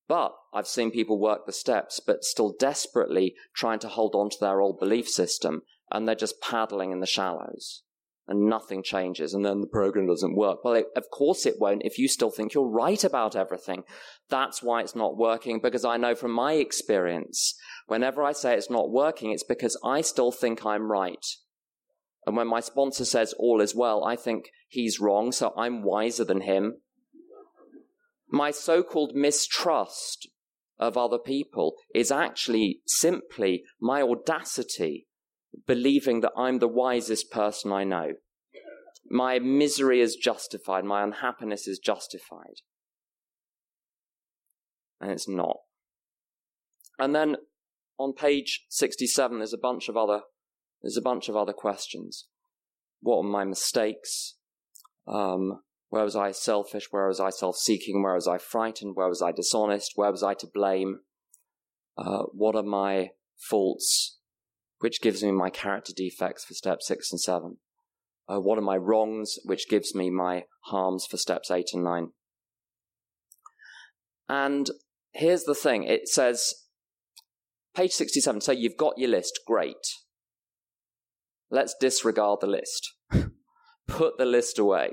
But 0.09 0.35
I've 0.53 0.67
seen 0.67 0.91
people 0.91 1.21
work 1.21 1.47
the 1.47 1.53
steps, 1.53 2.01
but 2.05 2.25
still 2.25 2.53
desperately 2.59 3.37
trying 3.55 3.79
to 3.81 3.89
hold 3.89 4.17
on 4.17 4.29
to 4.31 4.37
their 4.41 4.61
old 4.61 4.81
belief 4.81 5.09
system, 5.09 5.63
and 5.91 6.07
they're 6.07 6.17
just 6.17 6.41
paddling 6.41 6.91
in 6.91 6.99
the 6.99 7.07
shallows 7.07 7.83
and 8.31 8.49
nothing 8.49 8.83
changes 8.83 9.35
and 9.35 9.45
then 9.45 9.61
the 9.61 9.67
program 9.67 10.07
doesn't 10.07 10.37
work. 10.37 10.65
Well, 10.65 10.75
it, 10.75 10.87
of 10.97 11.11
course 11.11 11.45
it 11.45 11.57
won't 11.59 11.83
if 11.85 11.99
you 11.99 12.07
still 12.07 12.31
think 12.31 12.55
you're 12.55 12.65
right 12.69 13.03
about 13.03 13.35
everything. 13.35 13.83
That's 14.31 14.63
why 14.63 14.83
it's 14.83 14.95
not 14.95 15.19
working 15.19 15.61
because 15.61 15.85
I 15.85 15.97
know 15.97 16.15
from 16.15 16.31
my 16.31 16.53
experience, 16.53 17.55
whenever 17.89 18.23
I 18.23 18.31
say 18.31 18.55
it's 18.55 18.71
not 18.71 18.91
working, 18.91 19.33
it's 19.33 19.43
because 19.43 19.77
I 19.85 20.01
still 20.01 20.31
think 20.31 20.65
I'm 20.65 20.91
right. 20.91 21.27
And 22.27 22.37
when 22.37 22.47
my 22.47 22.61
sponsor 22.61 23.05
says 23.05 23.35
all 23.39 23.61
is 23.61 23.75
well, 23.75 24.05
I 24.05 24.17
think 24.17 24.51
he's 24.69 25.01
wrong, 25.01 25.33
so 25.33 25.53
I'm 25.57 25.83
wiser 25.83 26.25
than 26.25 26.43
him. 26.43 26.77
My 28.29 28.51
so-called 28.51 29.15
mistrust 29.15 30.29
of 30.79 30.97
other 30.97 31.19
people 31.19 31.75
is 31.95 32.11
actually 32.11 32.81
simply 32.87 33.65
my 33.81 34.03
audacity 34.03 35.07
believing 35.67 36.21
that 36.21 36.33
I'm 36.37 36.59
the 36.59 36.69
wisest 36.69 37.31
person 37.31 37.73
I 37.73 37.85
know. 37.85 38.13
My 39.11 39.39
misery 39.39 40.01
is 40.01 40.15
justified, 40.15 40.85
my 40.85 41.03
unhappiness 41.03 41.67
is 41.67 41.79
justified. 41.79 42.61
And 45.01 45.11
it's 45.11 45.29
not. 45.29 45.57
And 46.99 47.15
then 47.15 47.37
on 47.99 48.13
page 48.13 48.67
67, 48.69 49.39
there's 49.39 49.53
a 49.53 49.59
bunch 49.59 49.89
of 49.89 49.97
other, 49.97 50.21
there's 50.83 50.97
a 50.97 51.03
bunch 51.03 51.29
of 51.29 51.37
other 51.37 51.53
questions. 51.53 52.27
What 53.01 53.23
were 53.23 53.31
my 53.31 53.45
mistakes? 53.45 54.37
Um, 55.07 55.61
where 55.89 56.05
was 56.05 56.17
I 56.17 56.31
selfish? 56.31 56.89
Where 56.91 57.09
was 57.09 57.21
I 57.21 57.31
self-seeking? 57.31 58.03
Where 58.03 58.15
was 58.15 58.29
I 58.29 58.39
frightened? 58.39 58.95
Where 58.95 59.09
was 59.09 59.23
I 59.23 59.33
dishonest? 59.33 59.93
Where 59.97 60.11
was 60.11 60.23
I 60.23 60.35
to 60.35 60.47
blame? 60.47 61.01
Uh, 61.99 62.25
what 62.33 62.55
are 62.55 62.63
my 62.63 63.11
faults? 63.37 64.19
which 64.81 65.01
gives 65.01 65.23
me 65.23 65.31
my 65.31 65.51
character 65.51 65.93
defects 65.95 66.45
for 66.45 66.55
step 66.55 66.79
six 66.83 67.13
and 67.13 67.21
seven. 67.21 67.59
Uh, 68.29 68.41
what 68.41 68.59
are 68.59 68.63
my 68.63 68.77
wrongs, 68.77 69.39
which 69.45 69.69
gives 69.69 69.95
me 69.95 70.11
my 70.11 70.45
harms 70.65 71.07
for 71.09 71.17
steps 71.17 71.51
eight 71.51 71.71
and 71.73 71.85
nine. 71.85 72.09
And 74.29 74.71
here's 75.13 75.45
the 75.45 75.55
thing 75.55 75.85
it 75.85 76.09
says, 76.09 76.55
page 77.75 77.93
67, 77.93 78.41
so 78.41 78.53
you've 78.53 78.77
got 78.77 78.95
your 78.97 79.11
list, 79.11 79.41
great. 79.47 79.87
Let's 81.51 81.75
disregard 81.79 82.41
the 82.41 82.47
list. 82.47 82.95
Put 83.87 84.19
the 84.19 84.25
list 84.25 84.59
away. 84.59 84.93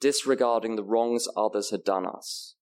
Disregarding 0.00 0.76
the 0.76 0.84
wrongs 0.84 1.26
others 1.36 1.70
had 1.70 1.84
done 1.84 2.06
us. 2.06 2.56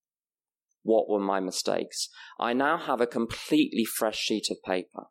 What 0.83 1.09
were 1.09 1.19
my 1.19 1.39
mistakes? 1.39 2.09
I 2.39 2.53
now 2.53 2.77
have 2.77 3.01
a 3.01 3.07
completely 3.07 3.85
fresh 3.85 4.17
sheet 4.17 4.47
of 4.51 4.57
paper. 4.63 5.05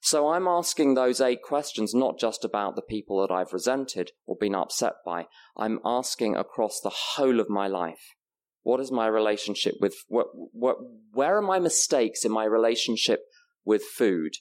So 0.00 0.28
I'm 0.28 0.46
asking 0.46 0.94
those 0.94 1.20
eight 1.20 1.42
questions 1.42 1.94
not 1.94 2.18
just 2.18 2.44
about 2.44 2.76
the 2.76 2.82
people 2.82 3.20
that 3.20 3.32
I've 3.32 3.52
resented 3.52 4.12
or 4.26 4.36
been 4.38 4.54
upset 4.54 4.94
by. 5.04 5.26
I'm 5.56 5.80
asking 5.84 6.36
across 6.36 6.80
the 6.80 6.90
whole 6.90 7.40
of 7.40 7.48
my 7.48 7.68
life. 7.68 8.14
What 8.62 8.80
is 8.80 8.92
my 8.92 9.06
relationship 9.06 9.74
with, 9.80 9.94
where 10.08 11.36
are 11.36 11.42
my 11.42 11.58
mistakes 11.58 12.24
in 12.24 12.32
my 12.32 12.44
relationship 12.44 13.20
with 13.64 13.82
food, 13.82 14.34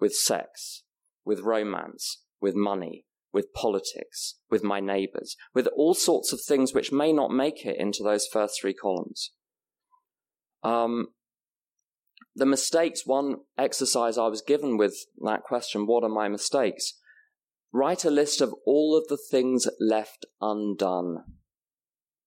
with 0.00 0.14
sex, 0.14 0.82
with 1.24 1.40
romance, 1.40 2.22
with 2.40 2.54
money, 2.54 3.04
with 3.32 3.52
politics, 3.52 4.36
with 4.50 4.62
my 4.62 4.80
neighbors, 4.80 5.36
with 5.54 5.68
all 5.76 5.94
sorts 5.94 6.32
of 6.32 6.40
things 6.40 6.72
which 6.72 6.92
may 6.92 7.12
not 7.12 7.30
make 7.30 7.66
it 7.66 7.76
into 7.78 8.02
those 8.02 8.26
first 8.26 8.60
three 8.60 8.74
columns. 8.74 9.32
Um, 10.62 11.08
the 12.34 12.46
mistakes, 12.46 13.06
one 13.06 13.36
exercise 13.56 14.18
I 14.18 14.28
was 14.28 14.42
given 14.42 14.76
with 14.76 14.94
that 15.24 15.42
question, 15.42 15.86
what 15.86 16.02
are 16.04 16.08
my 16.08 16.28
mistakes? 16.28 16.94
Write 17.72 18.04
a 18.04 18.10
list 18.10 18.40
of 18.40 18.54
all 18.66 18.96
of 18.96 19.08
the 19.08 19.18
things 19.30 19.66
left 19.80 20.26
undone. 20.40 21.24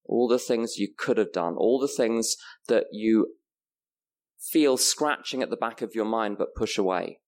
All 0.05 0.27
the 0.27 0.39
things 0.39 0.77
you 0.77 0.89
could 0.97 1.17
have 1.17 1.31
done, 1.31 1.55
all 1.55 1.79
the 1.79 1.87
things 1.87 2.35
that 2.67 2.85
you 2.91 3.33
feel 4.39 4.77
scratching 4.77 5.41
at 5.41 5.49
the 5.49 5.57
back 5.57 5.81
of 5.81 5.95
your 5.95 6.05
mind 6.05 6.37
but 6.37 6.55
push 6.55 6.77
away. 6.77 7.19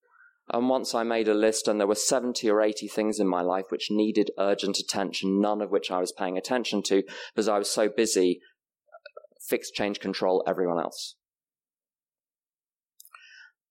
And 0.53 0.67
once 0.67 0.93
I 0.93 1.03
made 1.03 1.27
a 1.27 1.33
list, 1.33 1.67
and 1.67 1.79
there 1.79 1.87
were 1.87 1.95
70 1.95 2.49
or 2.49 2.61
80 2.61 2.87
things 2.87 3.19
in 3.19 3.27
my 3.27 3.41
life 3.41 3.65
which 3.69 3.89
needed 3.89 4.31
urgent 4.37 4.79
attention, 4.79 5.39
none 5.39 5.61
of 5.61 5.71
which 5.71 5.91
I 5.91 5.99
was 5.99 6.11
paying 6.11 6.37
attention 6.37 6.83
to 6.83 7.03
because 7.33 7.47
I 7.47 7.57
was 7.57 7.71
so 7.71 7.87
busy 7.87 8.41
uh, 8.87 9.35
fixed 9.47 9.73
change 9.73 9.99
control 9.99 10.43
everyone 10.45 10.79
else. 10.79 11.15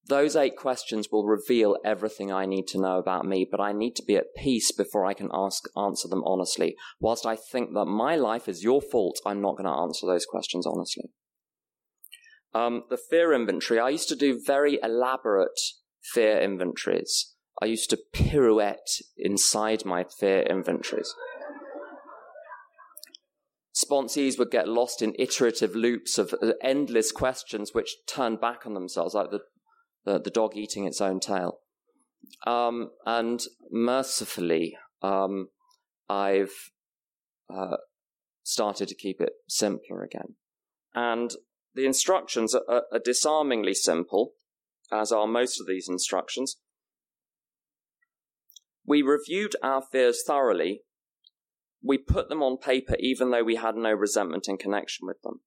Those 0.07 0.35
eight 0.35 0.57
questions 0.57 1.09
will 1.13 1.27
reveal 1.27 1.77
everything 1.85 2.33
I 2.33 2.47
need 2.47 2.67
to 2.69 2.81
know 2.81 2.99
about 2.99 3.27
me, 3.27 3.47
but 3.49 3.61
I 3.61 3.73
need 3.73 3.95
to 3.97 4.03
be 4.03 4.17
at 4.17 4.35
peace 4.37 4.73
before 4.73 5.05
I 5.05 5.15
can 5.15 5.29
ask, 5.33 5.65
answer 5.77 6.09
them 6.09 6.25
honestly. 6.25 6.75
Whilst 6.99 7.27
I 7.27 7.37
think 7.37 7.75
that 7.75 7.85
my 7.85 8.17
life 8.17 8.49
is 8.49 8.65
your 8.65 8.81
fault, 8.81 9.21
I'm 9.27 9.41
not 9.41 9.57
going 9.57 9.67
to 9.67 9.81
answer 9.83 10.07
those 10.07 10.27
questions 10.27 10.67
honestly. 10.67 11.11
Um, 12.53 12.85
the 12.91 12.97
fear 12.99 13.33
inventory, 13.33 13.79
I 13.79 13.91
used 13.91 14.09
to 14.09 14.17
do 14.17 14.41
very 14.45 14.79
elaborate 14.83 15.61
fear 16.03 16.41
inventories. 16.41 17.35
I 17.63 17.67
used 17.67 17.91
to 17.91 17.99
pirouette 18.13 19.01
inside 19.17 19.85
my 19.85 20.05
fear 20.19 20.43
inventories. 20.43 21.15
Sponsees 23.77 24.39
would 24.39 24.51
get 24.51 24.69
lost 24.69 25.01
in 25.01 25.15
iterative 25.19 25.75
loops 25.75 26.19
of 26.19 26.35
endless 26.63 27.13
questions 27.13 27.71
which 27.73 27.97
turned 28.07 28.41
back 28.41 28.67
on 28.67 28.75
themselves, 28.75 29.15
like 29.15 29.31
the, 29.31 29.41
the, 30.05 30.19
the 30.19 30.31
dog 30.31 30.57
eating 30.57 30.85
its 30.87 31.01
own 31.01 31.21
tail. 31.21 31.61
Um, 32.47 32.91
and 33.07 33.43
mercifully, 33.71 34.77
um, 35.03 35.49
I've 36.09 36.71
uh, 37.53 37.77
started 38.43 38.89
to 38.89 38.95
keep 38.95 39.21
it 39.21 39.33
simpler 39.49 40.03
again. 40.03 40.35
And 40.95 41.31
the 41.75 41.87
instructions 41.87 42.55
are, 42.55 42.85
are 42.93 43.01
disarmingly 43.05 43.75
simple 43.75 44.33
as 44.93 45.13
are 45.13 45.27
most 45.27 45.61
of 45.61 45.67
these 45.67 45.89
instructions. 45.89 46.57
We 48.85 49.03
reviewed 49.03 49.55
our 49.63 49.83
fears 49.83 50.23
thoroughly. 50.27 50.83
We 51.83 51.99
put 51.99 52.29
them 52.29 52.43
on 52.43 52.59
paper 52.59 52.97
even 52.99 53.31
though 53.31 53.45
we 53.45 53.57
had 53.57 53.77
no 53.77 53.93
resentment 53.93 54.49
in 54.49 54.57
connection 54.57 55.07
with 55.07 55.23
them. 55.23 55.41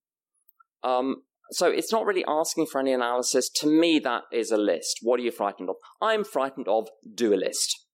Um, 0.83 1.23
so 1.51 1.67
it's 1.67 1.91
not 1.91 2.05
really 2.05 2.25
asking 2.27 2.67
for 2.67 2.79
any 2.79 2.93
analysis. 2.93 3.49
To 3.49 3.67
me, 3.67 3.99
that 3.99 4.23
is 4.31 4.51
a 4.51 4.57
list. 4.57 4.99
What 5.01 5.19
are 5.19 5.23
you 5.23 5.31
frightened 5.31 5.69
of? 5.69 5.75
I'm 6.01 6.23
frightened 6.23 6.67
of 6.67 6.87
do 7.13 7.33
a 7.33 7.35
list. 7.35 7.85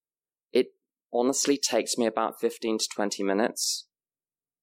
It 0.51 0.67
honestly 1.13 1.57
takes 1.57 1.97
me 1.97 2.05
about 2.05 2.39
15 2.39 2.77
to 2.77 2.87
20 2.93 3.23
minutes. 3.23 3.87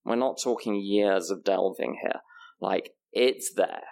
We're 0.05 0.17
not 0.17 0.39
talking 0.43 0.77
years 0.77 1.31
of 1.31 1.45
delving 1.45 1.99
here. 2.03 2.21
Like, 2.61 2.93
it's 3.17 3.53
there. 3.55 3.83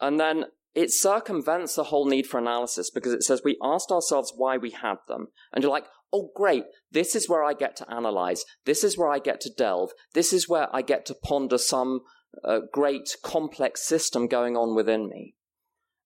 And 0.00 0.20
then 0.20 0.46
it 0.74 0.90
circumvents 0.90 1.74
the 1.74 1.84
whole 1.84 2.06
need 2.06 2.26
for 2.26 2.38
analysis 2.38 2.90
because 2.90 3.12
it 3.12 3.22
says 3.22 3.42
we 3.44 3.56
asked 3.62 3.90
ourselves 3.90 4.32
why 4.36 4.56
we 4.58 4.70
had 4.70 4.96
them. 5.08 5.28
And 5.52 5.62
you're 5.62 5.72
like, 5.72 5.86
oh, 6.12 6.30
great, 6.34 6.64
this 6.90 7.14
is 7.14 7.28
where 7.28 7.42
I 7.42 7.54
get 7.54 7.76
to 7.76 7.90
analyze. 7.90 8.44
This 8.66 8.84
is 8.84 8.98
where 8.98 9.08
I 9.08 9.18
get 9.18 9.40
to 9.42 9.52
delve. 9.56 9.90
This 10.12 10.32
is 10.32 10.48
where 10.48 10.68
I 10.74 10.82
get 10.82 11.06
to 11.06 11.14
ponder 11.14 11.58
some 11.58 12.00
uh, 12.44 12.60
great 12.72 13.16
complex 13.22 13.86
system 13.86 14.26
going 14.26 14.56
on 14.56 14.74
within 14.74 15.08
me. 15.08 15.34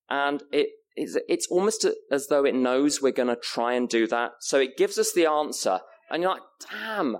And 0.09 0.43
it, 0.51 0.69
it's, 0.95 1.17
it's 1.27 1.47
almost 1.49 1.85
as 2.11 2.27
though 2.27 2.45
it 2.45 2.55
knows 2.55 3.01
we're 3.01 3.11
going 3.11 3.27
to 3.29 3.35
try 3.35 3.73
and 3.73 3.89
do 3.89 4.07
that. 4.07 4.31
So 4.39 4.59
it 4.59 4.77
gives 4.77 4.97
us 4.97 5.11
the 5.13 5.25
answer. 5.25 5.79
And 6.09 6.23
you're 6.23 6.31
like, 6.31 6.41
damn, 6.71 7.17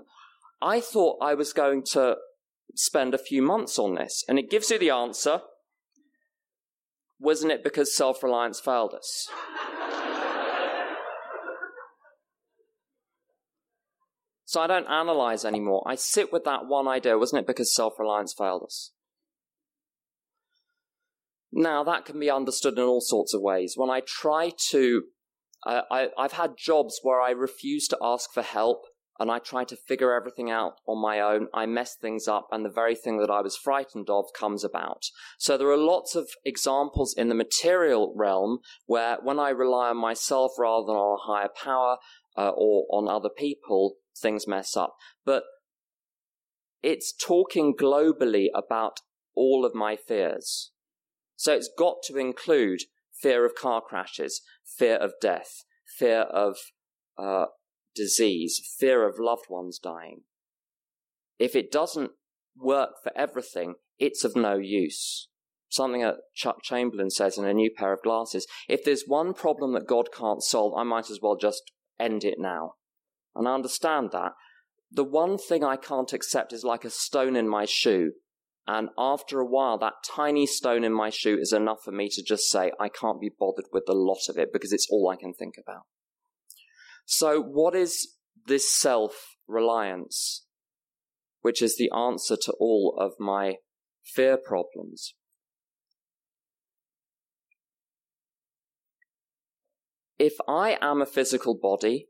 I 0.62 0.80
thought 0.80 1.18
I 1.20 1.34
was 1.34 1.52
going 1.52 1.84
to 1.92 2.16
spend 2.74 3.14
a 3.14 3.18
few 3.18 3.42
months 3.42 3.78
on 3.78 3.94
this. 3.94 4.24
And 4.28 4.38
it 4.38 4.50
gives 4.50 4.70
you 4.70 4.78
the 4.78 4.90
answer 4.90 5.42
wasn't 7.20 7.52
it 7.52 7.62
because 7.62 7.94
self 7.94 8.22
reliance 8.22 8.58
failed 8.58 8.94
us? 8.94 9.28
so 14.44 14.60
I 14.60 14.66
don't 14.66 14.88
analyze 14.88 15.44
anymore. 15.44 15.84
I 15.86 15.94
sit 15.96 16.32
with 16.32 16.44
that 16.44 16.66
one 16.66 16.88
idea. 16.88 17.18
Wasn't 17.18 17.40
it 17.40 17.46
because 17.46 17.74
self 17.74 17.98
reliance 17.98 18.34
failed 18.36 18.62
us? 18.64 18.92
Now, 21.52 21.84
that 21.84 22.04
can 22.04 22.18
be 22.18 22.30
understood 22.30 22.78
in 22.78 22.84
all 22.84 23.00
sorts 23.00 23.34
of 23.34 23.42
ways. 23.42 23.74
When 23.76 23.90
I 23.90 24.00
try 24.06 24.52
to, 24.70 25.02
uh, 25.66 25.82
I, 25.90 26.08
I've 26.16 26.32
had 26.32 26.52
jobs 26.56 27.00
where 27.02 27.20
I 27.20 27.30
refuse 27.30 27.88
to 27.88 27.98
ask 28.00 28.32
for 28.32 28.42
help 28.42 28.84
and 29.20 29.30
I 29.30 29.38
try 29.38 29.64
to 29.64 29.76
figure 29.76 30.14
everything 30.14 30.50
out 30.50 30.80
on 30.88 31.00
my 31.00 31.20
own. 31.20 31.48
I 31.52 31.66
mess 31.66 31.94
things 31.94 32.26
up, 32.26 32.48
and 32.50 32.64
the 32.64 32.70
very 32.70 32.94
thing 32.96 33.18
that 33.18 33.30
I 33.30 33.42
was 33.42 33.54
frightened 33.54 34.08
of 34.08 34.24
comes 34.34 34.64
about. 34.64 35.04
So 35.38 35.58
there 35.58 35.68
are 35.68 35.76
lots 35.76 36.14
of 36.16 36.30
examples 36.42 37.14
in 37.16 37.28
the 37.28 37.34
material 37.34 38.14
realm 38.16 38.60
where 38.86 39.18
when 39.22 39.38
I 39.38 39.50
rely 39.50 39.90
on 39.90 39.98
myself 39.98 40.52
rather 40.58 40.86
than 40.86 40.96
on 40.96 41.18
a 41.18 41.30
higher 41.30 41.50
power 41.62 41.98
uh, 42.36 42.52
or 42.56 42.86
on 42.90 43.08
other 43.08 43.28
people, 43.28 43.96
things 44.16 44.48
mess 44.48 44.74
up. 44.74 44.96
But 45.26 45.42
it's 46.82 47.12
talking 47.12 47.74
globally 47.78 48.46
about 48.54 49.00
all 49.36 49.66
of 49.66 49.74
my 49.74 49.96
fears. 49.96 50.70
So 51.36 51.52
it's 51.52 51.70
got 51.76 51.96
to 52.04 52.16
include 52.16 52.84
fear 53.12 53.44
of 53.44 53.54
car 53.54 53.82
crashes, 53.82 54.40
fear 54.64 54.96
of 54.96 55.12
death, 55.20 55.64
fear 55.98 56.22
of 56.22 56.56
uh, 57.18 57.46
disease, 57.94 58.60
fear 58.78 59.08
of 59.08 59.18
loved 59.18 59.46
ones 59.48 59.78
dying. 59.78 60.22
If 61.38 61.56
it 61.56 61.72
doesn't 61.72 62.12
work 62.56 62.90
for 63.02 63.12
everything, 63.16 63.74
it's 63.98 64.24
of 64.24 64.36
no 64.36 64.56
use. 64.56 65.28
Something 65.68 66.02
that 66.02 66.16
Chuck 66.34 66.62
Chamberlain 66.62 67.10
says 67.10 67.38
in 67.38 67.44
A 67.44 67.54
New 67.54 67.70
Pair 67.70 67.92
of 67.92 68.02
Glasses 68.02 68.46
if 68.68 68.84
there's 68.84 69.04
one 69.06 69.34
problem 69.34 69.72
that 69.74 69.86
God 69.86 70.08
can't 70.12 70.42
solve, 70.42 70.74
I 70.76 70.82
might 70.82 71.10
as 71.10 71.20
well 71.22 71.36
just 71.36 71.70
end 71.98 72.24
it 72.24 72.38
now. 72.38 72.74
And 73.34 73.46
I 73.46 73.54
understand 73.54 74.10
that. 74.12 74.32
The 74.90 75.04
one 75.04 75.38
thing 75.38 75.62
I 75.62 75.76
can't 75.76 76.12
accept 76.12 76.52
is 76.52 76.64
like 76.64 76.84
a 76.84 76.90
stone 76.90 77.36
in 77.36 77.48
my 77.48 77.64
shoe. 77.64 78.12
And 78.66 78.88
after 78.98 79.38
a 79.38 79.46
while, 79.46 79.78
that 79.78 80.04
tiny 80.04 80.46
stone 80.46 80.82
in 80.82 80.92
my 80.92 81.10
shoe 81.10 81.38
is 81.40 81.52
enough 81.52 81.82
for 81.84 81.92
me 81.92 82.08
to 82.10 82.22
just 82.22 82.50
say, 82.50 82.72
I 82.80 82.88
can't 82.88 83.20
be 83.20 83.30
bothered 83.30 83.66
with 83.72 83.86
the 83.86 83.94
lot 83.94 84.28
of 84.28 84.36
it 84.36 84.52
because 84.52 84.72
it's 84.72 84.88
all 84.90 85.08
I 85.08 85.16
can 85.16 85.32
think 85.32 85.54
about. 85.56 85.82
So, 87.04 87.40
what 87.40 87.74
is 87.74 88.16
this 88.46 88.70
self 88.70 89.36
reliance, 89.46 90.46
which 91.40 91.62
is 91.62 91.76
the 91.76 91.90
answer 91.90 92.36
to 92.42 92.52
all 92.60 92.96
of 92.98 93.12
my 93.18 93.56
fear 94.02 94.36
problems? 94.36 95.14
If 100.18 100.34
I 100.46 100.76
am 100.82 101.00
a 101.00 101.06
physical 101.06 101.54
body, 101.54 102.08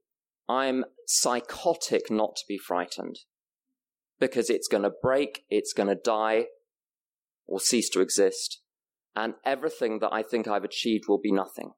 I'm 0.49 0.85
psychotic 1.07 2.11
not 2.11 2.35
to 2.37 2.45
be 2.49 2.59
frightened 2.59 3.21
because 4.19 4.51
it's 4.51 4.67
going 4.67 4.83
to 4.83 4.91
break, 4.91 5.45
it's 5.49 5.73
going 5.73 5.89
to 5.89 5.95
die, 5.95 6.47
or 7.47 7.61
cease 7.61 7.89
to 7.91 8.01
exist, 8.01 8.61
and 9.15 9.35
everything 9.45 10.01
that 10.01 10.13
I 10.13 10.23
think 10.23 10.49
I've 10.49 10.65
achieved 10.65 11.05
will 11.09 11.21
be 11.21 11.33
nothing. 11.33 11.71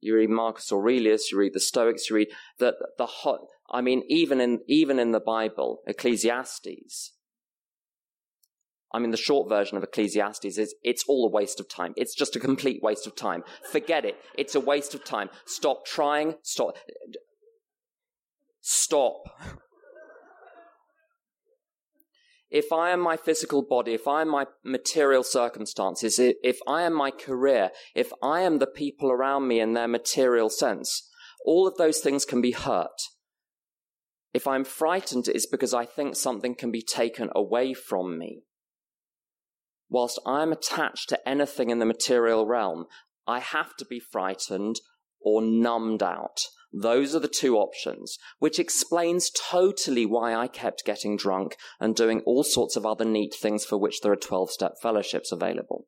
You 0.00 0.16
read 0.16 0.30
Marcus 0.30 0.70
Aurelius, 0.72 1.32
you 1.32 1.38
read 1.38 1.54
the 1.54 1.60
Stoics, 1.60 2.10
you 2.10 2.16
read 2.16 2.28
that 2.58 2.74
the 2.98 3.06
hot, 3.06 3.40
I 3.70 3.80
mean, 3.80 4.02
even 4.08 4.40
in, 4.40 4.60
even 4.68 4.98
in 4.98 5.12
the 5.12 5.20
Bible, 5.20 5.82
Ecclesiastes, 5.86 7.12
I 8.92 8.98
mean, 8.98 9.10
the 9.10 9.16
short 9.16 9.48
version 9.48 9.76
of 9.76 9.82
Ecclesiastes 9.82 10.58
is 10.58 10.74
it's 10.82 11.04
all 11.08 11.26
a 11.26 11.30
waste 11.30 11.60
of 11.60 11.68
time. 11.68 11.92
It's 11.96 12.14
just 12.14 12.36
a 12.36 12.40
complete 12.40 12.82
waste 12.82 13.06
of 13.06 13.16
time. 13.16 13.42
Forget 13.70 14.04
it. 14.04 14.16
It's 14.38 14.54
a 14.54 14.60
waste 14.60 14.94
of 14.94 15.04
time. 15.04 15.28
Stop 15.44 15.84
trying. 15.84 16.36
Stop. 16.42 16.76
Stop 18.60 19.28
if 22.50 22.72
I 22.72 22.90
am 22.90 23.00
my 23.00 23.16
physical 23.16 23.62
body, 23.62 23.94
if 23.94 24.06
I 24.06 24.22
am 24.22 24.28
my 24.28 24.46
material 24.64 25.22
circumstances, 25.22 26.18
if 26.18 26.58
I 26.66 26.82
am 26.82 26.92
my 26.92 27.10
career, 27.10 27.70
if 27.94 28.12
I 28.22 28.42
am 28.42 28.58
the 28.58 28.66
people 28.66 29.10
around 29.10 29.48
me 29.48 29.60
in 29.60 29.72
their 29.72 29.88
material 29.88 30.48
sense, 30.48 31.08
all 31.44 31.66
of 31.66 31.76
those 31.76 32.00
things 32.00 32.24
can 32.24 32.40
be 32.40 32.52
hurt. 32.52 33.00
If 34.32 34.46
I'm 34.46 34.64
frightened, 34.64 35.28
it's 35.28 35.46
because 35.46 35.74
I 35.74 35.86
think 35.86 36.14
something 36.14 36.54
can 36.54 36.70
be 36.70 36.82
taken 36.82 37.30
away 37.34 37.74
from 37.74 38.18
me. 38.18 38.42
Whilst 39.88 40.18
I'm 40.26 40.52
attached 40.52 41.08
to 41.08 41.28
anything 41.28 41.70
in 41.70 41.78
the 41.78 41.86
material 41.86 42.46
realm, 42.46 42.86
I 43.26 43.40
have 43.40 43.76
to 43.76 43.84
be 43.84 43.98
frightened 43.98 44.76
or 45.20 45.40
numbed 45.42 46.02
out. 46.02 46.38
Those 46.72 47.14
are 47.14 47.20
the 47.20 47.28
two 47.28 47.56
options, 47.56 48.18
which 48.38 48.58
explains 48.58 49.30
totally 49.30 50.04
why 50.04 50.34
I 50.34 50.48
kept 50.48 50.84
getting 50.84 51.16
drunk 51.16 51.56
and 51.80 51.94
doing 51.94 52.20
all 52.26 52.44
sorts 52.44 52.76
of 52.76 52.84
other 52.84 53.04
neat 53.04 53.34
things 53.34 53.64
for 53.64 53.78
which 53.78 54.00
there 54.00 54.12
are 54.12 54.16
12 54.16 54.50
step 54.50 54.72
fellowships 54.82 55.32
available. 55.32 55.86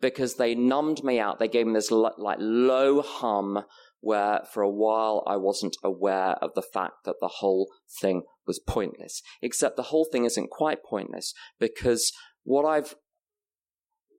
Because 0.00 0.36
they 0.36 0.54
numbed 0.54 1.02
me 1.02 1.18
out. 1.18 1.38
They 1.38 1.48
gave 1.48 1.66
me 1.66 1.74
this 1.74 1.90
like 1.90 2.38
low 2.38 3.02
hum 3.02 3.64
where 4.00 4.42
for 4.52 4.62
a 4.62 4.70
while 4.70 5.24
I 5.26 5.36
wasn't 5.36 5.76
aware 5.82 6.36
of 6.42 6.50
the 6.54 6.62
fact 6.62 7.04
that 7.06 7.16
the 7.20 7.28
whole 7.38 7.72
thing 8.00 8.22
was 8.46 8.60
pointless. 8.60 9.22
Except 9.42 9.76
the 9.76 9.84
whole 9.84 10.04
thing 10.04 10.24
isn't 10.26 10.50
quite 10.50 10.84
pointless 10.84 11.32
because 11.58 12.12
what 12.44 12.64
I've, 12.64 12.94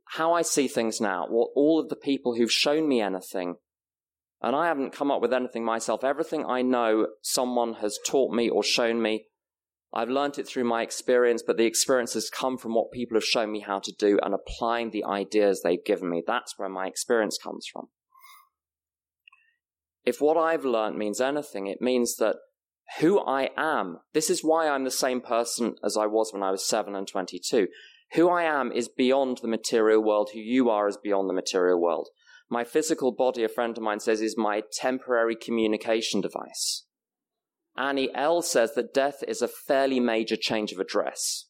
how 0.09 0.33
I 0.33 0.41
see 0.41 0.67
things 0.67 0.99
now, 0.99 1.27
what 1.29 1.51
all 1.55 1.79
of 1.79 1.89
the 1.89 1.95
people 1.95 2.35
who've 2.35 2.51
shown 2.51 2.87
me 2.87 2.99
anything 2.99 3.55
and 4.41 4.55
I 4.55 4.67
haven't 4.67 4.93
come 4.93 5.11
up 5.11 5.21
with 5.21 5.33
anything 5.33 5.65
myself. 5.65 6.03
Everything 6.03 6.45
I 6.45 6.61
know, 6.61 7.07
someone 7.21 7.75
has 7.75 7.99
taught 8.05 8.33
me 8.33 8.49
or 8.49 8.63
shown 8.63 9.01
me. 9.01 9.25
I've 9.93 10.09
learnt 10.09 10.37
it 10.37 10.47
through 10.47 10.65
my 10.65 10.81
experience, 10.81 11.41
but 11.45 11.55
the 11.55 11.65
experience 11.65 12.13
has 12.15 12.29
come 12.29 12.57
from 12.57 12.75
what 12.75 12.91
people 12.91 13.15
have 13.15 13.23
shown 13.23 13.51
me 13.51 13.61
how 13.61 13.79
to 13.79 13.93
do 13.97 14.19
and 14.21 14.33
applying 14.33 14.91
the 14.91 15.05
ideas 15.05 15.61
they've 15.61 15.83
given 15.83 16.09
me. 16.09 16.21
That's 16.25 16.53
where 16.57 16.67
my 16.67 16.87
experience 16.87 17.37
comes 17.41 17.65
from. 17.71 17.87
If 20.03 20.19
what 20.19 20.37
I've 20.37 20.65
learnt 20.65 20.97
means 20.97 21.21
anything, 21.21 21.67
it 21.67 21.81
means 21.81 22.17
that 22.17 22.35
who 22.99 23.19
I 23.19 23.49
am, 23.57 23.99
this 24.13 24.29
is 24.29 24.43
why 24.43 24.67
I'm 24.67 24.83
the 24.83 24.91
same 24.91 25.21
person 25.21 25.75
as 25.83 25.97
I 25.97 26.05
was 26.05 26.31
when 26.31 26.43
I 26.43 26.51
was 26.51 26.67
7 26.67 26.93
and 26.93 27.07
22. 27.07 27.67
Who 28.13 28.29
I 28.29 28.43
am 28.43 28.71
is 28.71 28.87
beyond 28.87 29.39
the 29.41 29.47
material 29.47 30.03
world. 30.03 30.29
Who 30.33 30.39
you 30.39 30.69
are 30.69 30.87
is 30.87 30.97
beyond 30.97 31.29
the 31.29 31.33
material 31.33 31.81
world. 31.81 32.09
My 32.49 32.63
physical 32.63 33.11
body, 33.11 33.43
a 33.43 33.49
friend 33.49 33.77
of 33.77 33.83
mine 33.83 33.99
says, 33.99 34.21
is 34.21 34.37
my 34.37 34.61
temporary 34.71 35.35
communication 35.35 36.21
device. 36.21 36.85
Annie 37.77 38.13
L 38.15 38.41
says 38.41 38.73
that 38.75 38.93
death 38.93 39.23
is 39.27 39.41
a 39.41 39.47
fairly 39.47 39.99
major 39.99 40.37
change 40.37 40.71
of 40.71 40.79
address. 40.79 41.45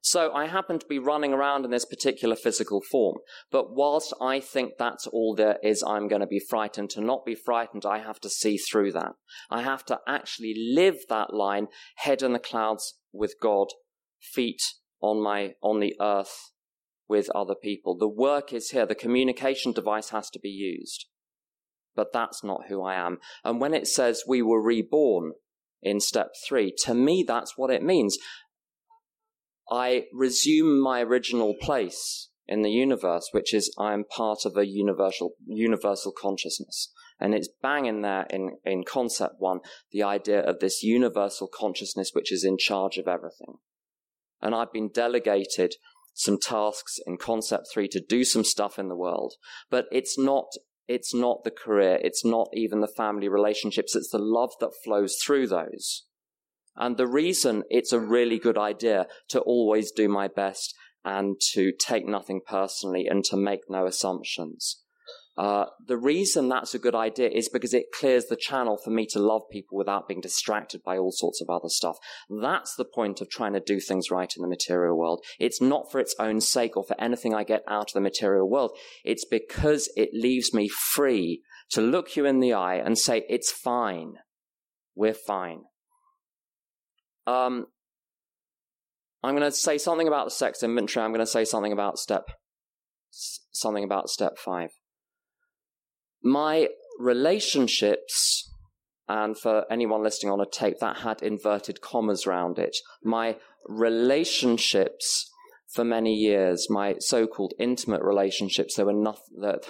So 0.00 0.32
I 0.32 0.46
happen 0.46 0.78
to 0.78 0.86
be 0.86 0.98
running 0.98 1.34
around 1.34 1.66
in 1.66 1.70
this 1.70 1.84
particular 1.84 2.34
physical 2.34 2.80
form. 2.80 3.18
But 3.50 3.74
whilst 3.74 4.14
I 4.22 4.40
think 4.40 4.78
that's 4.78 5.06
all 5.06 5.34
there 5.34 5.58
is, 5.62 5.82
I'm 5.86 6.08
going 6.08 6.22
to 6.22 6.26
be 6.26 6.40
frightened. 6.40 6.88
To 6.90 7.02
not 7.02 7.26
be 7.26 7.34
frightened, 7.34 7.84
I 7.84 7.98
have 7.98 8.18
to 8.20 8.30
see 8.30 8.56
through 8.56 8.92
that. 8.92 9.12
I 9.50 9.60
have 9.60 9.84
to 9.86 9.98
actually 10.06 10.54
live 10.74 10.96
that 11.10 11.34
line, 11.34 11.66
head 11.96 12.22
in 12.22 12.32
the 12.32 12.38
clouds 12.38 12.94
with 13.12 13.34
God, 13.40 13.68
feet 14.20 14.62
on 15.00 15.22
my, 15.22 15.54
on 15.62 15.80
the 15.80 15.94
earth 16.00 16.52
with 17.08 17.30
other 17.34 17.54
people. 17.54 17.96
The 17.96 18.08
work 18.08 18.52
is 18.52 18.70
here. 18.70 18.84
The 18.86 18.94
communication 18.94 19.72
device 19.72 20.10
has 20.10 20.28
to 20.30 20.38
be 20.38 20.50
used. 20.50 21.06
but 21.98 22.12
that's 22.12 22.44
not 22.44 22.68
who 22.68 22.80
I 22.80 22.94
am. 22.94 23.18
And 23.42 23.60
when 23.60 23.74
it 23.74 23.88
says 23.88 24.22
we 24.26 24.40
were 24.40 24.62
reborn 24.62 25.32
in 25.82 25.98
step 25.98 26.30
three, 26.46 26.72
to 26.84 26.94
me, 26.94 27.24
that's 27.26 27.58
what 27.58 27.70
it 27.72 27.82
means. 27.82 28.16
I 29.68 30.04
resume 30.14 30.80
my 30.80 31.02
original 31.02 31.54
place 31.60 32.30
in 32.46 32.62
the 32.62 32.70
universe, 32.70 33.30
which 33.32 33.52
is 33.52 33.74
I 33.76 33.94
am 33.94 34.04
part 34.04 34.44
of 34.44 34.56
a 34.56 34.64
universal, 34.64 35.32
universal 35.46 36.12
consciousness. 36.12 36.92
And 37.20 37.34
it's 37.34 37.48
bang 37.62 37.86
in 37.86 38.02
there 38.02 38.26
in, 38.30 38.58
in 38.64 38.84
concept 38.84 39.34
one, 39.38 39.60
the 39.90 40.02
idea 40.02 40.40
of 40.40 40.60
this 40.60 40.82
universal 40.82 41.48
consciousness 41.48 42.10
which 42.12 42.32
is 42.32 42.44
in 42.44 42.58
charge 42.58 42.96
of 42.96 43.08
everything. 43.08 43.54
And 44.40 44.54
I've 44.54 44.72
been 44.72 44.88
delegated 44.88 45.74
some 46.14 46.38
tasks 46.38 46.98
in 47.06 47.16
concept 47.16 47.68
three 47.72 47.88
to 47.88 48.00
do 48.00 48.24
some 48.24 48.44
stuff 48.44 48.78
in 48.78 48.88
the 48.88 48.96
world, 48.96 49.34
but 49.70 49.86
it's 49.90 50.18
not 50.18 50.46
it's 50.88 51.14
not 51.14 51.44
the 51.44 51.50
career, 51.50 52.00
it's 52.02 52.24
not 52.24 52.48
even 52.54 52.80
the 52.80 52.88
family 52.88 53.28
relationships, 53.28 53.94
it's 53.94 54.10
the 54.10 54.18
love 54.18 54.52
that 54.58 54.72
flows 54.82 55.16
through 55.22 55.46
those. 55.46 56.06
And 56.76 56.96
the 56.96 57.06
reason 57.06 57.64
it's 57.68 57.92
a 57.92 58.00
really 58.00 58.38
good 58.38 58.56
idea 58.56 59.06
to 59.28 59.40
always 59.40 59.92
do 59.92 60.08
my 60.08 60.28
best 60.28 60.74
and 61.04 61.36
to 61.52 61.72
take 61.78 62.06
nothing 62.06 62.40
personally 62.46 63.06
and 63.06 63.22
to 63.24 63.36
make 63.36 63.60
no 63.68 63.86
assumptions. 63.86 64.82
Uh, 65.38 65.66
the 65.86 65.96
reason 65.96 66.48
that's 66.48 66.74
a 66.74 66.80
good 66.80 66.96
idea 66.96 67.28
is 67.28 67.48
because 67.48 67.72
it 67.72 67.92
clears 67.92 68.24
the 68.24 68.34
channel 68.34 68.76
for 68.76 68.90
me 68.90 69.06
to 69.06 69.20
love 69.20 69.42
people 69.52 69.78
without 69.78 70.08
being 70.08 70.20
distracted 70.20 70.82
by 70.82 70.98
all 70.98 71.12
sorts 71.12 71.40
of 71.40 71.48
other 71.48 71.68
stuff. 71.68 71.96
That's 72.28 72.74
the 72.74 72.84
point 72.84 73.20
of 73.20 73.30
trying 73.30 73.52
to 73.52 73.60
do 73.60 73.78
things 73.78 74.10
right 74.10 74.32
in 74.36 74.42
the 74.42 74.48
material 74.48 74.98
world. 74.98 75.24
It's 75.38 75.62
not 75.62 75.92
for 75.92 76.00
its 76.00 76.12
own 76.18 76.40
sake 76.40 76.76
or 76.76 76.82
for 76.82 77.00
anything 77.00 77.36
I 77.36 77.44
get 77.44 77.62
out 77.68 77.90
of 77.90 77.94
the 77.94 78.00
material 78.00 78.50
world. 78.50 78.76
It's 79.04 79.24
because 79.24 79.88
it 79.96 80.10
leaves 80.12 80.52
me 80.52 80.68
free 80.68 81.42
to 81.70 81.82
look 81.82 82.16
you 82.16 82.26
in 82.26 82.40
the 82.40 82.54
eye 82.54 82.74
and 82.74 82.98
say, 82.98 83.24
it's 83.28 83.52
fine. 83.52 84.14
We're 84.96 85.14
fine. 85.14 85.60
Um, 87.28 87.66
I'm 89.22 89.36
going 89.36 89.48
to 89.48 89.56
say 89.56 89.78
something 89.78 90.08
about 90.08 90.24
the 90.24 90.30
sex 90.32 90.64
inventory. 90.64 91.04
I'm 91.04 91.12
going 91.12 91.24
to 91.24 91.30
say 91.30 91.44
something 91.44 91.72
about 91.72 92.00
step, 92.00 92.28
something 93.52 93.84
about 93.84 94.08
step 94.10 94.36
five 94.36 94.70
my 96.22 96.68
relationships, 96.98 98.50
and 99.08 99.38
for 99.38 99.64
anyone 99.70 100.02
listening 100.02 100.32
on 100.32 100.40
a 100.40 100.46
tape, 100.46 100.78
that 100.80 100.98
had 100.98 101.22
inverted 101.22 101.80
commas 101.80 102.26
around 102.26 102.58
it. 102.58 102.76
My 103.02 103.36
relationships 103.66 105.30
for 105.68 105.84
many 105.84 106.14
years, 106.14 106.68
my 106.70 106.96
so-called 106.98 107.54
intimate 107.58 108.02
relationships, 108.02 108.74
they 108.74 108.84
were 108.84 108.92
not 108.92 109.20
that 109.40 109.64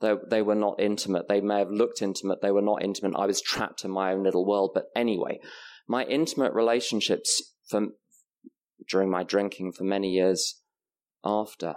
they, 0.00 0.42
were 0.42 0.54
not 0.54 0.78
intimate. 0.78 1.28
They 1.28 1.40
may 1.40 1.60
have 1.60 1.70
looked 1.70 2.02
intimate. 2.02 2.42
They 2.42 2.50
were 2.50 2.62
not 2.62 2.82
intimate. 2.82 3.16
I 3.16 3.26
was 3.26 3.40
trapped 3.40 3.84
in 3.84 3.90
my 3.90 4.12
own 4.12 4.22
little 4.22 4.46
world. 4.46 4.72
But 4.74 4.86
anyway, 4.94 5.40
my 5.88 6.04
intimate 6.04 6.52
relationships 6.52 7.54
from 7.66 7.94
during 8.88 9.10
my 9.10 9.22
drinking 9.22 9.72
for 9.72 9.84
many 9.84 10.10
years 10.10 10.60
after 11.24 11.76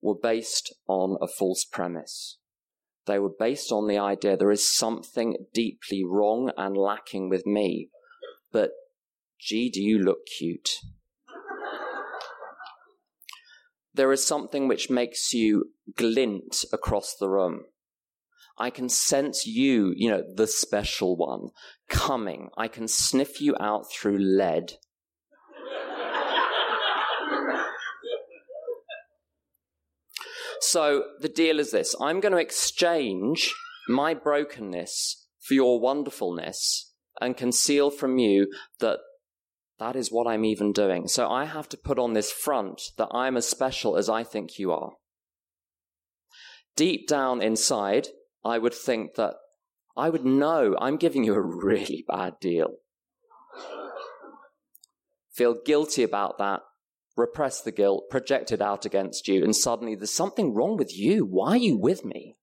were 0.00 0.14
based 0.14 0.74
on 0.88 1.18
a 1.20 1.28
false 1.28 1.64
premise. 1.64 2.38
They 3.06 3.18
were 3.18 3.32
based 3.38 3.70
on 3.70 3.86
the 3.86 3.98
idea 3.98 4.36
there 4.36 4.50
is 4.50 4.66
something 4.66 5.36
deeply 5.52 6.02
wrong 6.04 6.50
and 6.56 6.76
lacking 6.76 7.28
with 7.28 7.44
me. 7.44 7.90
But 8.50 8.70
gee, 9.38 9.68
do 9.70 9.82
you 9.82 9.98
look 9.98 10.26
cute? 10.38 10.80
There 13.92 14.10
is 14.10 14.26
something 14.26 14.66
which 14.66 14.90
makes 14.90 15.32
you 15.32 15.70
glint 15.96 16.64
across 16.72 17.14
the 17.14 17.28
room. 17.28 17.64
I 18.58 18.70
can 18.70 18.88
sense 18.88 19.46
you, 19.46 19.92
you 19.96 20.10
know, 20.10 20.22
the 20.34 20.46
special 20.46 21.16
one, 21.16 21.50
coming. 21.88 22.50
I 22.56 22.68
can 22.68 22.88
sniff 22.88 23.40
you 23.40 23.56
out 23.60 23.90
through 23.90 24.18
lead. 24.18 24.74
So 30.64 31.04
the 31.20 31.28
deal 31.28 31.60
is 31.60 31.72
this 31.72 31.94
I'm 32.00 32.20
going 32.20 32.32
to 32.32 32.38
exchange 32.38 33.54
my 33.86 34.14
brokenness 34.14 35.26
for 35.40 35.54
your 35.54 35.78
wonderfulness 35.78 36.92
and 37.20 37.36
conceal 37.36 37.90
from 37.90 38.18
you 38.18 38.50
that 38.80 39.00
that 39.78 39.94
is 39.94 40.10
what 40.10 40.26
I'm 40.26 40.44
even 40.44 40.72
doing. 40.72 41.06
So 41.06 41.28
I 41.28 41.44
have 41.44 41.68
to 41.68 41.76
put 41.76 41.98
on 41.98 42.14
this 42.14 42.32
front 42.32 42.80
that 42.96 43.08
I'm 43.12 43.36
as 43.36 43.46
special 43.46 43.96
as 43.96 44.08
I 44.08 44.24
think 44.24 44.58
you 44.58 44.72
are. 44.72 44.92
Deep 46.76 47.06
down 47.06 47.42
inside, 47.42 48.08
I 48.42 48.58
would 48.58 48.74
think 48.74 49.16
that 49.16 49.34
I 49.96 50.08
would 50.08 50.24
know 50.24 50.76
I'm 50.80 50.96
giving 50.96 51.24
you 51.24 51.34
a 51.34 51.42
really 51.42 52.04
bad 52.08 52.40
deal. 52.40 52.76
Feel 55.30 55.56
guilty 55.64 56.02
about 56.02 56.38
that 56.38 56.62
repress 57.16 57.60
the 57.60 57.72
guilt, 57.72 58.04
project 58.10 58.52
it 58.52 58.60
out 58.60 58.84
against 58.84 59.28
you, 59.28 59.44
and 59.44 59.54
suddenly 59.54 59.94
there's 59.94 60.14
something 60.14 60.54
wrong 60.54 60.76
with 60.76 60.96
you. 60.96 61.24
Why 61.24 61.50
are 61.50 61.56
you 61.56 61.76
with 61.76 62.04
me? 62.04 62.36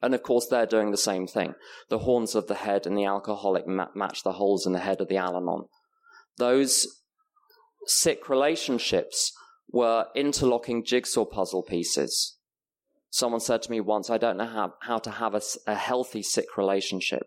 And 0.00 0.14
of 0.14 0.22
course, 0.22 0.46
they're 0.46 0.66
doing 0.66 0.90
the 0.90 0.96
same 0.96 1.26
thing. 1.26 1.54
The 1.88 1.98
horns 2.00 2.34
of 2.34 2.46
the 2.46 2.54
head 2.54 2.86
and 2.86 2.96
the 2.96 3.04
alcoholic 3.04 3.66
match 3.66 4.22
the 4.22 4.32
holes 4.32 4.64
in 4.64 4.72
the 4.72 4.78
head 4.78 5.00
of 5.00 5.08
the 5.08 5.16
Al 5.16 5.36
Anon. 5.36 5.64
Those 6.36 6.86
sick 7.86 8.28
relationships 8.28 9.32
were 9.70 10.06
interlocking 10.14 10.84
jigsaw 10.84 11.24
puzzle 11.24 11.62
pieces. 11.62 12.36
Someone 13.10 13.40
said 13.40 13.62
to 13.62 13.70
me 13.70 13.80
once, 13.80 14.08
I 14.08 14.18
don't 14.18 14.36
know 14.36 14.46
how, 14.46 14.74
how 14.82 14.98
to 14.98 15.10
have 15.10 15.34
a, 15.34 15.40
a 15.66 15.74
healthy 15.74 16.22
sick 16.22 16.56
relationship. 16.56 17.26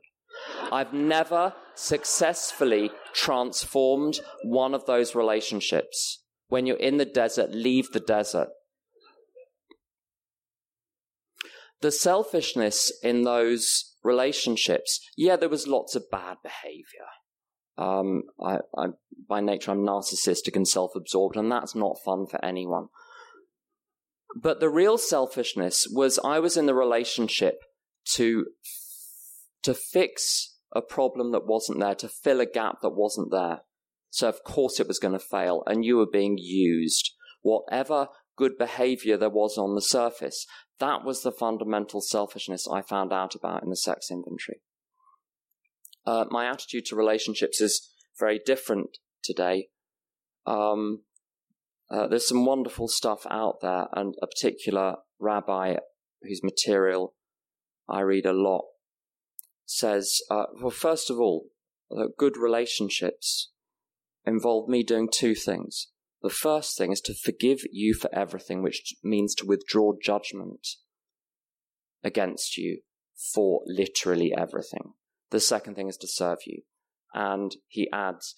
I've 0.72 0.93
never 0.93 1.53
successfully 1.82 2.92
transformed 3.12 4.20
one 4.44 4.76
of 4.76 4.86
those 4.86 5.16
relationships. 5.16 6.24
When 6.48 6.66
you're 6.66 6.78
in 6.78 6.98
the 6.98 7.06
desert, 7.06 7.52
leave 7.52 7.92
the 7.92 8.00
desert. 8.00 8.50
The 11.82 11.92
selfishness 11.92 12.92
in 13.02 13.24
those 13.24 13.96
relationships, 14.04 15.00
yeah, 15.18 15.36
there 15.36 15.50
was 15.50 15.68
lots 15.68 15.96
of 15.96 16.12
bad 16.12 16.38
behavior. 16.44 17.08
Um, 17.78 18.24
I, 18.40 18.60
I, 18.78 18.88
by 19.28 19.42
nature, 19.42 19.72
I'm 19.72 19.80
narcissistic 19.80 20.56
and 20.56 20.68
self 20.68 20.92
absorbed, 20.96 21.36
and 21.36 21.52
that's 21.52 21.74
not 21.74 21.98
fun 22.06 22.28
for 22.28 22.44
anyone. 22.46 22.90
But 24.36 24.60
the 24.60 24.70
real 24.70 25.00
selfishness 25.00 25.88
was 25.92 26.20
I 26.24 26.40
was 26.40 26.58
in 26.58 26.68
the 26.68 26.76
relationship 26.76 27.56
to 28.14 28.46
to 29.64 29.74
fix 29.74 30.52
a 30.74 30.82
problem 30.82 31.32
that 31.32 31.46
wasn't 31.46 31.80
there, 31.80 31.96
to 31.96 32.08
fill 32.08 32.40
a 32.40 32.46
gap 32.46 32.78
that 32.82 32.96
wasn't 32.96 33.32
there. 33.32 33.62
So 34.10 34.28
of 34.28 34.44
course 34.44 34.80
it 34.80 34.88
was 34.88 35.00
going 35.00 35.14
to 35.14 35.20
fail 35.20 35.64
and 35.68 35.86
you 35.86 35.98
were 35.98 36.10
being 36.12 36.38
used. 36.38 37.12
Whatever 37.42 38.08
good 38.38 38.58
behavior 38.58 39.18
there 39.18 39.30
was 39.30 39.58
on 39.58 39.76
the 39.76 39.82
surface, 39.82 40.46
that 40.80 41.04
was 41.04 41.24
the 41.24 41.32
fundamental 41.32 42.02
selfishness 42.02 42.68
I 42.72 42.82
found 42.82 43.14
out 43.14 43.36
about 43.36 43.64
in 43.64 43.70
the 43.70 43.76
sex 43.76 44.10
inventory. 44.12 44.62
Uh, 46.06 46.26
my 46.30 46.48
attitude 46.48 46.86
to 46.86 46.96
relationships 46.96 47.62
is 47.62 47.90
very 48.20 48.40
different 48.44 48.98
today. 49.24 49.68
Um, 50.46 51.04
uh, 51.90 52.08
there's 52.08 52.28
some 52.28 52.46
wonderful 52.46 52.88
stuff 52.88 53.28
out 53.30 53.60
there, 53.62 53.88
and 53.94 54.16
a 54.22 54.28
particular 54.28 54.96
rabbi 55.20 55.76
whose 56.24 56.42
material 56.44 57.14
I 57.88 58.02
read 58.02 58.26
a 58.26 58.34
lot 58.34 58.64
says, 59.72 60.20
uh, 60.30 60.46
well, 60.62 60.70
first 60.70 61.10
of 61.10 61.20
all, 61.20 61.48
good 62.18 62.38
relationships 62.38 63.52
involve 64.26 64.68
me 64.68 64.84
doing 64.84 65.08
two 65.12 65.34
things. 65.34 65.88
The 66.22 66.30
first 66.30 66.78
thing 66.78 66.92
is 66.92 67.02
to 67.02 67.14
forgive 67.14 67.62
you 67.72 67.94
for 67.94 68.14
everything, 68.14 68.62
which 68.62 68.96
means 69.04 69.34
to 69.36 69.46
withdraw 69.46 69.94
judgment 70.02 70.68
against 72.04 72.58
you 72.58 72.82
for 73.34 73.62
literally 73.66 74.34
everything. 74.38 74.94
The 75.30 75.40
second 75.40 75.76
thing 75.76 75.88
is 75.88 75.98
to 75.98 76.08
serve 76.08 76.40
you. 76.46 76.64
And 77.14 77.56
he 77.68 77.90
adds, 77.92 78.36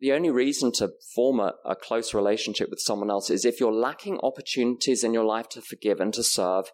the 0.00 0.12
only 0.12 0.30
reason 0.30 0.70
to 0.72 0.92
form 1.14 1.40
a, 1.40 1.54
a, 1.64 1.74
close 1.74 2.14
relationship 2.14 2.70
with 2.70 2.80
someone 2.80 3.10
else 3.10 3.30
is 3.30 3.44
if 3.44 3.58
you're 3.58 3.72
lacking 3.72 4.20
opportunities 4.22 5.02
in 5.02 5.12
your 5.12 5.24
life 5.24 5.48
to 5.50 5.60
forgive 5.60 5.98
and 5.98 6.14
to 6.14 6.22
serve, 6.22 6.70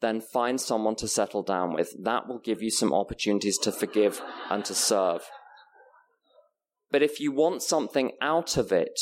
then 0.00 0.20
find 0.20 0.60
someone 0.60 0.96
to 0.96 1.08
settle 1.08 1.42
down 1.42 1.72
with. 1.72 1.94
That 2.02 2.28
will 2.28 2.38
give 2.38 2.62
you 2.62 2.70
some 2.70 2.92
opportunities 2.92 3.58
to 3.58 3.72
forgive 3.72 4.20
and 4.50 4.64
to 4.64 4.74
serve. 4.74 5.22
But 6.90 7.02
if 7.02 7.20
you 7.20 7.32
want 7.32 7.62
something 7.62 8.12
out 8.20 8.56
of 8.56 8.72
it, 8.72 8.98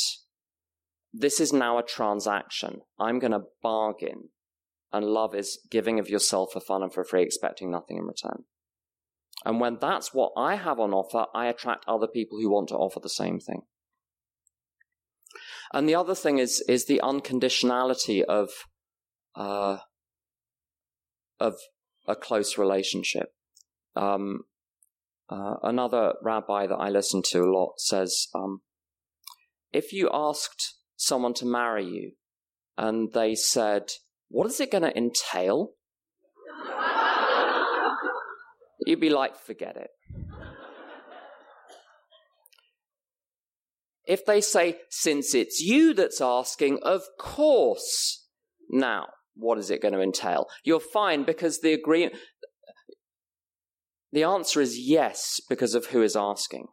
this 1.13 1.39
is 1.39 1.53
now 1.53 1.77
a 1.77 1.83
transaction. 1.83 2.81
I'm 2.99 3.19
going 3.19 3.31
to 3.31 3.43
bargain. 3.61 4.29
And 4.91 5.05
love 5.05 5.35
is 5.35 5.59
giving 5.69 5.99
of 5.99 6.09
yourself 6.09 6.53
for 6.53 6.61
fun 6.61 6.81
and 6.81 6.93
for 6.93 7.03
free, 7.03 7.23
expecting 7.23 7.69
nothing 7.69 7.97
in 7.97 8.05
return. 8.05 8.45
And 9.43 9.59
when 9.59 9.77
that's 9.79 10.13
what 10.13 10.31
I 10.37 10.55
have 10.55 10.79
on 10.79 10.93
offer, 10.93 11.25
I 11.33 11.47
attract 11.47 11.85
other 11.87 12.07
people 12.07 12.39
who 12.39 12.49
want 12.49 12.69
to 12.69 12.75
offer 12.75 12.99
the 12.99 13.09
same 13.09 13.39
thing. 13.39 13.63
And 15.73 15.89
the 15.89 15.95
other 15.95 16.15
thing 16.15 16.37
is, 16.37 16.63
is 16.69 16.85
the 16.85 17.01
unconditionality 17.03 18.23
of 18.23 18.49
uh, 19.35 19.79
of 21.39 21.55
a 22.07 22.15
close 22.15 22.57
relationship. 22.57 23.33
Um, 23.95 24.41
uh, 25.29 25.55
another 25.63 26.13
rabbi 26.21 26.67
that 26.67 26.75
I 26.75 26.89
listen 26.89 27.21
to 27.31 27.41
a 27.41 27.51
lot 27.51 27.79
says, 27.79 28.27
um, 28.35 28.61
if 29.73 29.91
you 29.91 30.09
asked 30.13 30.75
someone 30.95 31.33
to 31.35 31.45
marry 31.45 31.85
you 31.85 32.11
and 32.77 33.11
they 33.13 33.35
said, 33.35 33.91
what 34.29 34.47
is 34.47 34.59
it 34.59 34.71
going 34.71 34.83
to 34.83 34.97
entail? 34.97 35.71
You'd 38.85 38.99
be 38.99 39.09
like, 39.09 39.35
forget 39.35 39.75
it. 39.75 39.89
If 44.07 44.25
they 44.25 44.41
say, 44.41 44.77
since 44.89 45.33
it's 45.33 45.59
you 45.59 45.93
that's 45.93 46.21
asking, 46.21 46.79
of 46.83 47.03
course. 47.17 48.27
Now, 48.69 49.07
what 49.35 49.57
is 49.57 49.69
it 49.69 49.81
going 49.81 49.93
to 49.93 50.01
entail? 50.01 50.47
You're 50.63 50.79
fine 50.79 51.23
because 51.23 51.59
the 51.59 51.73
agreement, 51.73 52.15
the 54.11 54.23
answer 54.23 54.61
is 54.61 54.79
yes 54.79 55.39
because 55.49 55.75
of 55.75 55.87
who 55.87 56.01
is 56.01 56.15
asking. 56.15 56.67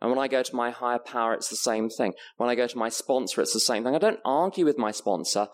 And 0.00 0.10
when 0.10 0.18
I 0.18 0.28
go 0.28 0.42
to 0.42 0.56
my 0.56 0.70
higher 0.70 0.98
power, 0.98 1.32
it's 1.32 1.48
the 1.48 1.56
same 1.56 1.88
thing. 1.88 2.14
When 2.36 2.48
I 2.48 2.56
go 2.56 2.66
to 2.66 2.78
my 2.78 2.88
sponsor, 2.88 3.40
it's 3.40 3.52
the 3.52 3.60
same 3.60 3.84
thing. 3.84 3.94
I 3.94 3.98
don't 3.98 4.18
argue 4.24 4.64
with 4.64 4.76
my 4.76 4.90
sponsor. 4.90 5.46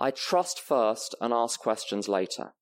I 0.00 0.10
trust 0.10 0.60
first 0.60 1.14
and 1.20 1.32
ask 1.32 1.60
questions 1.60 2.08
later. 2.08 2.54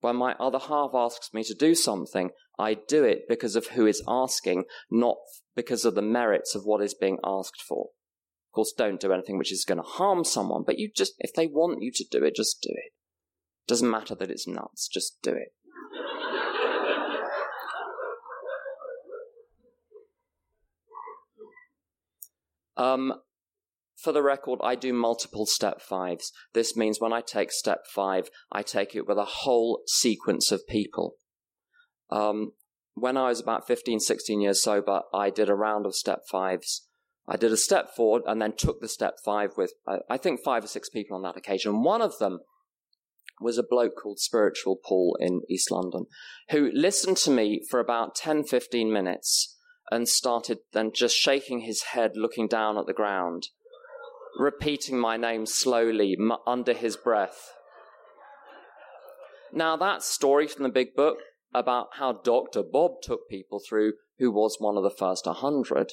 When 0.00 0.16
my 0.16 0.34
other 0.40 0.58
half 0.58 0.90
asks 0.94 1.32
me 1.32 1.44
to 1.44 1.54
do 1.54 1.74
something, 1.74 2.30
I 2.58 2.74
do 2.74 3.04
it 3.04 3.28
because 3.28 3.54
of 3.54 3.68
who 3.68 3.86
is 3.86 4.02
asking, 4.08 4.64
not 4.90 5.16
because 5.54 5.84
of 5.84 5.94
the 5.94 6.02
merits 6.02 6.54
of 6.54 6.62
what 6.64 6.82
is 6.82 6.94
being 6.94 7.18
asked 7.24 7.62
for. 7.62 7.90
Course, 8.58 8.72
don't 8.76 8.98
do 8.98 9.12
anything 9.12 9.38
which 9.38 9.52
is 9.52 9.64
going 9.64 9.78
to 9.78 9.84
harm 9.84 10.24
someone, 10.24 10.64
but 10.66 10.80
you 10.80 10.90
just, 10.92 11.14
if 11.20 11.32
they 11.32 11.46
want 11.46 11.80
you 11.80 11.92
to 11.92 12.04
do 12.10 12.24
it, 12.24 12.34
just 12.34 12.60
do 12.60 12.70
it. 12.72 12.90
Doesn't 13.68 13.88
matter 13.88 14.16
that 14.16 14.32
it's 14.32 14.48
nuts, 14.48 14.88
just 14.88 15.22
do 15.22 15.30
it. 15.30 15.52
Um, 22.76 23.20
for 23.96 24.10
the 24.10 24.24
record, 24.24 24.58
I 24.60 24.74
do 24.74 24.92
multiple 24.92 25.46
step 25.46 25.80
fives. 25.80 26.32
This 26.52 26.74
means 26.74 27.00
when 27.00 27.12
I 27.12 27.20
take 27.20 27.52
step 27.52 27.86
five, 27.86 28.28
I 28.50 28.62
take 28.62 28.96
it 28.96 29.06
with 29.06 29.18
a 29.18 29.24
whole 29.24 29.82
sequence 29.86 30.50
of 30.50 30.66
people. 30.66 31.14
Um, 32.10 32.54
when 32.94 33.16
I 33.16 33.28
was 33.28 33.38
about 33.38 33.68
15, 33.68 34.00
16 34.00 34.40
years 34.40 34.60
sober, 34.60 35.02
I 35.14 35.30
did 35.30 35.48
a 35.48 35.54
round 35.54 35.86
of 35.86 35.94
step 35.94 36.22
fives. 36.28 36.87
I 37.28 37.36
did 37.36 37.52
a 37.52 37.56
step 37.56 37.90
forward 37.94 38.22
and 38.26 38.40
then 38.40 38.54
took 38.56 38.80
the 38.80 38.88
step 38.88 39.18
five 39.24 39.50
with, 39.56 39.74
I 40.08 40.16
think, 40.16 40.40
five 40.42 40.64
or 40.64 40.68
six 40.68 40.88
people 40.88 41.16
on 41.16 41.22
that 41.22 41.36
occasion. 41.36 41.82
One 41.82 42.00
of 42.00 42.18
them 42.18 42.40
was 43.40 43.58
a 43.58 43.62
bloke 43.62 43.96
called 44.02 44.18
Spiritual 44.18 44.76
Paul 44.82 45.16
in 45.20 45.42
East 45.48 45.70
London, 45.70 46.06
who 46.50 46.70
listened 46.72 47.18
to 47.18 47.30
me 47.30 47.62
for 47.68 47.80
about 47.80 48.14
10, 48.14 48.44
15 48.44 48.92
minutes 48.92 49.56
and 49.90 50.08
started 50.08 50.58
then 50.72 50.90
just 50.94 51.16
shaking 51.16 51.60
his 51.60 51.82
head, 51.82 52.12
looking 52.16 52.48
down 52.48 52.78
at 52.78 52.86
the 52.86 52.92
ground 52.92 53.48
repeating 54.38 54.98
my 54.98 55.16
name 55.16 55.44
slowly 55.44 56.16
under 56.46 56.72
his 56.72 56.96
breath. 56.96 57.54
Now, 59.52 59.76
that 59.76 60.02
story 60.02 60.46
from 60.46 60.62
the 60.62 60.68
big 60.68 60.94
book 60.94 61.18
about 61.52 61.88
how 61.94 62.12
Dr. 62.12 62.62
Bob 62.62 63.02
took 63.02 63.28
people 63.28 63.60
through, 63.66 63.94
who 64.18 64.30
was 64.30 64.56
one 64.58 64.76
of 64.76 64.82
the 64.82 64.94
first 64.96 65.26
100. 65.26 65.92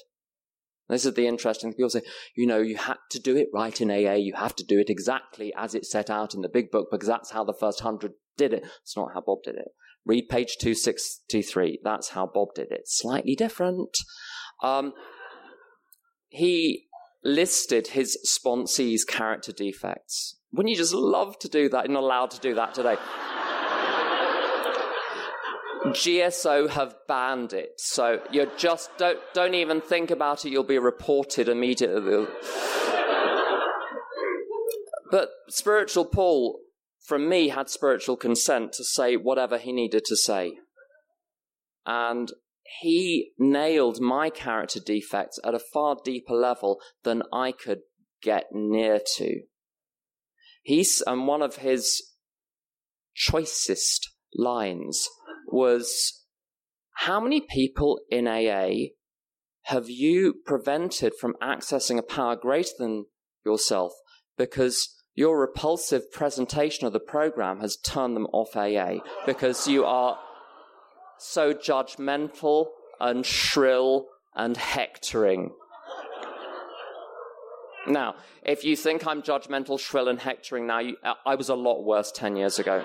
This 0.87 1.05
is 1.05 1.13
the 1.13 1.27
interesting 1.27 1.71
thing. 1.71 1.77
People 1.77 1.89
say, 1.89 2.01
you 2.35 2.45
know, 2.45 2.59
you 2.59 2.77
had 2.77 2.97
to 3.11 3.19
do 3.19 3.35
it 3.35 3.47
right 3.53 3.79
in 3.81 3.89
AA. 3.89 4.13
You 4.13 4.33
have 4.35 4.55
to 4.57 4.63
do 4.63 4.79
it 4.79 4.89
exactly 4.89 5.51
as 5.57 5.73
it's 5.73 5.91
set 5.91 6.09
out 6.09 6.33
in 6.35 6.41
the 6.41 6.49
big 6.49 6.69
book 6.69 6.89
because 6.91 7.07
that's 7.07 7.31
how 7.31 7.43
the 7.43 7.53
first 7.53 7.83
100 7.83 8.13
did 8.37 8.53
it. 8.53 8.63
It's 8.83 8.95
not 8.95 9.13
how 9.13 9.21
Bob 9.21 9.39
did 9.43 9.55
it. 9.55 9.69
Read 10.05 10.29
page 10.29 10.57
263. 10.59 11.79
That's 11.83 12.09
how 12.09 12.29
Bob 12.31 12.49
did 12.53 12.71
it. 12.71 12.81
Slightly 12.85 13.35
different. 13.35 13.97
Um, 14.61 14.93
he 16.27 16.85
listed 17.23 17.87
his 17.87 18.17
sponsee's 18.23 19.03
character 19.03 19.51
defects. 19.51 20.37
Wouldn't 20.51 20.69
you 20.69 20.77
just 20.77 20.93
love 20.93 21.39
to 21.39 21.49
do 21.49 21.67
that? 21.69 21.85
You're 21.85 21.93
not 21.93 22.03
allowed 22.03 22.31
to 22.31 22.39
do 22.39 22.53
that 22.53 22.75
today. 22.75 22.97
GSO 25.91 26.69
have 26.69 26.95
banned 27.07 27.53
it, 27.53 27.73
so 27.77 28.21
you 28.31 28.49
just 28.57 28.89
don't 28.97 29.19
don't 29.33 29.53
even 29.53 29.81
think 29.81 30.11
about 30.11 30.45
it. 30.45 30.49
You'll 30.49 30.63
be 30.63 30.79
reported 30.79 31.47
immediately. 31.47 32.27
but 35.11 35.29
spiritual 35.49 36.05
Paul, 36.05 36.59
from 37.05 37.29
me, 37.29 37.49
had 37.49 37.69
spiritual 37.69 38.17
consent 38.17 38.73
to 38.73 38.83
say 38.83 39.15
whatever 39.15 39.57
he 39.57 39.71
needed 39.71 40.05
to 40.05 40.15
say, 40.15 40.57
and 41.85 42.31
he 42.81 43.31
nailed 43.37 44.01
my 44.01 44.29
character 44.29 44.79
defects 44.79 45.39
at 45.43 45.53
a 45.53 45.59
far 45.59 45.97
deeper 46.03 46.33
level 46.33 46.79
than 47.03 47.21
I 47.31 47.51
could 47.51 47.81
get 48.23 48.47
near 48.51 48.99
to. 49.17 49.41
He's, 50.63 51.03
and 51.05 51.27
one 51.27 51.43
of 51.43 51.57
his 51.57 52.01
choicest 53.13 54.09
lines 54.33 55.07
was, 55.55 56.25
how 56.95 57.19
many 57.19 57.41
people 57.41 58.01
in 58.09 58.27
AA 58.27 58.91
have 59.63 59.89
you 59.89 60.35
prevented 60.45 61.13
from 61.19 61.33
accessing 61.41 61.97
a 61.97 62.03
power 62.03 62.35
greater 62.35 62.73
than 62.77 63.05
yourself 63.45 63.93
because 64.37 64.93
your 65.15 65.39
repulsive 65.39 66.11
presentation 66.11 66.85
of 66.85 66.93
the 66.93 66.99
program 66.99 67.61
has 67.61 67.77
turned 67.77 68.15
them 68.15 68.27
off 68.33 68.55
AA 68.55 68.97
because 69.25 69.67
you 69.67 69.85
are 69.85 70.19
so 71.17 71.53
judgmental 71.53 72.67
and 72.99 73.25
shrill 73.25 74.07
and 74.35 74.57
hectoring. 74.57 75.51
Now, 77.87 78.15
if 78.43 78.63
you 78.63 78.75
think 78.75 79.07
I'm 79.07 79.21
judgmental, 79.21 79.79
shrill, 79.79 80.09
and 80.09 80.19
hectoring 80.19 80.67
now, 80.67 80.79
you, 80.79 80.97
I 81.25 81.35
was 81.35 81.49
a 81.49 81.55
lot 81.55 81.83
worse 81.83 82.11
10 82.11 82.35
years 82.35 82.59
ago. 82.59 82.83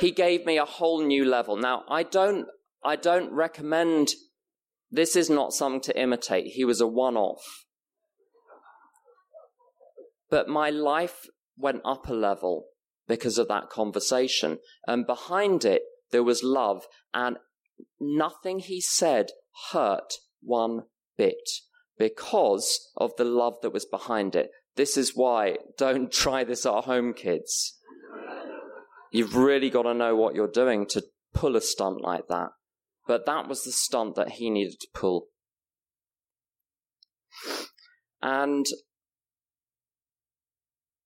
He 0.00 0.10
gave 0.10 0.44
me 0.44 0.58
a 0.58 0.64
whole 0.64 1.02
new 1.02 1.24
level. 1.24 1.56
Now, 1.56 1.84
I 1.88 2.02
don't, 2.02 2.46
I 2.84 2.96
don't 2.96 3.32
recommend, 3.32 4.10
this 4.90 5.16
is 5.16 5.30
not 5.30 5.52
something 5.52 5.80
to 5.82 6.00
imitate. 6.00 6.52
He 6.54 6.64
was 6.64 6.80
a 6.80 6.86
one 6.86 7.16
off. 7.16 7.64
But 10.30 10.48
my 10.48 10.70
life 10.70 11.26
went 11.56 11.82
up 11.84 12.08
a 12.08 12.14
level 12.14 12.66
because 13.06 13.38
of 13.38 13.48
that 13.48 13.70
conversation. 13.70 14.58
And 14.86 15.06
behind 15.06 15.64
it, 15.64 15.82
there 16.10 16.22
was 16.22 16.42
love, 16.42 16.86
and 17.12 17.36
nothing 18.00 18.60
he 18.60 18.80
said 18.80 19.30
hurt 19.72 20.14
one 20.42 20.82
bit 21.16 21.48
because 21.98 22.90
of 22.96 23.12
the 23.16 23.24
love 23.24 23.54
that 23.62 23.72
was 23.72 23.84
behind 23.84 24.34
it. 24.34 24.50
This 24.76 24.96
is 24.96 25.12
why 25.14 25.56
don't 25.78 26.10
try 26.10 26.44
this 26.44 26.66
at 26.66 26.84
home, 26.84 27.14
kids. 27.14 27.78
You've 29.14 29.36
really 29.36 29.70
got 29.70 29.82
to 29.82 29.94
know 29.94 30.16
what 30.16 30.34
you're 30.34 30.48
doing 30.48 30.86
to 30.88 31.04
pull 31.32 31.54
a 31.54 31.60
stunt 31.60 32.00
like 32.00 32.26
that. 32.30 32.48
But 33.06 33.26
that 33.26 33.46
was 33.46 33.62
the 33.62 33.70
stunt 33.70 34.16
that 34.16 34.32
he 34.32 34.50
needed 34.50 34.80
to 34.80 34.88
pull. 34.92 35.28
And 38.20 38.66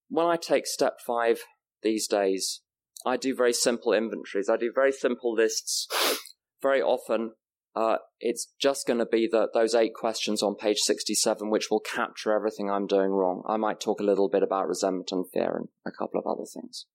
when 0.09 0.25
I 0.25 0.37
take 0.37 0.67
step 0.67 1.01
five 1.07 1.43
these 1.83 2.09
days, 2.09 2.63
I 3.05 3.19
do 3.19 3.37
very 3.37 3.53
simple 3.53 3.93
inventories. 3.93 4.49
I 4.49 4.57
do 4.57 4.73
very 4.75 4.91
simple 4.93 5.35
lists. 5.35 5.87
Very 6.63 6.81
often, 6.81 7.33
uh, 7.77 7.99
it's 8.21 8.55
just 8.59 8.87
going 8.87 9.01
to 9.01 9.07
be 9.07 9.29
the, 9.31 9.51
those 9.53 9.75
eight 9.75 9.93
questions 9.93 10.43
on 10.43 10.55
page 10.55 10.79
67, 10.79 11.51
which 11.51 11.71
will 11.71 11.81
capture 11.81 12.33
everything 12.33 12.71
I'm 12.71 12.87
doing 12.87 13.11
wrong. 13.11 13.43
I 13.47 13.59
might 13.59 13.81
talk 13.81 14.01
a 14.01 14.05
little 14.05 14.31
bit 14.31 14.43
about 14.43 14.67
resentment 14.67 15.13
and 15.13 15.27
fear 15.31 15.55
and 15.55 15.69
a 15.87 15.91
couple 15.91 16.19
of 16.19 16.27
other 16.27 16.47
things. 16.51 16.87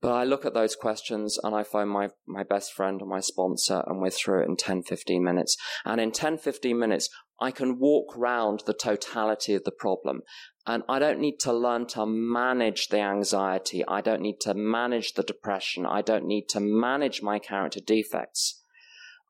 But 0.00 0.12
I 0.12 0.24
look 0.24 0.44
at 0.44 0.54
those 0.54 0.76
questions 0.76 1.38
and 1.42 1.54
I 1.54 1.62
find 1.62 1.88
my, 1.88 2.10
my 2.26 2.42
best 2.42 2.72
friend 2.72 3.00
or 3.00 3.06
my 3.06 3.20
sponsor 3.20 3.82
and 3.86 4.00
we're 4.00 4.10
through 4.10 4.42
it 4.42 4.48
in 4.48 4.56
10, 4.56 4.82
15 4.82 5.24
minutes. 5.24 5.56
And 5.84 6.00
in 6.00 6.12
10, 6.12 6.38
15 6.38 6.78
minutes, 6.78 7.08
I 7.40 7.50
can 7.50 7.78
walk 7.78 8.14
round 8.16 8.62
the 8.66 8.74
totality 8.74 9.54
of 9.54 9.64
the 9.64 9.72
problem. 9.72 10.22
And 10.66 10.82
I 10.88 10.98
don't 10.98 11.20
need 11.20 11.40
to 11.40 11.52
learn 11.52 11.86
to 11.88 12.06
manage 12.06 12.88
the 12.88 13.00
anxiety. 13.00 13.84
I 13.86 14.00
don't 14.00 14.22
need 14.22 14.40
to 14.42 14.54
manage 14.54 15.12
the 15.12 15.22
depression. 15.22 15.84
I 15.84 16.02
don't 16.02 16.26
need 16.26 16.48
to 16.50 16.60
manage 16.60 17.22
my 17.22 17.38
character 17.38 17.80
defects. 17.80 18.62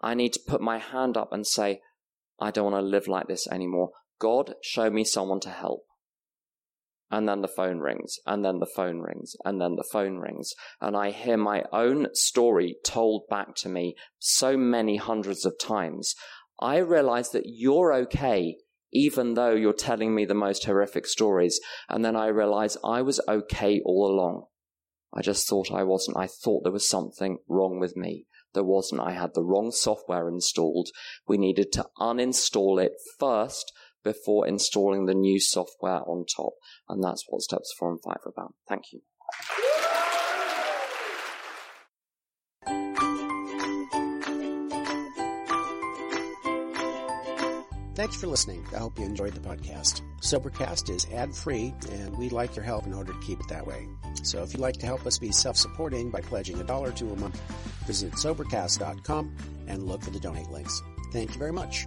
I 0.01 0.15
need 0.15 0.33
to 0.35 0.41
put 0.47 0.61
my 0.61 0.79
hand 0.79 1.17
up 1.17 1.33
and 1.33 1.47
say, 1.47 1.81
I 2.39 2.51
don't 2.51 2.73
want 2.73 2.83
to 2.83 2.89
live 2.89 3.09
like 3.09 3.27
this 3.27 3.49
anymore. 3.49 3.91
God, 4.19 4.55
show 4.63 4.91
me 4.91 5.05
someone 5.05 5.41
to 5.41 5.51
help. 5.51 5.85
And 7.11 7.29
then 7.29 7.43
the 7.43 7.49
phone 7.49 7.79
rings, 7.79 8.19
and 8.27 8.45
then 8.45 8.59
the 8.59 8.67
phone 8.75 9.01
rings, 9.01 9.37
and 9.45 9.61
then 9.61 9.77
the 9.77 9.89
phone 9.93 10.17
rings. 10.17 10.53
And 10.81 10.97
I 10.97 11.11
hear 11.11 11.37
my 11.37 11.65
own 11.73 12.09
story 12.15 12.77
told 12.85 13.29
back 13.29 13.55
to 13.57 13.69
me 13.69 13.95
so 14.19 14.57
many 14.57 14.97
hundreds 14.97 15.45
of 15.45 15.59
times. 15.61 16.15
I 16.59 16.79
realize 16.79 17.31
that 17.31 17.45
you're 17.47 17.93
okay 17.95 18.57
even 18.95 19.35
though 19.35 19.51
you're 19.51 19.73
telling 19.73 20.15
me 20.15 20.25
the 20.25 20.35
most 20.35 20.65
horrific 20.65 21.07
stories. 21.07 21.61
And 21.89 22.05
then 22.05 22.17
I 22.17 22.29
realize 22.29 22.77
I 22.85 23.03
was 23.03 23.21
okay 23.29 23.83
all 23.85 24.11
along. 24.11 24.45
I 25.13 25.21
just 25.21 25.49
thought 25.49 25.73
I 25.73 25.83
wasn't. 25.83 26.17
I 26.17 26.29
thought 26.29 26.63
there 26.63 26.73
was 26.73 26.89
something 26.89 27.39
wrong 27.49 27.81
with 27.81 27.97
me. 27.97 28.27
There 28.55 28.65
wasn't. 28.65 29.01
I 29.01 29.13
had 29.13 29.35
the 29.35 29.43
wrong 29.43 29.73
software 29.73 30.29
installed. 30.29 30.91
We 31.27 31.39
needed 31.39 31.73
to 31.73 31.87
uninstall 31.99 32.83
it 32.83 32.93
first 33.19 33.73
before 34.05 34.47
installing 34.47 35.07
the 35.07 35.15
new 35.15 35.41
software 35.41 36.03
on 36.07 36.27
top. 36.27 36.53
And 36.89 37.03
that's 37.03 37.25
what 37.29 37.43
steps 37.43 37.75
four 37.79 37.91
and 37.91 38.01
five 38.03 38.19
are 38.25 38.31
about. 38.31 38.55
Thank 38.69 38.93
you. 38.93 39.01
Thanks 47.95 48.17
for 48.17 48.27
listening. 48.27 48.67
I 48.75 48.79
hope 48.79 48.99
you 48.99 49.05
enjoyed 49.05 49.35
the 49.35 49.41
podcast. 49.41 50.03
Sobercast 50.21 50.91
is 50.91 51.07
ad 51.13 51.35
free, 51.35 51.73
and 51.93 52.19
we'd 52.19 52.33
like 52.33 52.57
your 52.57 52.65
help 52.65 52.87
in 52.87 52.93
order 52.93 53.13
to 53.13 53.21
keep 53.21 53.39
it 53.39 53.49
that 53.49 53.67
way. 53.67 53.87
So 54.25 54.43
if 54.43 54.53
you'd 54.53 54.61
like 54.61 54.75
to 54.79 54.87
help 54.87 55.07
us 55.07 55.17
be 55.17 55.31
self 55.31 55.57
supporting 55.57 56.11
by 56.11 56.21
pledging 56.21 56.61
a 56.61 56.65
dollar 56.65 56.91
to 56.91 57.13
a 57.13 57.17
month, 57.17 57.41
visit 57.87 58.13
Sobercast.com 58.13 59.37
and 59.69 59.85
look 59.85 60.03
for 60.03 60.11
the 60.11 60.19
donate 60.19 60.51
links. 60.51 60.83
Thank 61.13 61.35
you 61.35 61.39
very 61.39 61.53
much. 61.53 61.87